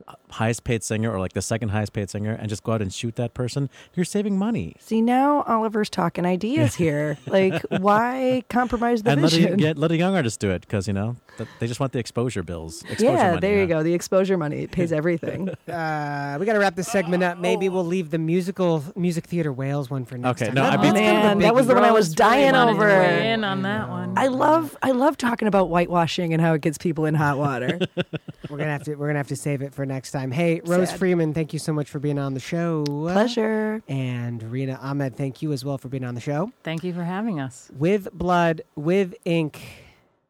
uh, 0.06 0.14
highest 0.30 0.64
paid 0.64 0.82
singer 0.84 1.10
or 1.12 1.18
like 1.18 1.32
the 1.32 1.42
second 1.42 1.70
highest 1.70 1.92
paid 1.92 2.10
singer 2.10 2.32
and 2.32 2.48
just 2.48 2.62
go 2.62 2.72
out 2.72 2.82
and 2.82 2.92
shoot 2.92 3.16
that 3.16 3.34
person, 3.34 3.68
you're 3.94 4.04
saving 4.04 4.38
money. 4.38 4.76
See, 4.78 5.00
now 5.00 5.42
Oliver's 5.42 5.90
talking 5.90 6.24
ideas 6.26 6.74
here. 6.84 7.18
like, 7.26 7.62
why 7.70 8.44
compromise 8.48 9.02
the 9.02 9.10
and 9.10 9.22
let 9.22 9.32
a, 9.32 9.36
vision? 9.36 9.56
get, 9.56 9.78
let 9.78 9.90
a 9.90 9.96
young 9.96 10.14
artist 10.14 10.40
do 10.40 10.50
it 10.50 10.60
because, 10.62 10.86
you 10.86 10.92
know, 10.94 11.16
they 11.60 11.66
just 11.66 11.80
want 11.80 11.92
the 11.92 11.98
exposure 11.98 12.42
bills. 12.42 12.82
Exposure 12.82 13.04
yeah, 13.04 13.28
money, 13.30 13.40
there 13.40 13.60
you 13.60 13.66
go. 13.66 13.82
The 13.82 13.94
exposure 13.94 14.36
money 14.36 14.62
it 14.62 14.70
pays 14.70 14.92
everything. 15.00 15.48
Uh, 15.48 16.36
we 16.38 16.46
got 16.46 16.52
to 16.54 16.58
wrap 16.58 16.74
this 16.76 16.88
segment 16.88 17.22
up. 17.22 17.38
Maybe 17.38 17.68
we'll 17.68 17.84
leave 17.84 18.10
the 18.10 18.18
musical 18.18 18.82
music 18.96 19.24
theater 19.26 19.52
Wales 19.52 19.90
one 19.90 20.04
for 20.04 20.16
next 20.18 20.40
Okay, 20.42 20.46
time. 20.46 20.54
no, 20.54 20.62
That- 20.62 20.78
I 20.78 20.82
mean- 20.82 20.94
that's 20.94 21.04
kind 21.06 21.16
of 21.18 21.24
Man, 21.24 21.38
that 21.40 21.54
was 21.54 21.66
the 21.66 21.74
one 21.74 21.84
I 21.84 21.90
was 21.92 22.08
Rose 22.10 22.18
really 22.18 22.50
dying 22.50 22.54
over. 22.54 22.88
in 22.90 23.44
on 23.44 23.62
that 23.62 23.88
one. 23.88 24.14
I 24.16 24.28
love 24.28 24.76
I 24.82 24.92
love 24.92 25.16
talking 25.16 25.48
about 25.48 25.68
whitewashing 25.68 26.32
and 26.32 26.40
how 26.40 26.54
it 26.54 26.60
gets 26.60 26.78
people 26.78 27.04
in 27.06 27.14
hot 27.14 27.38
water. 27.38 27.78
We're 28.50 28.58
gonna 28.58 28.70
have 28.72 28.84
to 28.84 28.94
we're 28.94 29.06
gonna 29.08 29.18
have 29.18 29.28
to 29.28 29.36
save 29.36 29.62
it 29.62 29.74
for 29.74 29.86
next 29.86 30.10
time. 30.12 30.30
Hey, 30.30 30.60
Rose 30.64 30.90
Sad. 30.90 30.98
Freeman, 30.98 31.32
thank 31.34 31.52
you 31.54 31.58
so 31.58 31.72
much 31.72 31.88
for 31.90 31.98
being 31.98 32.18
on 32.18 32.34
the 32.34 32.40
show. 32.40 32.84
Pleasure. 32.84 33.82
And 33.88 34.42
Rena 34.42 34.78
Ahmed, 34.82 35.16
thank 35.16 35.40
you 35.42 35.52
as 35.52 35.64
well 35.64 35.78
for 35.78 35.88
being 35.88 36.04
on 36.04 36.14
the 36.14 36.20
show. 36.20 36.52
Thank 36.62 36.84
you 36.84 36.92
for 36.92 37.02
having 37.04 37.40
us. 37.40 37.70
With 37.76 38.12
Blood, 38.12 38.60
with 38.76 39.14
Ink 39.24 39.60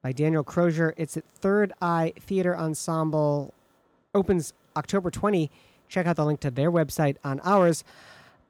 by 0.04 0.12
Daniel 0.12 0.44
Crozier. 0.44 0.94
It's 0.98 1.16
at 1.16 1.24
Third 1.40 1.72
Eye 1.80 2.12
Theater 2.20 2.54
Ensemble. 2.56 3.54
Opens 4.14 4.52
October 4.76 5.10
20. 5.10 5.50
Check 5.88 6.06
out 6.06 6.16
the 6.16 6.26
link 6.26 6.40
to 6.40 6.50
their 6.50 6.70
website 6.70 7.16
on 7.24 7.40
ours, 7.42 7.82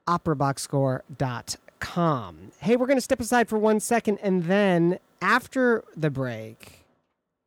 operaboxscore.com. 0.09 2.50
Hey, 2.59 2.74
we're 2.74 2.86
going 2.86 2.96
to 2.96 3.02
step 3.02 3.20
aside 3.20 3.48
for 3.48 3.57
one 3.57 3.78
second, 3.78 4.18
and 4.20 4.42
then 4.44 4.98
after 5.22 5.84
the 5.96 6.11
break, 6.11 6.84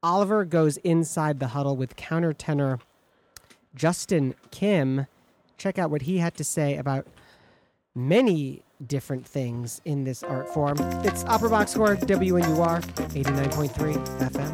Oliver 0.02 0.46
goes 0.46 0.78
inside 0.78 1.42
the 1.42 1.48
huddle 1.48 1.76
with 1.76 1.98
countertenor 1.98 2.80
Justin 3.76 4.36
Kim. 4.52 5.08
Check 5.58 5.78
out 5.78 5.92
what 5.92 6.04
he 6.04 6.20
had 6.20 6.34
to 6.36 6.46
say 6.46 6.78
about 6.78 7.06
many 7.94 8.64
different 8.86 9.26
things 9.26 9.82
in 9.86 10.04
this 10.04 10.22
art 10.24 10.48
form. 10.54 10.78
It's 11.04 11.24
Opera 11.26 11.50
Box 11.50 11.72
Score, 11.72 11.96
WNUR, 11.96 12.82
89.3 12.82 13.98
FM. 14.30 14.54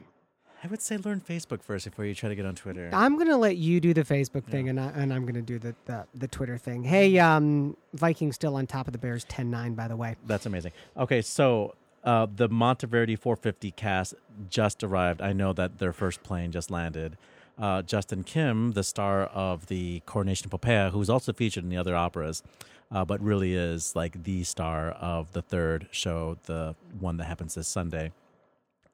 I 0.63 0.67
would 0.67 0.81
say 0.81 0.97
learn 0.97 1.19
Facebook 1.19 1.61
first 1.61 1.83
before 1.85 2.05
you 2.05 2.15
try 2.15 2.29
to 2.29 2.35
get 2.35 2.45
on 2.45 2.55
Twitter. 2.55 2.89
I'm 2.93 3.17
gonna 3.17 3.37
let 3.37 3.57
you 3.57 3.81
do 3.81 3.93
the 3.93 4.03
Facebook 4.03 4.45
thing, 4.45 4.69
and 4.69 4.79
I, 4.79 4.85
and 4.95 5.13
I'm 5.13 5.25
gonna 5.25 5.41
do 5.41 5.59
the, 5.59 5.75
the 5.85 6.05
the 6.15 6.27
Twitter 6.27 6.57
thing. 6.57 6.83
Hey, 6.83 7.19
um, 7.19 7.75
Vikings 7.93 8.35
still 8.35 8.55
on 8.55 8.65
top 8.65 8.87
of 8.87 8.93
the 8.93 8.99
Bears, 8.99 9.25
10-9, 9.25 9.75
by 9.75 9.89
the 9.89 9.97
way. 9.97 10.15
That's 10.25 10.45
amazing. 10.45 10.71
Okay, 10.95 11.21
so 11.21 11.75
uh, 12.05 12.27
the 12.33 12.47
Monteverdi 12.47 13.19
450 13.19 13.71
cast 13.71 14.13
just 14.49 14.83
arrived. 14.85 15.21
I 15.21 15.33
know 15.33 15.51
that 15.51 15.79
their 15.79 15.91
first 15.91 16.23
plane 16.23 16.51
just 16.51 16.71
landed. 16.71 17.17
Uh, 17.59 17.81
Justin 17.81 18.23
Kim, 18.23 18.71
the 18.71 18.83
star 18.83 19.23
of 19.25 19.67
the 19.67 20.01
Coronation 20.05 20.49
Poppea, 20.49 20.91
who's 20.91 21.09
also 21.09 21.33
featured 21.33 21.65
in 21.65 21.69
the 21.69 21.77
other 21.77 21.95
operas, 21.95 22.41
uh, 22.89 23.03
but 23.03 23.21
really 23.21 23.53
is 23.53 23.95
like 23.97 24.23
the 24.23 24.43
star 24.45 24.91
of 24.91 25.33
the 25.33 25.41
third 25.41 25.87
show, 25.91 26.37
the 26.43 26.73
one 26.99 27.17
that 27.17 27.25
happens 27.25 27.55
this 27.55 27.67
Sunday. 27.67 28.11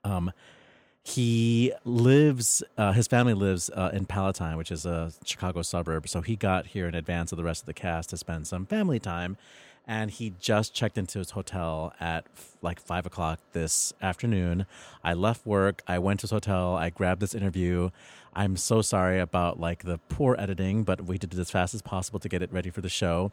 Um, 0.04 0.32
he 1.04 1.74
lives, 1.86 2.62
uh, 2.78 2.92
his 2.92 3.08
family 3.08 3.34
lives 3.34 3.70
uh, 3.74 3.90
in 3.94 4.06
Palatine, 4.06 4.58
which 4.58 4.72
is 4.72 4.86
a 4.86 5.12
Chicago 5.26 5.62
suburb. 5.62 6.08
So 6.08 6.22
he 6.22 6.36
got 6.36 6.68
here 6.68 6.88
in 6.88 6.96
advance 6.96 7.32
of 7.32 7.38
the 7.38 7.44
rest 7.44 7.64
of 7.64 7.66
the 7.66 7.74
cast 7.74 8.10
to 8.12 8.18
spend 8.18 8.48
some 8.48 8.66
family 8.66 9.00
time. 9.00 9.38
And 9.88 10.12
he 10.12 10.34
just 10.40 10.76
checked 10.76 11.00
into 11.00 11.18
his 11.18 11.32
hotel 11.32 11.94
at 12.00 12.26
like 12.62 12.80
five 12.80 13.08
o'clock 13.08 13.40
this 13.54 13.92
afternoon. 14.04 14.68
I 15.04 15.14
left 15.14 15.48
work. 15.48 15.82
I 15.88 15.98
went 15.98 16.20
to 16.20 16.26
his 16.26 16.32
hotel. 16.32 16.76
I 16.76 16.92
grabbed 16.92 17.22
this 17.22 17.34
interview. 17.34 17.90
I'm 18.34 18.56
so 18.56 18.84
sorry 18.84 19.20
about 19.20 19.60
like 19.60 19.86
the 19.86 19.98
poor 19.98 20.36
editing, 20.38 20.84
but 20.84 21.06
we 21.06 21.18
did 21.18 21.34
it 21.34 21.40
as 21.40 21.50
fast 21.50 21.74
as 21.74 21.82
possible 21.82 22.20
to 22.20 22.30
get 22.30 22.44
it 22.44 22.54
ready 22.54 22.70
for 22.70 22.82
the 22.82 22.90
show. 22.90 23.32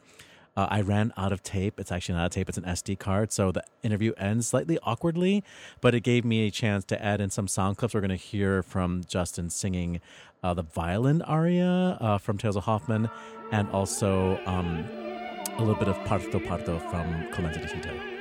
Uh, 0.57 0.67
I 0.71 0.81
ran 0.81 1.13
out 1.17 1.33
of 1.33 1.43
tape. 1.43 1.79
It's 1.79 1.93
actually 1.93 2.17
not 2.17 2.27
a 2.27 2.31
tape, 2.31 2.49
it's 2.49 2.59
an 2.59 2.65
SD 2.65 2.99
card. 2.99 3.33
So 3.33 3.53
the 3.53 3.65
interview 3.83 4.13
ends 4.17 4.47
slightly 4.47 4.79
awkwardly, 4.83 5.45
but 5.81 5.95
it 5.95 6.01
gave 6.01 6.25
me 6.25 6.47
a 6.47 6.51
chance 6.51 6.85
to 6.87 7.05
add 7.05 7.21
in 7.21 7.31
some 7.31 7.47
sound 7.49 7.77
clips. 7.77 7.95
We're 7.95 8.01
going 8.01 8.09
to 8.11 8.17
hear 8.17 8.63
from 8.63 9.03
Justin 9.07 9.51
singing 9.51 10.01
uh, 10.43 10.55
the 10.55 10.63
violin 10.63 11.23
aria 11.23 11.99
uh, 12.01 12.19
from 12.19 12.39
Tales 12.39 12.57
of 12.57 12.65
Hoffmann 12.65 13.11
and 13.53 13.69
also 13.71 14.41
um, 14.47 14.85
a 15.57 15.61
little 15.61 15.75
bit 15.75 15.89
of 15.89 15.97
Parto 16.07 16.45
Parto 16.45 16.79
from 16.91 17.31
Clemenza 17.33 17.61
di 17.61 17.67
Tito. 17.67 18.16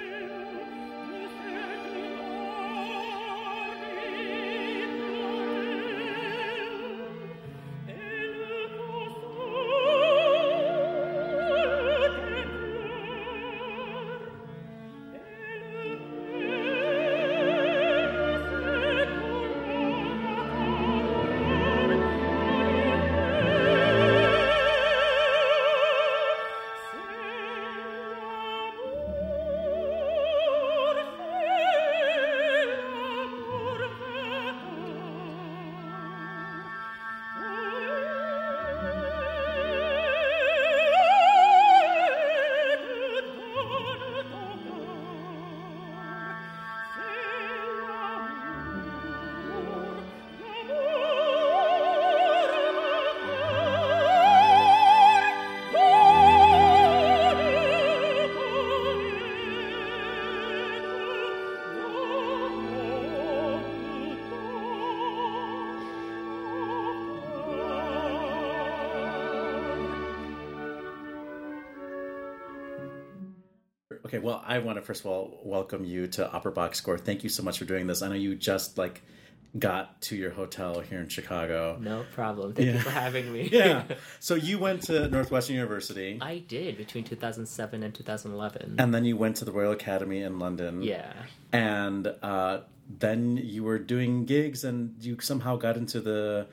Okay, 74.05 74.19
well, 74.19 74.43
I 74.45 74.59
want 74.59 74.77
to 74.77 74.81
first 74.83 75.01
of 75.01 75.07
all 75.07 75.39
welcome 75.43 75.83
you 75.83 76.07
to 76.07 76.31
Opera 76.31 76.51
Box 76.51 76.77
Score. 76.77 76.97
Thank 76.97 77.23
you 77.23 77.29
so 77.29 77.41
much 77.43 77.57
for 77.57 77.65
doing 77.65 77.87
this. 77.87 78.01
I 78.01 78.07
know 78.09 78.13
you 78.15 78.35
just 78.35 78.77
like 78.77 79.01
got 79.57 79.99
to 80.01 80.15
your 80.15 80.31
hotel 80.31 80.81
here 80.81 80.99
in 80.99 81.07
Chicago. 81.07 81.77
No 81.79 82.05
problem. 82.13 82.53
Thank 82.53 82.67
Yeah. 82.67 82.73
you 82.73 82.79
for 82.81 82.89
having 82.91 83.31
me. 83.33 83.49
Yeah. 83.51 83.83
so 84.19 84.35
you 84.35 84.59
went 84.59 84.83
to 84.83 85.07
Northwestern 85.07 85.55
University, 85.55 86.19
I 86.21 86.39
did 86.39 86.77
between 86.77 87.03
2007 87.05 87.81
and 87.81 87.93
2011. 87.95 88.75
and 88.79 88.93
then 88.93 89.05
you 89.05 89.17
went 89.17 89.37
to 89.37 89.45
the 89.45 89.51
Royal 89.51 89.71
Academy 89.71 90.21
in 90.21 90.39
London. 90.39 90.81
yeah. 90.83 91.13
and 91.53 92.07
uh, 92.21 92.59
then 92.99 93.37
you 93.37 93.63
were 93.63 93.79
doing 93.79 94.25
gigs, 94.25 94.63
and 94.63 94.93
you 95.01 95.19
somehow 95.19 95.55
got 95.55 95.77
into 95.77 95.99
the 96.01 96.45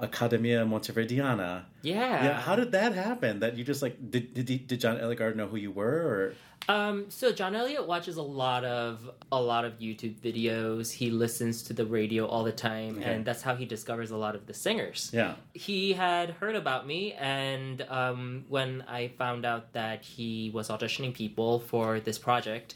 Accademia 0.00 0.64
Monteverdiana. 0.64 1.64
Yeah. 1.82 2.24
Yeah, 2.24 2.40
how 2.40 2.56
did 2.56 2.72
that 2.72 2.94
happen? 2.94 3.40
That 3.40 3.56
you 3.56 3.64
just 3.64 3.82
like 3.82 4.10
did 4.10 4.34
did, 4.34 4.66
did 4.66 4.80
John 4.80 4.98
Elligard 4.98 5.36
know 5.36 5.46
who 5.46 5.56
you 5.56 5.70
were? 5.70 5.86
Or? 5.86 6.34
Um, 6.68 7.06
so 7.08 7.32
John 7.32 7.54
Eliot 7.56 7.86
watches 7.86 8.16
a 8.16 8.22
lot 8.22 8.64
of 8.64 9.08
a 9.32 9.40
lot 9.40 9.64
of 9.64 9.78
YouTube 9.78 10.16
videos. 10.20 10.92
He 10.92 11.10
listens 11.10 11.62
to 11.64 11.72
the 11.72 11.86
radio 11.86 12.26
all 12.26 12.44
the 12.44 12.52
time, 12.52 12.98
Okay. 12.98 13.04
and 13.14 13.24
that's 13.24 13.42
how 13.42 13.54
he 13.56 13.64
discovers 13.64 14.10
a 14.10 14.16
lot 14.16 14.34
of 14.34 14.46
the 14.46 14.52
singers. 14.54 15.10
Yeah, 15.14 15.34
He 15.54 15.92
had 15.94 16.30
heard 16.30 16.56
about 16.56 16.86
me, 16.86 17.12
and 17.14 17.80
um, 17.88 18.44
when 18.48 18.82
I 18.88 19.08
found 19.16 19.46
out 19.46 19.72
that 19.72 20.02
he 20.02 20.50
was 20.52 20.68
auditioning 20.68 21.14
people 21.14 21.60
for 21.60 22.00
this 22.00 22.18
project, 22.18 22.74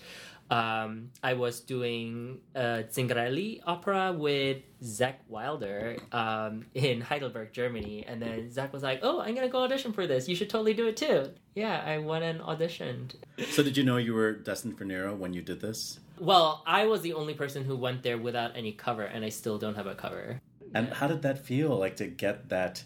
um, 0.52 1.10
I 1.22 1.32
was 1.34 1.60
doing 1.60 2.38
a 2.54 2.84
Zingarelli 2.94 3.60
opera 3.66 4.12
with 4.12 4.58
Zach 4.84 5.20
Wilder 5.28 5.96
um, 6.12 6.66
in 6.74 7.00
Heidelberg, 7.00 7.52
Germany, 7.52 8.04
and 8.06 8.20
then 8.20 8.50
Zach 8.50 8.72
was 8.72 8.82
like, 8.82 9.00
"Oh, 9.02 9.20
I'm 9.20 9.34
gonna 9.34 9.48
go 9.48 9.62
audition 9.64 9.92
for 9.92 10.06
this. 10.06 10.28
You 10.28 10.36
should 10.36 10.50
totally 10.50 10.74
do 10.74 10.86
it 10.88 10.96
too." 10.96 11.30
Yeah, 11.54 11.82
I 11.84 11.98
went 11.98 12.24
and 12.24 12.40
auditioned. 12.40 13.14
So 13.50 13.62
did 13.62 13.76
you 13.76 13.84
know 13.84 13.96
you 13.96 14.14
were 14.14 14.32
destined 14.32 14.76
for 14.78 14.84
Nero 14.84 15.14
when 15.14 15.32
you 15.32 15.42
did 15.42 15.60
this? 15.60 15.98
Well, 16.18 16.62
I 16.66 16.86
was 16.86 17.00
the 17.00 17.14
only 17.14 17.34
person 17.34 17.64
who 17.64 17.76
went 17.76 18.02
there 18.02 18.18
without 18.18 18.52
any 18.54 18.72
cover, 18.72 19.04
and 19.04 19.24
I 19.24 19.30
still 19.30 19.58
don't 19.58 19.74
have 19.76 19.86
a 19.86 19.94
cover. 19.94 20.40
And 20.74 20.88
how 20.88 21.06
did 21.08 21.22
that 21.22 21.38
feel 21.38 21.76
like 21.78 21.96
to 21.96 22.06
get 22.06 22.48
that? 22.50 22.84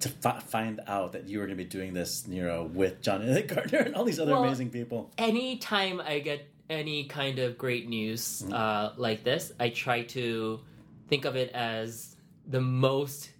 To 0.00 0.08
fi- 0.08 0.40
find 0.40 0.80
out 0.86 1.12
that 1.12 1.28
you 1.28 1.38
were 1.38 1.44
going 1.44 1.58
to 1.58 1.62
be 1.62 1.68
doing 1.68 1.92
this 1.92 2.26
Nero 2.26 2.64
with 2.64 3.02
John 3.02 3.20
Eliot 3.22 3.48
Gardiner 3.48 3.80
and 3.80 3.94
all 3.94 4.04
these 4.04 4.18
other 4.18 4.32
Well, 4.32 4.44
amazing 4.44 4.70
people. 4.70 5.10
anytime 5.18 6.00
I 6.00 6.20
get 6.20 6.48
any 6.70 7.04
kind 7.04 7.38
of 7.40 7.58
great 7.58 7.88
news 7.88 8.42
uh, 8.52 8.92
like 8.96 9.24
this, 9.24 9.52
I 9.60 9.68
try 9.70 10.02
to 10.04 10.60
think 11.08 11.24
of 11.26 11.36
it 11.36 11.50
as 11.52 12.16
the 12.46 12.60
most 12.60 13.30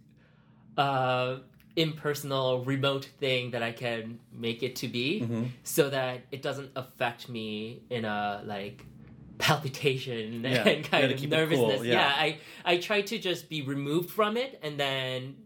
uh, 0.77 1.39
impersonal, 1.77 2.65
remote 2.65 3.05
thing 3.19 3.53
that 3.53 3.63
I 3.63 3.73
can 3.73 4.19
make 4.33 4.63
it 4.63 4.77
to 4.77 4.89
be, 4.89 5.49
so 5.63 5.89
that 5.91 6.23
it 6.33 6.43
doesn't 6.43 6.71
affect 6.77 7.29
me 7.29 7.83
in 7.91 8.05
a 8.05 8.43
like 8.45 8.85
palpitation 9.39 10.43
Yeah, 10.45 10.69
and 10.69 10.85
kind 10.85 11.11
of 11.13 11.23
nervousness. 11.29 11.77
cool, 11.77 11.87
yeah. 11.87 12.13
I 12.15 12.39
I 12.65 12.77
try 12.79 13.03
to 13.03 13.19
just 13.19 13.49
be 13.49 13.63
removed 13.63 14.11
from 14.11 14.37
it 14.37 14.59
and 14.63 14.79
then 14.79 15.37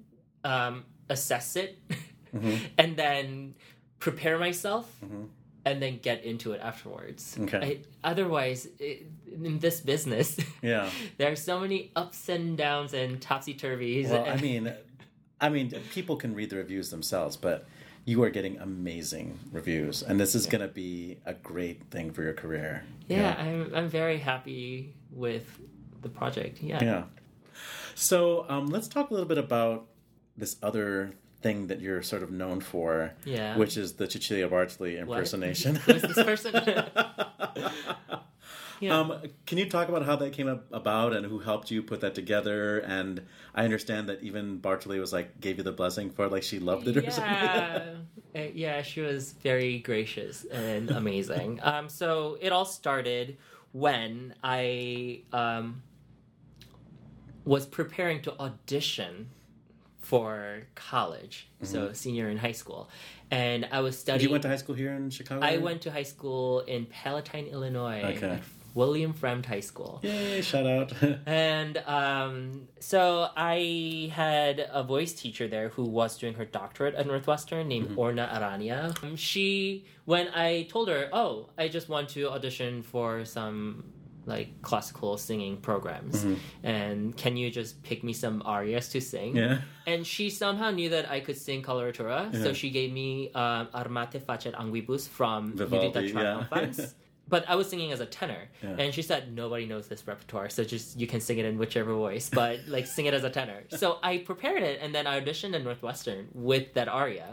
um, 0.45 0.85
assess 1.09 1.57
it, 1.57 1.79
Mm-hmm. 2.35 2.65
and 2.79 2.97
then 2.97 3.55
prepare 4.01 4.39
myself 4.41 4.91
and 5.65 5.81
then 5.83 5.99
get 6.03 6.25
into 6.25 6.53
it 6.53 6.61
afterwards. 6.61 7.37
Okay. 7.41 7.59
I, 8.03 8.09
otherwise, 8.09 8.69
it, 8.79 9.07
in 9.33 9.59
this 9.59 9.81
business, 9.81 10.39
Yeah. 10.63 10.91
there 11.19 11.33
are 11.33 11.37
so 11.37 11.61
many 11.61 11.91
ups 11.97 12.29
and 12.29 12.57
downs 12.57 12.93
and 12.95 13.21
topsy 13.21 13.55
turvies. 13.55 14.11
Well, 14.11 14.29
I 14.29 14.37
mean, 14.37 14.73
I 15.41 15.49
mean, 15.49 15.71
people 15.93 16.17
can 16.17 16.35
read 16.35 16.51
the 16.51 16.57
reviews 16.57 16.91
themselves, 16.91 17.37
but 17.37 17.67
you 18.05 18.23
are 18.23 18.31
getting 18.31 18.59
amazing 18.59 19.39
reviews, 19.53 20.03
and 20.03 20.21
this 20.21 20.35
is 20.35 20.47
going 20.47 20.61
to 20.61 20.69
be 20.69 21.17
a 21.25 21.33
great 21.35 21.85
thing 21.91 22.13
for 22.13 22.23
your 22.23 22.35
career. 22.35 22.85
yeah, 23.09 23.35
I'm 23.39 23.75
I'm 23.75 23.89
very 23.89 24.19
happy 24.19 24.95
with 25.11 25.47
the 26.03 26.09
project. 26.11 26.63
Yeah. 26.63 26.85
Yeah. 26.85 27.03
So 27.95 28.45
um, 28.49 28.67
let's 28.67 28.89
talk 28.89 29.11
a 29.11 29.15
little 29.15 29.29
bit 29.29 29.39
about 29.39 29.87
this 30.37 30.57
other 30.63 31.13
thing 31.45 31.67
that 31.69 31.81
you're 31.85 32.03
sort 32.03 32.23
of 32.27 32.31
known 32.31 32.59
for, 32.61 33.13
Yeah. 33.25 33.57
which 33.61 33.77
is 33.77 33.89
the 34.01 34.07
Cecilia 34.11 34.49
Bartoli 34.49 34.99
impersonation. 34.99 35.77
Who 35.77 35.93
is 35.93 36.03
this 36.03 36.23
person? 36.31 36.53
Yeah. 38.81 38.99
Um, 38.99 39.23
can 39.47 39.57
you 39.59 39.71
talk 39.71 39.89
about 39.89 40.05
how 40.05 40.17
that 40.17 40.33
came 40.33 40.49
about 40.73 41.15
and 41.15 41.25
who 41.25 41.39
helped 41.39 41.71
you 41.71 41.81
put 41.83 42.01
that 42.01 42.15
together? 42.15 42.81
And 42.81 43.23
I 43.55 43.65
understand 43.65 44.09
that 44.09 44.21
even 44.23 44.59
Bartoli 44.61 44.99
was 44.99 45.13
like 45.13 45.41
gave 45.41 45.59
you 45.59 45.65
the 45.65 45.73
blessing 45.73 46.11
for 46.11 46.27
it, 46.27 46.33
like 46.33 46.43
she 46.43 46.59
loved 46.59 46.89
it 46.89 46.97
or 46.97 47.09
something. 47.11 47.33
yeah, 47.33 47.95
Uh, 48.37 48.41
yeah, 48.53 48.83
she 48.83 49.01
was 49.01 49.33
very 49.33 49.79
gracious 49.79 50.45
and 50.47 50.91
amazing. 50.91 51.61
um, 51.63 51.89
so 51.89 52.37
it 52.41 52.51
all 52.53 52.65
started 52.65 53.39
when 53.71 54.35
I 54.43 55.23
um, 55.33 55.83
was 57.45 57.65
preparing 57.67 58.23
to 58.23 58.37
audition 58.41 59.31
for 60.05 60.63
college, 60.75 61.49
so 61.63 61.93
senior 61.93 62.29
in 62.29 62.37
high 62.37 62.53
school, 62.53 62.89
and 63.31 63.67
I 63.73 63.81
was 63.81 63.99
studying. 63.99 64.21
Mm-hmm. 64.21 64.29
You 64.29 64.33
went 64.33 64.43
to 64.43 64.49
high 64.49 64.57
school 64.57 64.75
here 64.75 64.93
in 64.93 65.11
Chicago. 65.11 65.45
I 65.45 65.57
went 65.57 65.83
to 65.83 65.91
high 65.91 66.03
school 66.03 66.61
in 66.61 66.87
Palatine, 66.87 67.47
Illinois. 67.47 68.03
Okay. 68.17 68.41
William 68.75 69.15
Fremd 69.15 69.47
High 69.47 69.61
School. 69.61 70.01
Yay! 70.03 70.43
Shout 70.43 70.67
out. 70.67 70.93
And 71.27 71.79
um, 71.87 72.69
so 72.81 73.29
I 73.37 74.11
had 74.13 74.69
a 74.71 74.83
voice 74.83 75.13
teacher 75.13 75.47
there 75.47 75.69
who 75.69 75.85
was 75.85 76.19
doing 76.19 76.35
her 76.35 76.45
doctorate 76.45 76.97
at 76.97 77.07
Northwestern 77.07 77.69
named 77.69 77.97
Orna 77.97 78.29
Arania. 78.35 79.01
Um, 79.03 79.15
She, 79.17 79.87
when 80.05 80.29
I 80.35 80.65
told 80.65 80.89
her, 80.89 81.09
oh, 81.13 81.51
I 81.57 81.69
just 81.69 81.89
want 81.89 82.09
to 82.11 82.29
audition 82.31 82.83
for 82.83 83.25
some 83.25 83.85
like 84.27 84.63
classical 84.63 85.17
singing 85.19 85.57
programs, 85.59 86.25
and 86.63 87.17
can 87.17 87.37
you 87.37 87.51
just 87.51 87.83
pick 87.83 88.03
me 88.05 88.13
some 88.13 88.43
arias 88.45 88.89
to 88.91 89.01
sing? 89.01 89.37
yeah. 89.37 89.59
And 89.87 90.07
she 90.07 90.31
somehow 90.31 90.71
knew 90.71 90.89
that 90.91 91.11
I 91.11 91.21
could 91.21 91.37
sing 91.37 91.63
coloratura, 91.63 92.33
Yeah. 92.33 92.43
so 92.43 92.53
she 92.53 92.71
gave 92.71 92.91
me 92.93 93.31
um, 93.35 93.69
Armatae 93.75 94.21
face 94.27 94.47
et 94.47 94.55
anguibus 94.55 95.07
from 95.09 95.53
Vivaldi, 95.57 95.89
Juditha 95.89 96.03
yeah. 96.07 96.13
Triumphans. 96.13 96.95
But 97.27 97.49
I 97.49 97.55
was 97.55 97.71
singing 97.71 97.91
as 97.91 98.01
a 98.01 98.07
tenor, 98.07 98.51
Yeah. 98.63 98.77
and 98.81 98.93
she 98.93 99.01
said 99.01 99.33
nobody 99.35 99.65
knows 99.65 99.89
this 99.89 100.07
repertoire, 100.07 100.51
so 100.51 100.63
just 100.63 101.01
you 101.01 101.07
can 101.07 101.21
sing 101.23 101.39
it 101.39 101.47
in 101.47 101.57
whichever 101.57 101.95
voice, 101.95 102.29
but 102.29 102.61
like 102.69 102.87
sing 102.87 103.07
it 103.07 103.15
as 103.15 103.25
a 103.25 103.31
tenor. 103.31 103.61
So 103.83 103.99
I 104.03 104.19
prepared 104.19 104.63
it, 104.63 104.79
and 104.83 104.95
then 104.95 105.07
I 105.07 105.21
auditioned 105.21 105.55
at 105.55 105.63
Northwestern 105.65 106.29
with 106.35 106.75
that 106.75 106.87
aria. 106.89 107.29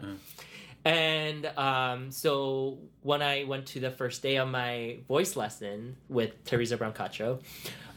And 0.83 1.45
um, 1.57 2.11
so 2.11 2.79
when 3.01 3.21
I 3.21 3.43
went 3.43 3.67
to 3.67 3.79
the 3.79 3.91
first 3.91 4.23
day 4.23 4.37
of 4.37 4.47
my 4.47 4.97
voice 5.07 5.35
lesson 5.35 5.97
with 6.09 6.43
Theresa 6.43 6.77
Brancaccio, 6.77 7.41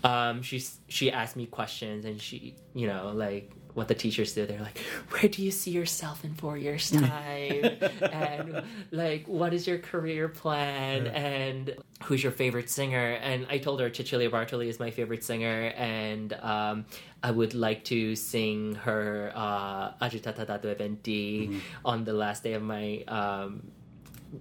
um, 0.02 0.42
she 0.42 0.62
she 0.88 1.10
asked 1.10 1.36
me 1.36 1.46
questions, 1.46 2.04
and 2.04 2.20
she 2.20 2.54
you 2.74 2.86
know 2.86 3.12
like 3.14 3.50
what 3.74 3.88
the 3.88 3.94
teachers 3.94 4.32
do. 4.32 4.46
They're 4.46 4.60
like, 4.60 4.78
"Where 5.10 5.28
do 5.28 5.42
you 5.42 5.50
see 5.50 5.70
yourself 5.70 6.24
in 6.24 6.34
four 6.34 6.56
years' 6.56 6.90
time?" 6.90 7.78
and 8.00 8.64
like, 8.90 9.26
"What 9.26 9.52
is 9.52 9.66
your 9.66 9.78
career 9.78 10.28
plan?" 10.28 11.06
and 11.08 11.74
who's 12.04 12.22
your 12.22 12.32
favorite 12.32 12.70
singer? 12.70 13.18
And 13.22 13.46
I 13.50 13.58
told 13.58 13.80
her 13.80 13.92
Cecilia 13.92 14.30
Bartoli 14.30 14.68
is 14.68 14.78
my 14.78 14.90
favorite 14.90 15.24
singer, 15.24 15.72
and 15.76 16.32
um, 16.34 16.86
I 17.22 17.30
would 17.30 17.54
like 17.54 17.84
to 17.84 18.14
sing 18.16 18.74
her 18.76 19.32
uh, 19.34 19.92
eventi 20.00 21.60
on 21.84 22.04
the 22.04 22.12
last 22.12 22.42
day 22.42 22.52
of 22.54 22.62
my 22.62 23.02
um, 23.08 23.66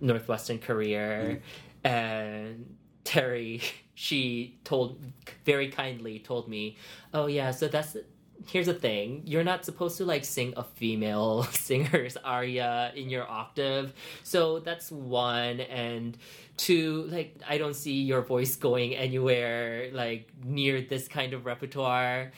Northwestern 0.01 0.59
career. 0.59 1.41
And 1.83 2.77
Terry, 3.03 3.61
she 3.95 4.59
told 4.63 4.99
very 5.45 5.69
kindly 5.69 6.19
told 6.19 6.47
me, 6.47 6.77
"Oh 7.13 7.27
yeah, 7.27 7.51
so 7.51 7.67
that's." 7.67 7.97
Here's 8.45 8.65
the 8.65 8.73
thing. 8.73 9.23
You're 9.25 9.43
not 9.43 9.63
supposed 9.65 9.97
to 9.97 10.05
like 10.05 10.25
sing 10.25 10.53
a 10.57 10.63
female 10.63 11.43
singer's 11.51 12.17
aria 12.17 12.91
in 12.95 13.09
your 13.09 13.29
octave. 13.29 13.93
So 14.23 14.59
that's 14.59 14.91
one 14.91 15.61
and 15.61 16.17
two 16.57 17.03
like 17.09 17.35
I 17.47 17.57
don't 17.57 17.75
see 17.75 18.01
your 18.01 18.21
voice 18.21 18.55
going 18.55 18.93
anywhere 18.95 19.89
like 19.91 20.29
near 20.43 20.81
this 20.81 21.07
kind 21.07 21.33
of 21.33 21.45
repertoire 21.47 22.31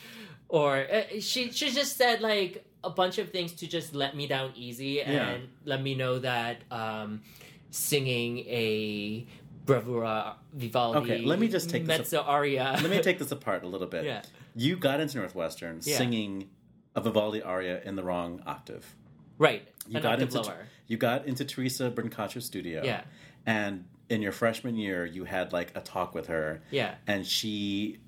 or 0.48 0.86
uh, 0.90 1.20
she 1.20 1.52
she 1.52 1.70
just 1.72 1.98
said 1.98 2.22
like 2.22 2.64
a 2.84 2.90
bunch 2.90 3.18
of 3.18 3.32
things 3.32 3.52
to 3.54 3.68
just 3.68 3.94
let 3.94 4.16
me 4.16 4.26
down 4.28 4.54
easy 4.56 5.02
and 5.02 5.14
Yeah. 5.14 5.38
let 5.66 5.82
me 5.82 5.96
know 5.96 6.20
that 6.20 6.62
um, 6.72 7.24
singing 7.72 8.40
a 8.48 9.26
bravura 9.66 10.36
Vivaldi 10.54 11.00
Okay, 11.00 11.26
let 11.26 11.40
me 11.40 11.48
just 11.48 11.70
take 11.70 11.86
this 11.86 11.98
mezzo 11.98 12.22
aria. 12.22 12.78
Let 12.82 12.90
me 12.90 13.02
take 13.02 13.20
this 13.20 13.32
apart 13.32 13.64
a 13.64 13.68
little 13.68 13.88
bit. 13.88 14.06
Yeah. 14.12 14.22
You 14.56 14.78
got 14.78 15.00
into 15.00 15.18
Northwestern 15.18 15.82
Yeah. 15.84 15.98
singing 15.98 16.50
a 16.96 17.02
Vivaldi 17.02 17.42
aria 17.42 17.82
in 17.84 17.96
the 17.96 18.04
wrong 18.04 18.42
octave. 18.46 18.96
right 19.38 19.68
You 19.88 19.98
an 19.98 20.04
got 20.04 20.22
into 20.22 20.42
lower. 20.42 20.68
you 20.88 20.96
got 20.98 21.26
into 21.26 21.44
Theresa 21.44 21.92
Brancaccio's 21.92 22.46
studio. 22.46 22.84
Yeah. 22.84 23.04
And 23.46 23.84
in 24.10 24.22
your 24.22 24.32
freshman 24.32 24.76
year, 24.78 25.06
you 25.06 25.26
had 25.26 25.52
like 25.52 25.76
a 25.76 25.82
talk 25.82 26.16
with 26.16 26.28
her. 26.28 26.62
Yeah. 26.72 26.96
And 27.06 27.26
she. 27.28 28.00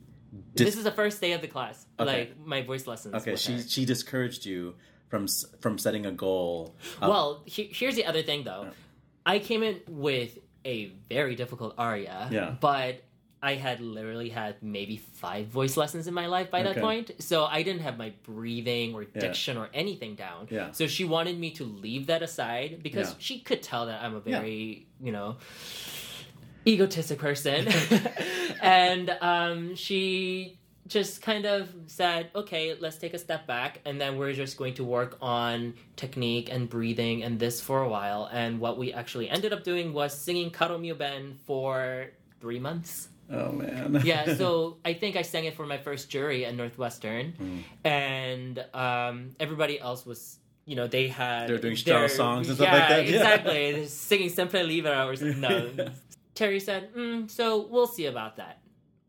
dis- 0.56 0.68
this 0.68 0.78
is 0.78 0.84
the 0.86 0.92
first 0.92 1.20
day 1.20 1.34
of 1.34 1.42
the 1.42 1.48
class, 1.48 1.86
Okay. 2.00 2.20
like 2.20 2.40
my 2.40 2.62
voice 2.62 2.88
lessons. 2.88 3.14
okay. 3.16 3.36
She 3.36 3.54
her. 3.54 3.62
she 3.62 3.84
discouraged 3.86 4.46
you 4.46 4.76
from 5.10 5.28
from 5.60 5.78
setting 5.78 6.06
a 6.06 6.12
goal. 6.12 6.76
of- 7.02 7.10
Well, 7.10 7.44
he- 7.46 7.70
here's 7.74 7.96
the 7.96 8.06
other 8.06 8.22
thing 8.24 8.44
though. 8.44 8.72
I 9.26 9.40
came 9.40 9.64
in 9.64 9.82
with 9.88 10.38
a 10.64 10.86
very 11.10 11.36
difficult 11.36 11.74
aria. 11.78 12.30
Yeah. 12.32 12.56
But 12.60 13.04
I 13.42 13.54
had 13.56 13.80
literally 13.82 14.30
had 14.30 14.62
maybe 14.64 14.98
five 14.98 15.48
voice 15.48 15.78
lessons 15.78 16.08
in 16.08 16.14
my 16.14 16.26
life 16.26 16.50
by 16.50 16.64
that 16.64 16.72
Okay. 16.72 16.82
point. 16.82 17.12
So 17.20 17.46
I 17.46 17.62
didn't 17.64 17.82
have 17.82 17.98
my 17.98 18.14
breathing 18.24 18.96
or 18.96 19.04
Yeah. 19.04 19.20
diction 19.20 19.58
or 19.58 19.70
anything 19.74 20.16
down. 20.16 20.48
Yeah. 20.50 20.72
So 20.72 20.88
she 20.88 21.06
wanted 21.06 21.38
me 21.40 21.52
to 21.52 21.64
leave 21.64 22.08
that 22.08 22.24
aside 22.24 22.82
because 22.82 23.12
Yeah. 23.12 23.16
she 23.20 23.40
could 23.42 23.62
tell 23.62 23.86
that 23.86 24.04
I'm 24.04 24.16
a 24.16 24.22
Yeah. 24.26 24.40
very, 24.40 24.88
you 25.00 25.12
know, 25.12 25.38
egotistic 26.68 27.20
person. 27.20 27.68
and 28.62 29.10
um, 29.22 29.76
she 29.76 30.58
just 30.88 31.22
kind 31.22 31.46
of 31.46 31.70
said, 31.88 32.30
okay, 32.34 32.74
let's 32.80 32.98
take 32.98 33.14
a 33.14 33.18
step 33.20 33.46
back, 33.46 33.82
and 33.86 34.00
then 34.00 34.18
we're 34.18 34.32
just 34.34 34.58
going 34.58 34.74
to 34.74 34.84
work 34.86 35.18
on 35.22 35.74
technique 35.98 36.50
and 36.52 36.70
breathing 36.70 37.24
and 37.24 37.40
this 37.40 37.60
for 37.60 37.82
a 37.84 37.90
while. 37.90 38.30
And 38.32 38.60
what 38.60 38.78
we 38.78 38.94
actually 38.94 39.30
ended 39.30 39.52
up 39.54 39.64
doing 39.64 39.94
was 39.94 40.18
singing 40.18 40.50
Caro 40.50 40.78
mio 40.78 40.96
ben 40.96 41.36
for 41.46 42.08
three 42.40 42.60
months. 42.60 43.10
Oh 43.32 43.52
man. 43.52 44.02
Yeah, 44.04 44.36
so 44.42 44.78
I 44.86 44.94
think 44.94 45.16
I 45.16 45.22
sang 45.24 45.46
it 45.46 45.56
for 45.56 45.66
my 45.66 45.78
first 45.78 46.10
jury 46.10 46.46
at 46.46 46.56
Northwestern, 46.56 47.32
Hmm. 47.34 47.60
and 47.84 48.66
um, 48.74 49.36
everybody 49.40 49.80
else 49.80 50.06
was. 50.06 50.40
You 50.70 50.76
know, 50.76 50.86
they 50.86 51.08
had 51.08 51.48
they're 51.48 51.60
doing 51.60 51.78
Strauss 51.78 52.14
songs 52.16 52.50
and 52.50 52.58
stuff 52.58 52.68
like 52.74 52.90
that? 52.90 53.08
Yeah. 53.08 53.16
Exactly, 53.16 53.72
They're 53.72 53.86
singing 54.10 54.28
Sempre 54.30 54.64
libera 54.64 55.08
or 55.08 55.16
something. 55.16 55.40
No, 55.40 55.72
Terry 56.36 56.60
said, 56.60 56.94
mm, 56.94 57.32
"So 57.32 57.66
we'll 57.72 57.88
see 57.88 58.06
about 58.08 58.36
that 58.36 58.60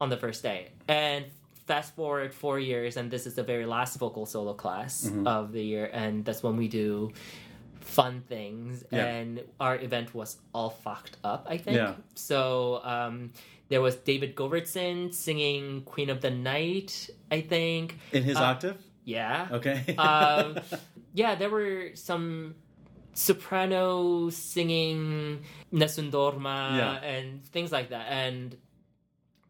on 0.00 0.08
the 0.08 0.16
first 0.16 0.44
day." 0.44 0.70
And 0.86 1.24
fast 1.66 1.96
forward 1.96 2.32
four 2.32 2.60
years, 2.60 2.96
and 2.96 3.10
this 3.10 3.26
is 3.26 3.34
the 3.34 3.42
very 3.42 3.66
last 3.66 3.98
vocal 3.98 4.24
solo 4.24 4.54
class 4.54 5.06
Mm-hmm. 5.06 5.26
of 5.26 5.50
the 5.50 5.60
year, 5.64 5.90
and 5.92 6.24
that's 6.24 6.44
when 6.44 6.56
we 6.56 6.68
do 6.68 7.10
fun 7.88 8.22
things. 8.28 8.84
Yeah. 8.90 9.06
And 9.06 9.42
our 9.58 9.76
event 9.76 10.14
was 10.14 10.36
all 10.54 10.70
fucked 10.70 11.16
up. 11.24 11.46
I 11.48 11.56
think. 11.58 11.76
Yeah. 11.76 11.94
So 12.14 12.80
um, 12.84 13.32
there 13.68 13.80
was 13.80 13.96
David 13.96 14.34
Govertsen 14.36 15.12
singing 15.12 15.82
"Queen 15.82 16.10
of 16.10 16.20
the 16.20 16.30
Night." 16.30 17.10
I 17.30 17.40
think. 17.40 17.98
In 18.12 18.22
his 18.22 18.36
Uh, 18.36 18.52
octave? 18.52 18.78
Yeah. 19.04 19.48
Okay. 19.52 19.96
um, 19.96 20.58
yeah, 21.14 21.34
there 21.34 21.50
were 21.50 21.92
some 21.94 22.54
soprano 23.14 24.30
singing 24.30 25.42
Nessun 25.72 26.10
Yeah. 26.12 27.00
and 27.02 27.44
things 27.46 27.72
like 27.72 27.88
that. 27.90 28.06
And 28.10 28.56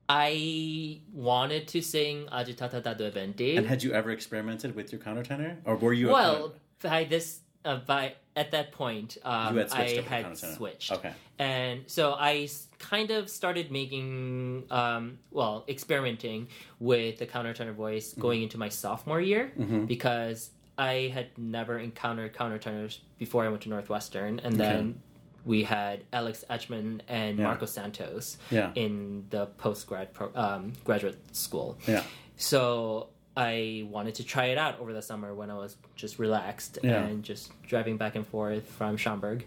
I 0.09 1.03
wanted 1.13 1.69
to 1.69 1.83
sing 1.83 2.27
Agitata 2.33 2.83
da 2.83 2.95
due 2.95 3.57
and 3.59 3.67
had 3.67 3.83
you 3.83 3.93
ever 3.93 4.11
experimented 4.11 4.75
with 4.75 4.91
your 4.91 5.01
countertenor? 5.01 5.57
Or 5.65 5.77
were 5.77 5.93
you 5.93 6.09
a 6.09 6.13
well, 6.13 6.55
by 6.83 7.05
this, 7.05 7.41
uh, 7.65 7.81
by 7.85 8.15
at 8.39 8.51
that 8.53 8.73
point, 8.73 9.19
um, 9.25 9.57
had 9.57 9.73
I 9.73 10.01
had 10.03 10.39
switched. 10.39 10.93
Okay. 10.93 11.13
And 11.39 11.77
so 11.87 12.13
I 12.19 12.49
kind 12.79 13.11
of 13.11 13.29
started 13.29 13.71
making, 13.71 14.65
um, 14.71 15.19
well, 15.31 15.65
experimenting 15.69 16.49
with 16.91 17.19
the 17.19 17.27
countertenor 17.27 17.75
voice 17.75 18.07
Mm-hmm. 18.13 18.21
going 18.27 18.41
into 18.47 18.59
my 18.59 18.69
sophomore 18.69 19.21
year 19.21 19.45
because 19.87 20.51
I 20.79 21.11
had 21.13 21.29
never 21.37 21.75
encountered 21.79 22.33
countertenors 22.35 22.93
before 23.19 23.45
I 23.45 23.49
went 23.49 23.63
to 23.63 23.69
Northwestern, 23.69 24.39
and 24.45 24.55
then 24.65 25.03
we 25.45 25.65
had 25.65 26.05
Alex 26.13 26.45
Etchman 26.49 27.03
and 27.09 27.39
Yeah. 27.39 27.45
Marco 27.45 27.67
Santos 27.67 28.39
Yeah. 28.51 28.71
in 28.75 29.25
the 29.31 29.47
post 29.65 29.87
grad 29.89 30.13
pro- 30.13 30.33
um, 30.35 30.73
graduate 30.85 31.19
school. 31.37 31.79
Yeah. 31.89 32.05
So 32.37 33.09
I 33.39 33.87
wanted 33.89 34.17
to 34.17 34.25
try 34.25 34.47
it 34.47 34.59
out 34.59 34.81
over 34.81 34.93
the 34.93 35.01
summer 35.01 35.33
when 35.33 35.49
I 35.49 35.55
was 35.55 35.77
just 35.95 36.19
relaxed 36.19 36.79
Yeah. 36.83 37.05
and 37.05 37.23
just 37.23 37.53
driving 37.63 37.97
back 37.97 38.17
and 38.17 38.27
forth 38.27 38.67
from 38.79 38.97
Schaumburg. 38.97 39.47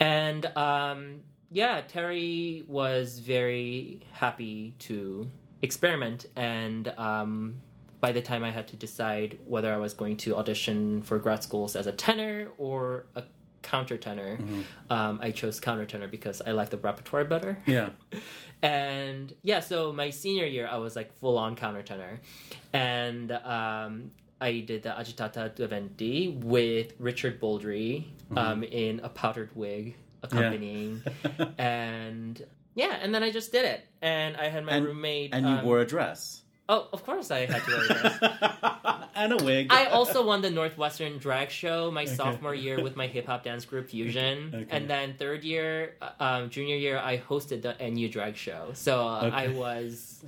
And 0.00 0.44
um, 0.56 1.20
yeah, 1.50 1.80
Terry 1.80 2.64
was 2.68 3.18
very 3.20 4.00
happy 4.12 4.74
to 4.80 5.30
experiment. 5.62 6.26
And 6.36 6.88
um, 6.98 7.54
by 8.00 8.12
the 8.12 8.20
time 8.20 8.44
I 8.44 8.50
had 8.50 8.68
to 8.68 8.76
decide 8.76 9.38
whether 9.46 9.72
I 9.72 9.78
was 9.78 9.94
going 9.94 10.18
to 10.18 10.36
audition 10.36 11.00
for 11.02 11.18
grad 11.18 11.42
schools 11.42 11.74
as 11.74 11.86
a 11.86 11.92
tenor 11.92 12.48
or 12.58 13.06
a 13.14 13.22
countertenor, 13.62 14.64
um, 14.90 15.18
I 15.22 15.30
chose 15.30 15.60
countertenor 15.60 16.10
because 16.10 16.40
I 16.46 16.52
like 16.52 16.70
the 16.70 16.76
repertoire 16.78 17.24
better. 17.24 17.58
Yeah. 17.66 17.90
And 18.62 19.34
yeah, 19.42 19.60
so 19.60 19.92
my 19.92 20.08
senior 20.08 20.46
year, 20.46 20.66
I 20.66 20.78
was 20.78 20.96
like 20.96 21.12
full 21.18 21.36
on 21.36 21.56
countertenor. 21.56 22.18
And 22.72 23.30
um, 23.30 24.10
I 24.40 24.60
did 24.60 24.82
the 24.82 24.88
Agitata 24.90 25.54
Deventi 25.54 26.42
with 26.42 26.94
Richard 26.98 27.38
Boldrey 27.38 28.04
um, 28.34 28.62
in 28.64 29.00
a 29.00 29.10
powdered 29.10 29.50
wig 29.54 29.94
accompanying. 30.22 31.02
and 31.58 32.42
yeah, 32.74 32.96
and 33.02 33.14
then 33.14 33.22
I 33.22 33.30
just 33.30 33.52
did 33.52 33.66
it. 33.66 33.86
And 34.00 34.36
I 34.38 34.48
had 34.48 34.64
my 34.64 34.72
And- 34.72 34.86
roommate. 34.86 35.34
And 35.34 35.46
you 35.46 35.52
um, 35.56 35.64
wore 35.64 35.80
a 35.80 35.86
dress. 35.86 36.42
Oh, 36.68 36.88
of 36.92 37.04
course 37.06 37.30
I 37.30 37.46
had 37.46 37.62
to 37.64 37.70
wear 37.70 37.84
a 37.84 37.86
dress. 37.86 39.06
and 39.14 39.32
a 39.32 39.44
wig. 39.44 39.68
I 39.70 39.86
also 39.86 40.26
won 40.26 40.42
the 40.42 40.50
Northwestern 40.50 41.18
drag 41.18 41.50
show 41.50 41.90
my 41.92 42.04
sophomore 42.04 42.54
year 42.56 42.82
with 42.82 42.96
my 42.96 43.06
hip 43.06 43.26
hop 43.26 43.44
dance 43.44 43.64
group 43.64 43.88
Fusion, 43.88 44.50
Okay. 44.52 44.66
and 44.70 44.90
then 44.90 45.14
third 45.16 45.44
year, 45.44 45.94
uh, 46.02 46.10
um, 46.18 46.50
junior 46.50 46.74
year, 46.76 46.98
I 46.98 47.18
hosted 47.18 47.62
the 47.62 47.76
NU 47.80 48.08
drag 48.08 48.34
show. 48.36 48.70
So 48.74 49.06
uh, 49.06 49.30
I 49.32 49.48
was, 49.48 50.24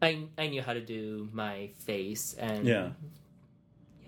I 0.00 0.26
I 0.38 0.46
knew 0.48 0.62
how 0.62 0.72
to 0.72 0.80
do 0.80 1.28
my 1.32 1.70
face 1.78 2.34
and 2.38 2.64
Yeah. 2.64 2.90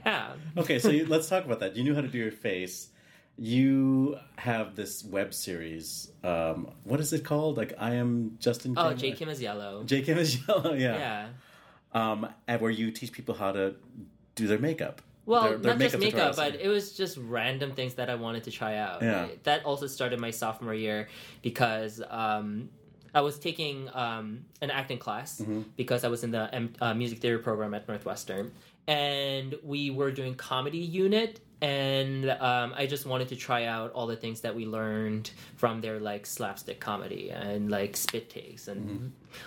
yeah. 0.06 0.32
Okay, 0.56 0.78
so 0.78 0.90
you, 0.90 1.06
let's 1.14 1.28
talk 1.28 1.44
about 1.44 1.58
that. 1.60 1.74
You 1.76 1.82
knew 1.82 1.94
how 1.94 2.02
to 2.02 2.08
do 2.08 2.18
your 2.18 2.30
face. 2.32 2.88
You 3.36 4.16
have 4.36 4.76
this 4.76 5.02
web 5.04 5.34
series. 5.34 6.12
Um, 6.22 6.70
what 6.84 7.00
is 7.00 7.12
it 7.12 7.24
called? 7.24 7.56
Like 7.56 7.72
I 7.80 7.94
am 7.94 8.36
Justin. 8.38 8.74
Oh, 8.76 8.90
Kim? 8.90 8.98
J 8.98 9.12
Kim 9.12 9.28
is 9.28 9.42
yellow. 9.42 9.82
J 9.82 10.02
Kim 10.02 10.18
is 10.18 10.38
yellow. 10.46 10.72
Yeah. 10.86 10.96
yeah. 10.96 11.26
Um, 11.94 12.28
and 12.48 12.60
where 12.60 12.70
you 12.72 12.90
teach 12.90 13.12
people 13.12 13.34
how 13.34 13.52
to 13.52 13.74
do 14.34 14.46
their 14.48 14.58
makeup. 14.58 15.00
Well, 15.26 15.42
Their- 15.44 15.58
their 15.58 15.72
not 15.74 15.80
just 15.80 15.98
makeup, 15.98 16.32
tutorials. 16.32 16.36
but 16.36 16.54
it 16.60 16.68
was 16.68 16.96
just 16.96 17.16
random 17.18 17.72
things 17.72 17.94
that 17.94 18.10
I 18.10 18.14
wanted 18.16 18.44
to 18.44 18.50
try 18.50 18.76
out. 18.76 19.00
Yeah. 19.00 19.28
That 19.44 19.64
also 19.64 19.86
started 19.86 20.18
my 20.20 20.30
sophomore 20.32 20.74
year 20.74 21.08
because 21.40 22.02
um, 22.10 22.68
I 23.14 23.20
was 23.22 23.38
taking 23.38 23.88
um, 23.94 24.44
an 24.60 24.70
acting 24.70 24.98
class 24.98 25.40
Mm-hmm. 25.40 25.62
because 25.76 26.04
I 26.04 26.08
was 26.08 26.24
in 26.24 26.30
the 26.32 26.54
um, 26.54 26.72
uh, 26.80 26.92
music 26.94 27.20
theory 27.20 27.38
program 27.38 27.72
at 27.74 27.86
Northwestern, 27.88 28.52
and 28.88 29.54
we 29.62 29.90
were 29.90 30.10
doing 30.10 30.34
comedy 30.34 30.78
unit. 30.78 31.40
And 31.62 32.28
um, 32.28 32.74
I 32.76 32.84
just 32.86 33.06
wanted 33.06 33.28
to 33.28 33.36
try 33.36 33.64
out 33.64 33.92
all 33.92 34.06
the 34.06 34.16
things 34.16 34.42
that 34.42 34.54
we 34.54 34.66
learned 34.66 35.30
from 35.56 35.80
their 35.80 35.98
like 36.00 36.26
slapstick 36.26 36.78
comedy 36.80 37.30
and 37.30 37.70
like 37.70 37.96
spit 37.96 38.28
takes 38.28 38.68
and 38.68 38.80
Mm-hmm. 38.90 39.06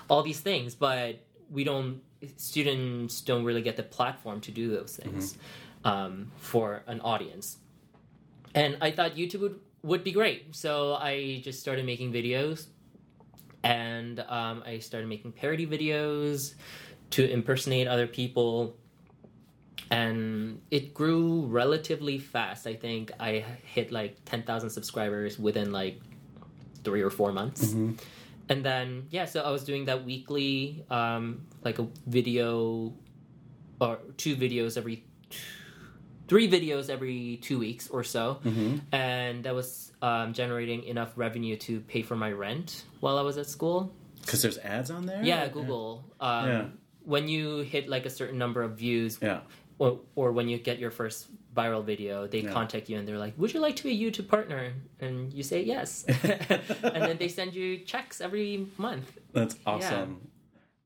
all 0.10 0.24
these 0.24 0.40
things. 0.40 0.74
But 0.74 1.20
we 1.52 1.64
don't 1.64 2.02
students 2.36 3.22
don't 3.22 3.44
really 3.44 3.62
get 3.62 3.78
the 3.78 3.84
platform 3.84 4.42
to 4.42 4.52
do 4.52 4.70
those 4.70 4.96
things 4.96 5.38
um, 5.84 6.32
for 6.38 6.84
an 6.88 7.00
audience. 7.02 7.58
And 8.56 8.78
I 8.82 8.92
thought 8.92 9.16
YouTube 9.16 9.42
would, 9.42 9.60
would 9.84 10.04
be 10.04 10.12
great. 10.12 10.56
So 10.56 10.96
I 10.96 11.42
just 11.44 11.60
started 11.60 11.86
making 11.86 12.12
videos 12.12 12.68
and 13.64 14.20
um, 14.22 14.64
I 14.66 14.80
started 14.80 15.08
making 15.08 15.34
parody 15.34 15.68
videos 15.68 16.56
to 17.12 17.30
impersonate 17.30 17.88
other 17.88 18.08
people. 18.08 18.76
And 19.90 20.62
it 20.72 20.94
grew 20.94 21.46
relatively 21.46 22.18
fast. 22.18 22.68
I 22.68 22.74
think 22.74 23.12
I 23.20 23.46
hit 23.64 23.92
like 23.92 24.18
10,000 24.26 24.70
subscribers 24.70 25.40
within 25.40 25.72
like 25.72 26.00
three 26.84 27.02
or 27.02 27.10
four 27.10 27.32
months. 27.32 27.74
And 28.50 28.64
then, 28.64 29.08
yeah, 29.10 29.26
so 29.26 29.42
I 29.42 29.52
was 29.52 29.64
doing 29.64 29.86
that 29.86 30.06
weekly, 30.06 30.86
um, 30.90 31.46
like 31.64 31.80
a 31.80 31.88
video 32.06 32.94
or 33.82 34.00
two 34.18 34.36
videos 34.36 34.78
every 34.78 35.04
three 36.28 36.50
videos 36.50 36.90
every 36.90 37.40
two 37.42 37.58
weeks 37.60 37.90
or 37.90 38.04
so, 38.04 38.40
and 38.92 39.44
that 39.44 39.54
was 39.56 39.92
um, 40.02 40.34
generating 40.34 40.84
enough 40.84 41.14
revenue 41.16 41.56
to 41.58 41.80
pay 41.82 42.02
for 42.02 42.16
my 42.16 42.32
rent 42.32 42.84
while 43.00 43.18
I 43.18 43.22
was 43.22 43.38
at 43.38 43.48
school. 43.48 43.94
Because 44.22 44.42
there's 44.42 44.58
ads 44.58 44.92
on 44.92 45.06
there. 45.06 45.24
Yeah, 45.24 45.48
Google. 45.48 46.04
Um, 46.20 46.48
Yeah. 46.48 46.66
When 47.06 47.30
you 47.30 47.60
hit 47.60 47.88
like 47.88 48.06
a 48.06 48.10
certain 48.10 48.38
number 48.38 48.62
of 48.62 48.78
views, 48.78 49.20
Yeah. 49.22 49.40
or, 49.80 50.02
or 50.16 50.34
when 50.34 50.50
you 50.50 50.58
get 50.58 50.80
your 50.80 50.92
first 50.92 51.28
viral 51.62 51.84
video, 51.94 52.28
they 52.28 52.42
Yeah. 52.42 52.54
contact 52.60 52.86
you 52.90 52.96
and 53.00 53.06
they're 53.08 53.24
like, 53.28 53.36
"Would 53.40 53.52
you 53.54 53.60
like 53.68 53.76
to 53.78 53.84
be 53.90 53.92
a 53.96 54.00
YouTube 54.04 54.28
partner?" 54.36 54.62
And 55.00 55.34
you 55.38 55.44
say 55.52 55.60
yes, 55.64 55.90
and 56.96 57.02
then 57.08 57.18
they 57.18 57.28
send 57.40 57.50
you 57.60 57.68
checks 57.92 58.16
every 58.28 58.50
month. 58.78 59.08
That's 59.34 59.56
awesome. 59.66 60.12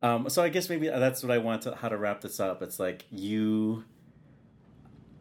Um, 0.03 0.30
so 0.34 0.41
I 0.41 0.49
guess 0.49 0.65
maybe 0.74 0.88
that's 0.88 1.22
what 1.24 1.32
I 1.32 1.39
want 1.47 1.59
to 1.63 1.76
how 1.82 1.89
to 1.89 1.97
wrap 2.03 2.22
this 2.22 2.39
up. 2.39 2.57
It's 2.65 2.80
like 2.80 2.99
you 3.11 3.84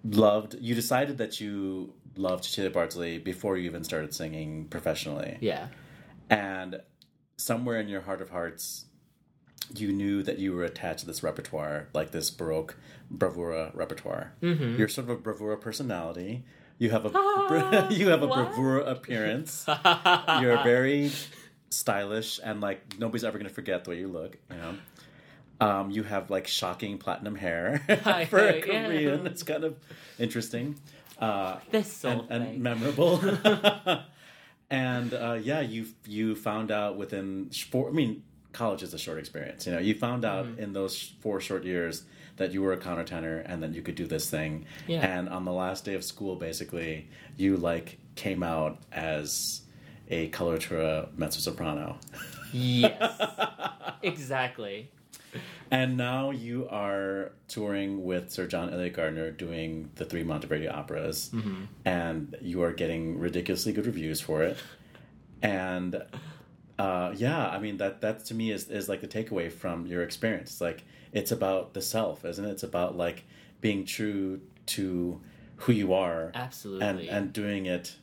loved 0.05 0.57
you 0.61 0.75
decided 0.75 1.19
that 1.19 1.41
you 1.41 1.93
loved 2.17 2.45
Cecilia 2.45 2.71
Bartoli 2.71 3.23
before 3.23 3.57
you 3.59 3.65
even 3.67 3.85
started 3.85 4.15
singing 4.15 4.67
professionally. 4.69 5.37
Yeah, 5.41 5.69
And 6.31 6.81
somewhere 7.37 7.79
in 7.81 7.89
your 7.89 8.01
heart 8.03 8.21
of 8.23 8.31
hearts 8.31 8.87
you 9.75 9.93
knew 9.93 10.23
that 10.23 10.39
you 10.39 10.53
were 10.55 10.65
attached 10.65 11.01
to 11.01 11.07
this 11.07 11.23
repertoire, 11.23 11.89
like 11.93 12.11
this 12.11 12.31
Baroque 12.31 12.77
bravura 13.11 13.71
repertoire. 13.75 14.33
Mm-hmm. 14.43 14.77
You're 14.79 14.89
sort 14.89 15.09
of 15.09 15.11
a 15.11 15.21
bravura 15.21 15.57
personality. 15.57 16.45
You 16.79 16.91
have 16.91 17.05
a 17.07 17.09
you 17.91 18.09
have 18.09 18.23
a 18.23 18.27
What? 18.27 18.37
bravura 18.49 18.83
appearance. 18.85 19.67
You're 20.41 20.63
very 20.63 21.13
stylish, 21.71 22.41
and 22.43 22.61
like 22.61 22.99
nobody's 22.99 23.23
ever 23.25 23.39
gonna 23.39 23.49
forget 23.51 23.85
the 23.85 23.91
way 23.91 23.99
you 23.99 24.09
look. 24.09 24.37
You 24.51 24.57
know. 24.57 24.75
Um, 25.63 25.91
you 25.91 26.05
have 26.05 26.31
like 26.31 26.47
shocking 26.47 26.97
platinum 26.97 27.37
hair 27.37 27.83
for 28.31 28.39
a 28.39 28.55
Yeah. 28.57 28.61
Korean. 28.87 29.27
It's 29.27 29.43
kind 29.43 29.63
of 29.65 29.77
interesting. 30.19 30.77
Uh, 31.19 31.59
so 31.85 32.25
and, 32.31 32.43
and 32.45 32.63
memorable. 32.63 33.21
and 34.71 35.13
uh, 35.13 35.39
yeah, 35.43 35.61
you 35.61 35.87
you 36.07 36.35
found 36.35 36.71
out 36.71 36.97
within 36.97 37.51
four. 37.51 37.89
I 37.89 37.93
mean, 37.93 38.23
college 38.53 38.83
is 38.83 38.93
a 38.95 38.99
short 38.99 39.19
experience. 39.19 39.67
You 39.67 39.73
know, 39.73 39.79
you 39.79 39.95
found 39.95 40.25
out 40.25 40.47
Mm-hmm. 40.47 40.61
in 40.63 40.73
those 40.73 41.13
four 41.21 41.41
short 41.41 41.65
years 41.65 42.05
that 42.37 42.53
you 42.53 42.63
were 42.63 42.73
a 42.73 42.79
countertenor 42.79 43.43
and 43.45 43.63
that 43.63 43.75
you 43.75 43.83
could 43.83 43.95
do 43.95 44.07
this 44.07 44.31
thing. 44.31 44.65
Yeah. 44.87 45.07
And 45.07 45.29
on 45.29 45.45
the 45.45 45.53
last 45.53 45.85
day 45.85 45.95
of 45.95 46.03
school, 46.05 46.37
basically, 46.37 47.09
you 47.37 47.57
like 47.57 47.99
came 48.17 48.43
out 48.43 48.79
as 48.93 49.61
a 50.09 50.29
coloratura 50.31 51.09
mezzo 51.17 51.39
soprano. 51.41 51.99
Yes. 52.53 53.21
exactly. 54.03 54.91
And 55.71 55.97
now 55.97 56.31
you 56.33 56.67
are 56.69 57.31
touring 57.47 58.05
with 58.05 58.33
Sir 58.33 58.47
John 58.49 58.73
Eliot 58.73 58.95
Gardiner 58.95 59.31
doing 59.31 59.91
the 59.95 60.05
three 60.05 60.25
Monteverdi 60.25 60.69
operas, 60.73 61.31
and 61.85 62.35
you 62.41 62.63
are 62.65 62.73
getting 62.73 63.19
ridiculously 63.21 63.73
good 63.73 63.87
reviews 63.87 64.21
for 64.21 64.43
it. 64.43 64.57
And 65.43 66.03
uh, 66.81 67.13
yeah, 67.15 67.47
I 67.49 67.59
mean 67.59 67.77
that 67.77 68.01
that 68.01 68.25
to 68.27 68.35
me 68.35 68.51
is 68.51 68.71
is 68.71 68.89
like 68.89 69.03
the 69.03 69.09
takeaway 69.09 69.53
from 69.53 69.87
your 69.87 70.03
experience. 70.03 70.53
It's 70.53 70.61
like 70.63 70.83
it's 71.13 71.31
about 71.31 71.75
the 71.75 71.83
self, 71.83 72.25
isn't 72.25 72.43
it? 72.43 72.51
It's 72.51 72.63
about 72.63 72.97
like 72.97 73.25
being 73.61 73.85
true 73.85 74.41
to 74.67 75.21
who 75.57 75.73
you 75.73 75.93
are, 75.93 76.33
Absolutely. 76.35 76.87
and 76.87 77.01
and 77.01 77.33
doing 77.35 77.67
it 77.67 77.97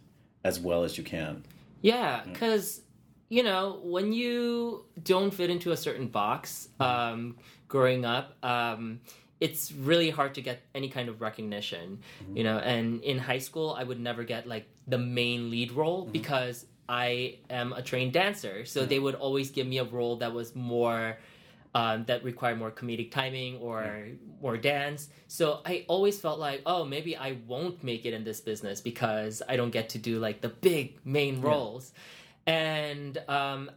as 0.44 0.60
well 0.60 0.84
as 0.84 0.96
you 0.96 1.04
can. 1.04 1.44
Yeah, 1.82 2.22
because 2.24 2.82
you 3.30 3.42
know 3.42 3.80
when 3.82 4.14
you 4.14 4.86
don't 5.04 5.34
fit 5.34 5.50
into 5.50 5.72
a 5.72 5.78
certain 5.78 6.08
box, 6.08 6.70
um, 6.80 7.36
growing 7.68 8.06
up, 8.06 8.36
um, 8.46 9.00
it's 9.40 9.72
really 9.72 10.12
hard 10.12 10.36
to 10.36 10.42
get 10.42 10.62
any 10.76 10.90
kind 10.90 11.10
of 11.10 11.20
recognition. 11.20 12.02
You 12.36 12.44
know, 12.44 12.60
and 12.60 13.02
in 13.02 13.18
high 13.18 13.40
school, 13.40 13.76
I 13.76 13.84
would 13.84 14.00
never 14.00 14.24
get 14.24 14.46
like 14.46 14.70
the 14.88 15.00
main 15.00 15.50
lead 15.50 15.72
role 15.72 16.06
because 16.06 16.68
I 16.90 17.40
am 17.50 17.74
a 17.74 17.82
trained 17.82 18.14
dancer. 18.14 18.66
So 18.66 18.86
they 18.86 19.00
would 19.00 19.16
always 19.16 19.52
give 19.52 19.68
me 19.68 19.78
a 19.80 19.84
role 19.84 20.18
that 20.18 20.34
was 20.34 20.56
more. 20.56 21.18
Um, 21.76 22.06
that 22.06 22.24
required 22.24 22.58
more 22.58 22.72
comedic 22.72 23.12
timing 23.12 23.58
or 23.58 24.08
more 24.42 24.58
dance. 24.58 25.10
So 25.28 25.60
I 25.64 25.86
always 25.88 26.20
felt 26.20 26.40
like, 26.40 26.64
oh, 26.66 26.86
maybe 26.86 27.16
I 27.16 27.38
won't 27.46 27.84
make 27.84 28.06
it 28.06 28.16
in 28.16 28.24
this 28.24 28.40
business 28.40 28.82
because 28.82 29.44
I 29.48 29.58
don't 29.58 29.70
get 29.70 29.90
to 29.90 30.00
do 30.00 30.18
like 30.18 30.42
the 30.42 30.50
big 30.50 30.98
main 31.06 31.40
roles. 31.40 31.94
And 32.48 33.22
um, 33.28 33.70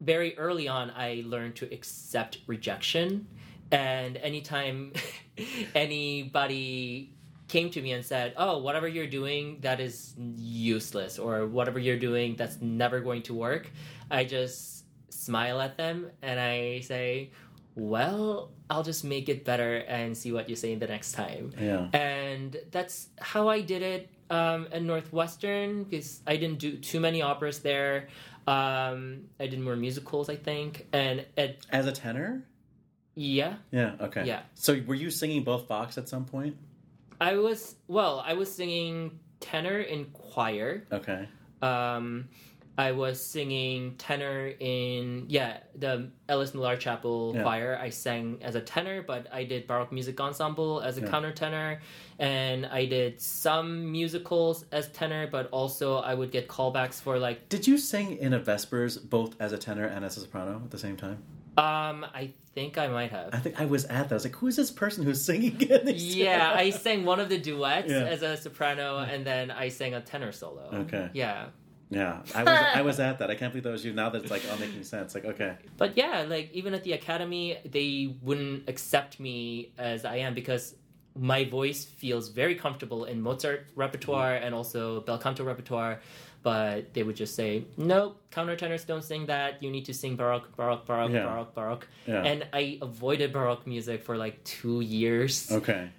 very 0.00 0.38
early 0.38 0.68
on, 0.68 0.92
I 0.96 1.24
learned 1.26 1.56
to 1.56 1.74
accept 1.74 2.38
rejection. 2.46 3.26
And 3.70 4.16
anytime 4.16 4.92
anybody 5.74 7.14
came 7.52 7.68
to 7.76 7.80
me 7.82 7.90
and 7.96 8.04
said, 8.04 8.32
"Oh, 8.36 8.54
whatever 8.66 8.88
you're 8.96 9.12
doing, 9.20 9.44
that 9.66 9.78
is 9.86 10.14
useless," 10.36 11.18
or 11.24 11.46
"Whatever 11.58 11.78
you're 11.86 12.02
doing, 12.10 12.28
that's 12.40 12.56
never 12.60 12.98
going 13.08 13.22
to 13.28 13.34
work," 13.34 13.64
I 14.10 14.24
just 14.24 14.84
smile 15.12 15.60
at 15.66 15.76
them 15.76 15.96
and 16.22 16.36
I 16.40 16.80
say, 16.80 17.30
"Well, 17.76 18.50
I'll 18.70 18.82
just 18.92 19.04
make 19.04 19.28
it 19.28 19.44
better 19.44 19.72
and 19.96 20.16
see 20.16 20.32
what 20.32 20.48
you 20.50 20.56
say 20.56 20.74
the 20.74 20.86
next 20.86 21.12
time." 21.12 21.44
Yeah. 21.60 21.88
and 21.92 22.56
that's 22.70 22.96
how 23.20 23.48
I 23.56 23.60
did 23.72 23.82
it 23.94 24.02
um, 24.30 24.60
at 24.72 24.82
Northwestern 24.82 25.84
because 25.84 26.20
I 26.26 26.34
didn't 26.42 26.58
do 26.58 26.70
too 26.90 27.00
many 27.00 27.20
operas 27.22 27.58
there. 27.60 28.08
Um, 28.46 29.28
I 29.38 29.46
did 29.46 29.60
more 29.60 29.76
musicals, 29.76 30.28
I 30.28 30.36
think, 30.36 30.86
and 30.92 31.24
at 31.36 31.58
As 31.70 31.86
a 31.86 31.92
tenor. 31.92 32.42
yeah, 33.14 33.54
Yeah. 33.70 33.92
Okay. 34.00 34.24
Yeah. 34.26 34.40
So 34.54 34.70
were 34.86 34.96
you 34.96 35.10
singing 35.10 35.44
both 35.44 35.68
Fox 35.68 35.98
at 35.98 36.08
some 36.08 36.24
point? 36.24 36.56
I 37.22 37.36
was 37.36 37.76
well. 37.86 38.22
I 38.26 38.32
was 38.34 38.52
singing 38.52 39.20
tenor 39.38 39.78
in 39.80 40.06
choir. 40.06 40.84
Okay. 40.90 41.28
Um, 41.62 42.28
I 42.76 42.90
was 42.92 43.24
singing 43.24 43.94
tenor 43.96 44.52
in 44.58 45.26
yeah 45.28 45.58
the 45.76 46.10
Alice 46.28 46.52
Millar 46.52 46.76
Chapel 46.76 47.32
Yeah. 47.36 47.42
choir. 47.42 47.78
I 47.80 47.90
sang 47.90 48.40
as 48.42 48.56
a 48.56 48.60
tenor, 48.60 49.02
but 49.02 49.28
I 49.32 49.44
did 49.44 49.68
baroque 49.68 49.92
music 49.92 50.20
ensemble 50.20 50.80
as 50.80 50.98
a 50.98 51.02
Yeah. 51.02 51.08
countertenor, 51.12 51.78
and 52.18 52.66
I 52.66 52.86
did 52.86 53.20
some 53.20 53.92
musicals 53.92 54.64
as 54.72 54.88
tenor. 54.90 55.28
But 55.30 55.48
also 55.52 55.98
I 55.98 56.14
would 56.14 56.32
get 56.32 56.48
callbacks 56.48 57.00
for 57.00 57.18
like 57.20 57.48
Did 57.48 57.68
you 57.68 57.78
sing 57.78 58.16
in 58.16 58.32
a 58.32 58.40
Vespers 58.40 58.98
both 58.98 59.36
as 59.40 59.52
a 59.52 59.58
tenor 59.58 59.84
and 59.86 60.04
as 60.04 60.16
a 60.16 60.20
soprano 60.20 60.60
at 60.64 60.70
the 60.72 60.78
same 60.78 60.96
time? 60.96 61.22
Um 61.58 62.04
I 62.14 62.32
think 62.54 62.76
I 62.78 62.88
might 62.88 63.10
have. 63.10 63.30
I 63.32 63.38
think 63.38 63.60
I 63.60 63.64
was 63.64 63.84
at 63.86 64.08
that. 64.08 64.12
I 64.12 64.14
was 64.14 64.24
like, 64.24 64.36
who 64.36 64.46
is 64.46 64.56
this 64.56 64.70
person 64.70 65.04
who's 65.04 65.24
singing 65.24 65.60
in 65.62 65.86
these 65.86 66.16
Yeah, 66.16 66.52
I 66.54 66.70
sang 66.70 67.04
one 67.04 67.18
of 67.20 67.28
the 67.28 67.38
duets 67.38 67.90
Yeah. 67.90 68.04
as 68.04 68.22
a 68.22 68.36
soprano, 68.36 68.98
and 68.98 69.24
then 69.24 69.50
I 69.50 69.68
sang 69.68 69.94
a 69.94 70.00
tenor 70.00 70.32
solo. 70.32 70.68
Okay. 70.72 71.10
Yeah. 71.14 71.46
Yeah, 71.90 72.22
I 72.34 72.42
was 72.42 72.58
I 72.76 72.82
was 72.82 73.00
at 73.00 73.18
that. 73.18 73.30
I 73.30 73.34
can't 73.34 73.52
believe 73.52 73.64
that 73.64 73.70
was 73.70 73.84
you. 73.84 73.92
Now 73.92 74.08
that 74.08 74.22
it's 74.22 74.30
like 74.30 74.42
all 74.50 74.56
making 74.58 74.82
sense. 74.84 75.14
Like, 75.14 75.26
okay, 75.26 75.56
But 75.76 75.94
yeah, 75.94 76.24
like 76.26 76.50
even 76.52 76.72
at 76.72 76.84
the 76.84 76.92
academy, 76.92 77.58
they 77.66 78.14
wouldn't 78.22 78.66
accept 78.66 79.20
me 79.20 79.72
as 79.76 80.06
I 80.06 80.16
am 80.16 80.32
because 80.32 80.74
my 81.14 81.44
voice 81.44 81.84
feels 81.84 82.30
very 82.30 82.54
comfortable 82.54 83.04
in 83.04 83.20
Mozart 83.20 83.66
repertoire 83.74 84.34
and 84.36 84.54
also 84.54 85.02
bel 85.02 85.18
canto 85.18 85.44
repertoire. 85.44 86.00
But 86.42 86.92
they 86.94 87.02
would 87.04 87.14
just 87.16 87.34
say, 87.36 87.64
"Nope, 87.76 88.20
countertenors 88.32 88.84
don't 88.86 89.04
sing 89.04 89.26
that. 89.26 89.62
You 89.62 89.70
need 89.70 89.84
to 89.84 89.94
sing 89.94 90.16
baroque, 90.16 90.56
baroque, 90.56 90.86
baroque, 90.86 91.12
Yeah. 91.12 91.24
baroque, 91.26 91.54
baroque." 91.54 91.88
Yeah. 92.06 92.22
And 92.24 92.46
I 92.52 92.78
avoided 92.82 93.32
baroque 93.32 93.64
music 93.66 94.02
for 94.02 94.16
like 94.16 94.42
two 94.44 94.80
years. 94.80 95.50
okay, 95.52 95.90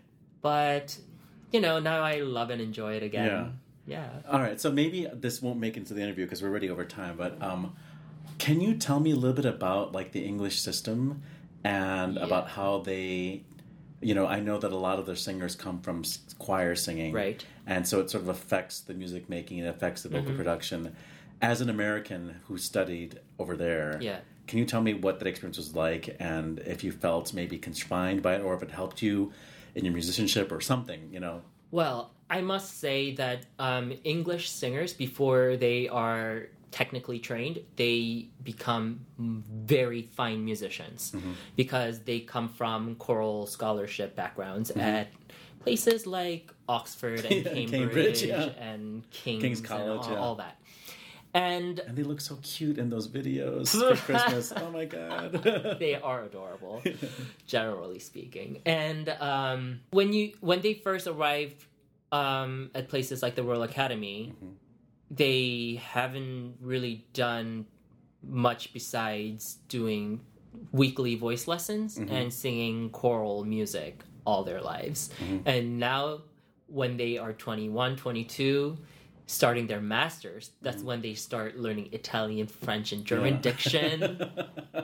But 0.41 0.97
you 1.53 1.61
know, 1.61 1.79
now 1.79 2.01
I 2.01 2.15
love 2.21 2.49
and 2.49 2.61
enjoy 2.61 2.95
it 2.95 3.03
again. 3.03 3.25
Yeah. 3.27 3.47
Yeah. 3.85 4.09
all 4.31 4.39
right. 4.39 4.59
So 4.59 4.71
maybe 4.71 5.07
this 5.13 5.41
won't 5.41 5.59
make 5.59 5.75
it 5.77 5.81
into 5.81 5.93
the 5.93 6.01
interview 6.01 6.25
because 6.25 6.41
we're 6.41 6.49
already 6.49 6.69
over 6.69 6.83
time. 6.85 7.15
But 7.17 7.41
um, 7.41 7.75
can 8.37 8.59
you 8.59 8.75
tell 8.75 8.99
me 8.99 9.11
a 9.11 9.15
little 9.15 9.35
bit 9.35 9.45
about 9.45 9.91
like 9.93 10.11
the 10.13 10.25
English 10.25 10.59
system 10.59 11.21
and 11.63 12.15
Yeah. 12.15 12.23
about 12.23 12.47
how 12.49 12.79
they, 12.79 13.43
you 14.05 14.13
know, 14.15 14.27
I 14.27 14.39
know 14.39 14.57
that 14.57 14.71
a 14.71 14.77
lot 14.77 14.99
of 14.99 15.05
their 15.05 15.15
singers 15.15 15.55
come 15.55 15.79
from 15.81 16.03
choir 16.39 16.75
singing, 16.75 17.13
Right. 17.13 17.43
And 17.65 17.87
so 17.87 17.99
it 18.01 18.09
sort 18.09 18.23
of 18.23 18.29
affects 18.29 18.81
the 18.81 18.93
music 18.93 19.29
making. 19.29 19.59
It 19.59 19.67
affects 19.67 20.03
the 20.03 20.09
vocal 20.09 20.27
Mm-hmm. 20.27 20.37
production. 20.37 20.95
As 21.41 21.61
an 21.61 21.69
American 21.69 22.35
who 22.47 22.57
studied 22.57 23.19
over 23.39 23.55
there, 23.57 23.97
Yeah. 24.01 24.19
Can 24.47 24.59
you 24.59 24.65
tell 24.65 24.81
me 24.81 24.93
what 24.93 25.19
that 25.19 25.27
experience 25.27 25.57
was 25.57 25.73
like, 25.73 26.17
and 26.19 26.59
if 26.59 26.83
you 26.83 26.91
felt 26.91 27.33
maybe 27.33 27.57
confined 27.57 28.21
by 28.21 28.35
it, 28.35 28.41
or 28.41 28.53
if 28.55 28.61
it 28.61 28.71
helped 28.71 29.01
you 29.01 29.31
in 29.73 29.85
your 29.85 29.93
musicianship 29.93 30.51
or 30.51 30.59
something? 30.59 31.09
You 31.13 31.21
know. 31.21 31.41
Well, 31.71 32.11
I 32.29 32.41
must 32.41 32.79
say 32.79 33.15
that 33.15 33.45
um, 33.57 33.93
English 34.03 34.49
singers, 34.49 34.91
before 34.93 35.55
they 35.55 35.87
are 35.87 36.47
technically 36.73 37.19
trained, 37.19 37.59
they 37.77 38.27
become 38.43 39.05
very 39.17 40.01
fine 40.01 40.43
musicians 40.43 41.11
Mm-hmm. 41.15 41.31
because 41.55 41.99
they 42.01 42.19
come 42.19 42.49
from 42.49 42.95
choral 42.95 43.45
scholarship 43.47 44.15
backgrounds 44.15 44.71
at 44.71 45.07
places 45.61 46.05
like 46.07 46.51
Oxford 46.67 47.23
and 47.25 47.45
Mm-hmm. 47.45 47.57
Yeah, 47.57 47.67
Cambridge, 47.77 48.21
Cambridge, 48.21 48.23
yeah. 48.23 48.69
and 48.69 49.09
King's, 49.11 49.41
King's 49.43 49.59
and 49.59 49.67
College, 49.67 50.01
all, 50.07 50.11
yeah. 50.11 50.19
all 50.19 50.35
that. 50.35 50.57
And 51.35 51.79
And 51.79 51.97
they 51.97 52.03
look 52.03 52.21
so 52.21 52.37
cute 52.43 52.77
in 52.77 52.89
those 52.89 53.07
videos 53.07 53.69
for 53.89 53.95
Christmas. 53.95 54.53
Oh 54.55 54.69
my 54.71 54.85
god. 54.85 55.31
they 55.79 55.95
are 55.95 56.23
adorable, 56.25 56.83
generally 57.47 57.99
speaking. 57.99 58.61
And 58.65 59.09
um, 59.09 59.79
when 59.91 60.13
you 60.13 60.33
when 60.41 60.61
they 60.61 60.73
first 60.75 61.07
arrived 61.07 61.65
um, 62.11 62.69
at 62.75 62.87
places 62.89 63.23
like 63.23 63.33
the 63.35 63.41
Royal 63.43 63.63
Academy, 63.63 64.33
they 65.15 65.81
haven't 65.83 66.55
really 66.61 67.05
done 67.13 67.65
much 68.23 68.73
besides 68.73 69.57
doing 69.67 70.21
weekly 70.71 71.15
voice 71.15 71.47
lessons 71.47 71.97
mm-hmm. 71.97 72.13
and 72.13 72.33
singing 72.33 72.89
choral 72.89 73.43
music 73.43 74.03
all 74.25 74.43
their 74.43 74.61
lives. 74.61 75.09
Mm-hmm. 75.21 75.47
And 75.47 75.79
now 75.79 76.21
when 76.67 76.97
they 76.97 77.17
are 77.17 77.33
21, 77.33 77.97
22, 77.97 78.77
starting 79.25 79.67
their 79.67 79.81
masters, 79.81 80.51
that's 80.61 80.77
mm-hmm. 80.77 80.85
when 80.87 81.01
they 81.01 81.13
start 81.13 81.57
learning 81.57 81.89
Italian, 81.91 82.47
French, 82.47 82.91
and 82.91 83.03
German 83.05 83.35
Yeah. 83.35 83.41
diction, 83.41 84.31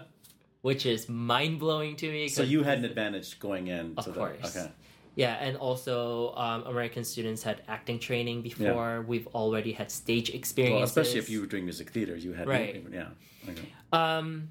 which 0.62 0.86
is 0.86 1.08
mind 1.08 1.60
blowing 1.60 1.96
to 1.98 2.12
me. 2.12 2.28
So 2.28 2.44
you 2.44 2.64
had 2.64 2.80
an 2.80 2.86
advantage 2.86 3.40
going 3.40 3.68
in. 3.68 3.94
Of 3.98 4.06
to 4.06 4.12
the- 4.12 4.20
course. 4.20 4.58
okay. 4.58 4.72
Yeah, 5.20 5.34
and 5.34 5.58
also 5.58 6.34
um, 6.36 6.64
American 6.64 7.04
students 7.04 7.44
had 7.44 7.62
acting 7.68 8.00
training 8.00 8.42
before. 8.42 9.04
We've 9.06 9.28
already 9.28 9.74
had 9.74 9.92
stage 9.92 10.30
experience. 10.30 10.76
Well, 10.76 10.84
especially 10.84 11.20
if 11.20 11.30
you 11.30 11.42
were 11.42 11.46
doing 11.46 11.66
music 11.66 11.90
theater, 11.90 12.16
you 12.16 12.32
had 12.32 12.48
Right. 12.48 12.82
Yeah. 12.90 13.10
Okay. 13.50 13.68
Um, 13.92 14.48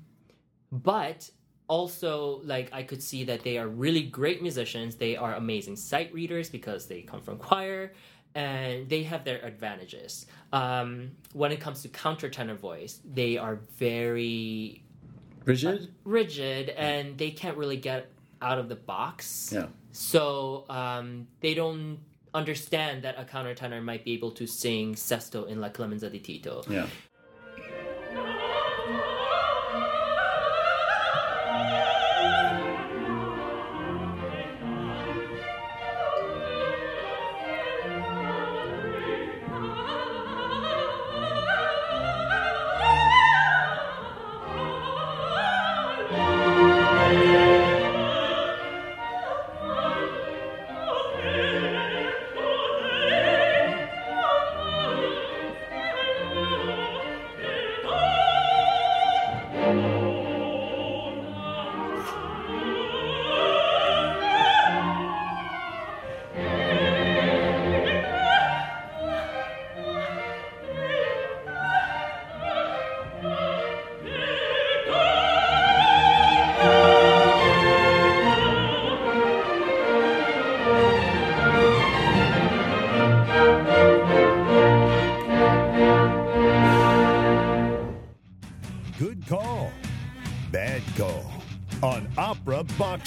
but 0.71 1.31
also, 1.69 2.43
like, 2.45 2.69
I 2.71 2.83
could 2.83 3.03
see 3.03 3.25
that 3.25 3.45
they 3.45 3.57
are 3.57 3.66
really 3.66 4.03
great 4.03 4.43
musicians. 4.43 4.97
They 4.97 5.16
are 5.16 5.37
amazing 5.37 5.77
sight 5.77 6.12
readers 6.12 6.51
because 6.51 6.85
they 6.85 7.01
come 7.01 7.23
from 7.23 7.39
choir, 7.39 7.95
and 8.35 8.87
they 8.91 9.05
have 9.05 9.25
their 9.25 9.43
advantages. 9.43 10.27
Um, 10.53 11.12
when 11.33 11.51
it 11.51 11.61
comes 11.61 11.81
to 11.85 11.89
countertenor 11.89 12.59
voice, 12.59 13.01
they 13.11 13.39
are 13.39 13.57
very 13.79 14.83
Rigid? 15.47 15.95
rigid 16.05 16.69
and 16.69 17.16
they 17.16 17.31
can't 17.31 17.57
really 17.57 17.79
get 17.79 18.11
out 18.43 18.59
of 18.59 18.69
the 18.69 18.77
box. 18.77 19.51
Yeah. 19.55 19.69
So 19.99 20.64
um, 20.70 21.26
they 21.40 21.55
don't 21.55 21.99
understand 22.32 23.03
that 23.03 23.16
a 23.18 23.24
countertenor 23.24 23.82
might 23.82 24.05
be 24.05 24.12
able 24.12 24.30
to 24.30 24.46
sing 24.46 24.94
sesto 24.94 25.46
in 25.46 25.61
La 25.61 25.70
Clemenza 25.70 26.09
di 26.09 26.20
Tito. 26.20 26.62
Yeah. 26.70 26.86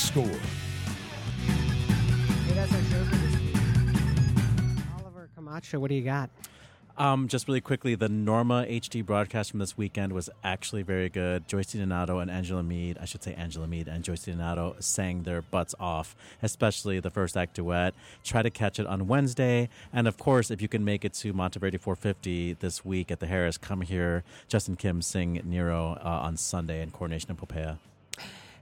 Box 0.02 0.08
Score. 0.08 0.24
Hey, 2.46 2.54
that's 2.54 2.74
our 2.74 2.82
show 2.82 3.04
for 3.06 3.16
this 3.16 3.40
week. 3.40 3.56
Oliver 5.00 5.30
Camacho, 5.36 5.80
what 5.80 5.90
do 5.90 5.96
you 5.96 6.04
got? 6.04 6.30
Um, 6.98 7.28
just 7.28 7.48
really 7.48 7.62
quickly, 7.62 7.96
the 7.96 8.10
Norma 8.10 8.66
HD 8.68 9.06
broadcast 9.06 9.52
from 9.52 9.60
this 9.60 9.78
weekend 9.78 10.14
was 10.14 10.30
actually 10.44 10.82
very 10.82 11.10
good. 11.10 11.48
Joyce 11.48 11.74
DiDonato 11.74 12.22
and 12.22 12.30
Angela 12.30 12.64
Meade, 12.64 12.98
I 13.02 13.06
should 13.06 13.24
say 13.24 13.34
Angela 13.34 13.68
Meade 13.68 13.88
and 13.88 14.04
Joyce 14.04 14.26
DiDonato 14.26 14.82
sang 14.82 15.24
their 15.24 15.42
butts 15.42 15.74
off, 15.80 16.16
especially 16.44 17.00
the 17.00 17.10
first 17.10 17.38
act 17.38 17.56
duet. 17.56 17.94
Try 18.24 18.42
to 18.42 18.50
catch 18.50 18.80
it 18.80 18.86
on 18.86 19.08
Wednesday. 19.08 19.70
And 19.94 20.08
of 20.08 20.18
course, 20.18 20.52
if 20.52 20.62
you 20.62 20.68
can 20.68 20.84
make 20.84 21.06
it 21.06 21.14
to 21.16 21.34
Monteverdi 21.34 21.80
450 21.80 22.54
this 22.54 22.84
week 22.84 23.10
at 23.12 23.20
the 23.20 23.28
Harris, 23.28 23.58
come 23.58 23.82
here. 23.82 24.24
Justin 24.48 24.76
Kim 24.76 25.02
sing 25.02 25.42
Nero 25.44 25.98
uh, 26.04 26.08
on 26.24 26.38
Sunday 26.38 26.82
in 26.82 26.92
Coronation 26.92 27.30
and 27.30 27.40
Poppea. 27.40 27.78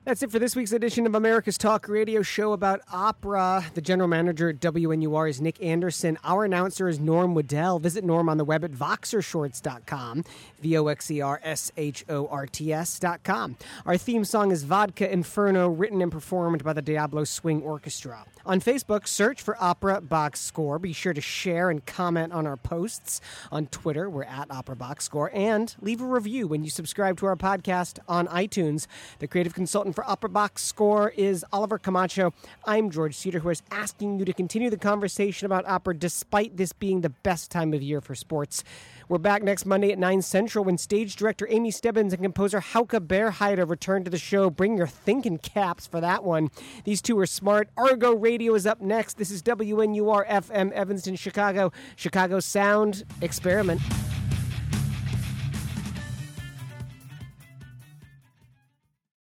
That's 0.05 0.23
it 0.23 0.31
for 0.31 0.39
this 0.39 0.55
week's 0.55 0.71
edition 0.71 1.05
of 1.05 1.13
America's 1.13 1.57
Talk 1.57 1.87
Radio 1.89 2.21
Show 2.21 2.53
about 2.53 2.79
opera. 2.91 3.65
The 3.73 3.81
general 3.81 4.07
manager 4.07 4.49
at 4.49 4.59
WNUR 4.59 5.29
is 5.29 5.41
Nick 5.41 5.61
Anderson. 5.61 6.17
Our 6.23 6.45
announcer 6.45 6.87
is 6.87 6.99
Norm 6.99 7.35
Waddell. 7.35 7.79
Visit 7.79 8.05
Norm 8.05 8.29
on 8.29 8.37
the 8.37 8.45
web 8.45 8.63
at 8.63 8.71
voxershorts.com, 8.71 10.23
V 10.61 10.77
O 10.77 10.87
X 10.87 11.11
E 11.11 11.21
R 11.21 11.41
S 11.43 11.71
H 11.75 12.05
O 12.07 12.27
R 12.27 12.47
T 12.47 12.71
S.com. 12.73 13.57
Our 13.85 13.97
theme 13.97 14.23
song 14.23 14.51
is 14.51 14.63
Vodka 14.63 15.11
Inferno, 15.11 15.67
written 15.67 16.01
and 16.01 16.11
performed 16.11 16.63
by 16.63 16.71
the 16.73 16.81
Diablo 16.81 17.25
Swing 17.25 17.61
Orchestra. 17.61 18.25
On 18.45 18.61
Facebook, 18.61 19.05
search 19.05 19.41
for 19.41 19.61
Opera 19.61 19.99
Box 20.01 20.39
Score. 20.39 20.79
Be 20.79 20.93
sure 20.93 21.13
to 21.13 21.21
share 21.21 21.69
and 21.69 21.85
comment 21.85 22.31
on 22.33 22.47
our 22.47 22.57
posts. 22.57 23.19
On 23.51 23.67
Twitter, 23.67 24.09
we're 24.09 24.23
at 24.23 24.49
Opera 24.49 24.77
Box 24.77 25.05
Score. 25.05 25.29
And 25.33 25.75
leave 25.81 26.01
a 26.01 26.05
review 26.05 26.47
when 26.47 26.63
you 26.63 26.69
subscribe 26.69 27.17
to 27.17 27.25
our 27.27 27.35
podcast 27.35 27.99
on 28.07 28.27
iTunes. 28.27 28.87
The 29.19 29.27
creative 29.27 29.53
consultant 29.53 29.88
for 29.93 30.09
Opera 30.09 30.29
Box 30.29 30.63
Score 30.63 31.09
is 31.09 31.45
Oliver 31.51 31.77
Camacho. 31.77 32.33
I'm 32.65 32.89
George 32.89 33.15
Cedar, 33.15 33.39
who 33.39 33.49
is 33.49 33.61
asking 33.71 34.19
you 34.19 34.25
to 34.25 34.33
continue 34.33 34.69
the 34.69 34.77
conversation 34.77 35.45
about 35.45 35.65
opera 35.65 35.95
despite 35.95 36.57
this 36.57 36.73
being 36.73 37.01
the 37.01 37.09
best 37.09 37.51
time 37.51 37.73
of 37.73 37.81
year 37.81 38.01
for 38.01 38.15
sports. 38.15 38.63
We're 39.07 39.17
back 39.17 39.41
next 39.41 39.65
Monday 39.65 39.91
at 39.91 39.99
9 39.99 40.21
Central 40.21 40.65
when 40.65 40.77
stage 40.77 41.15
director 41.15 41.47
Amy 41.49 41.71
Stebbins 41.71 42.13
and 42.13 42.21
composer 42.21 42.61
Hauke 42.61 42.99
Berheide 43.07 43.67
return 43.67 44.03
to 44.03 44.11
the 44.11 44.17
show. 44.17 44.49
Bring 44.49 44.77
your 44.77 44.87
thinking 44.87 45.37
caps 45.37 45.87
for 45.87 45.99
that 46.01 46.23
one. 46.23 46.49
These 46.83 47.01
two 47.01 47.17
are 47.19 47.25
smart. 47.25 47.69
Argo 47.75 48.13
Radio 48.13 48.53
is 48.55 48.67
up 48.67 48.81
next. 48.81 49.17
This 49.17 49.31
is 49.31 49.41
WNUR 49.43 50.27
FM 50.27 50.71
Evanston, 50.71 51.15
Chicago. 51.15 51.71
Chicago 51.95 52.39
Sound 52.39 53.03
Experiment. 53.21 53.81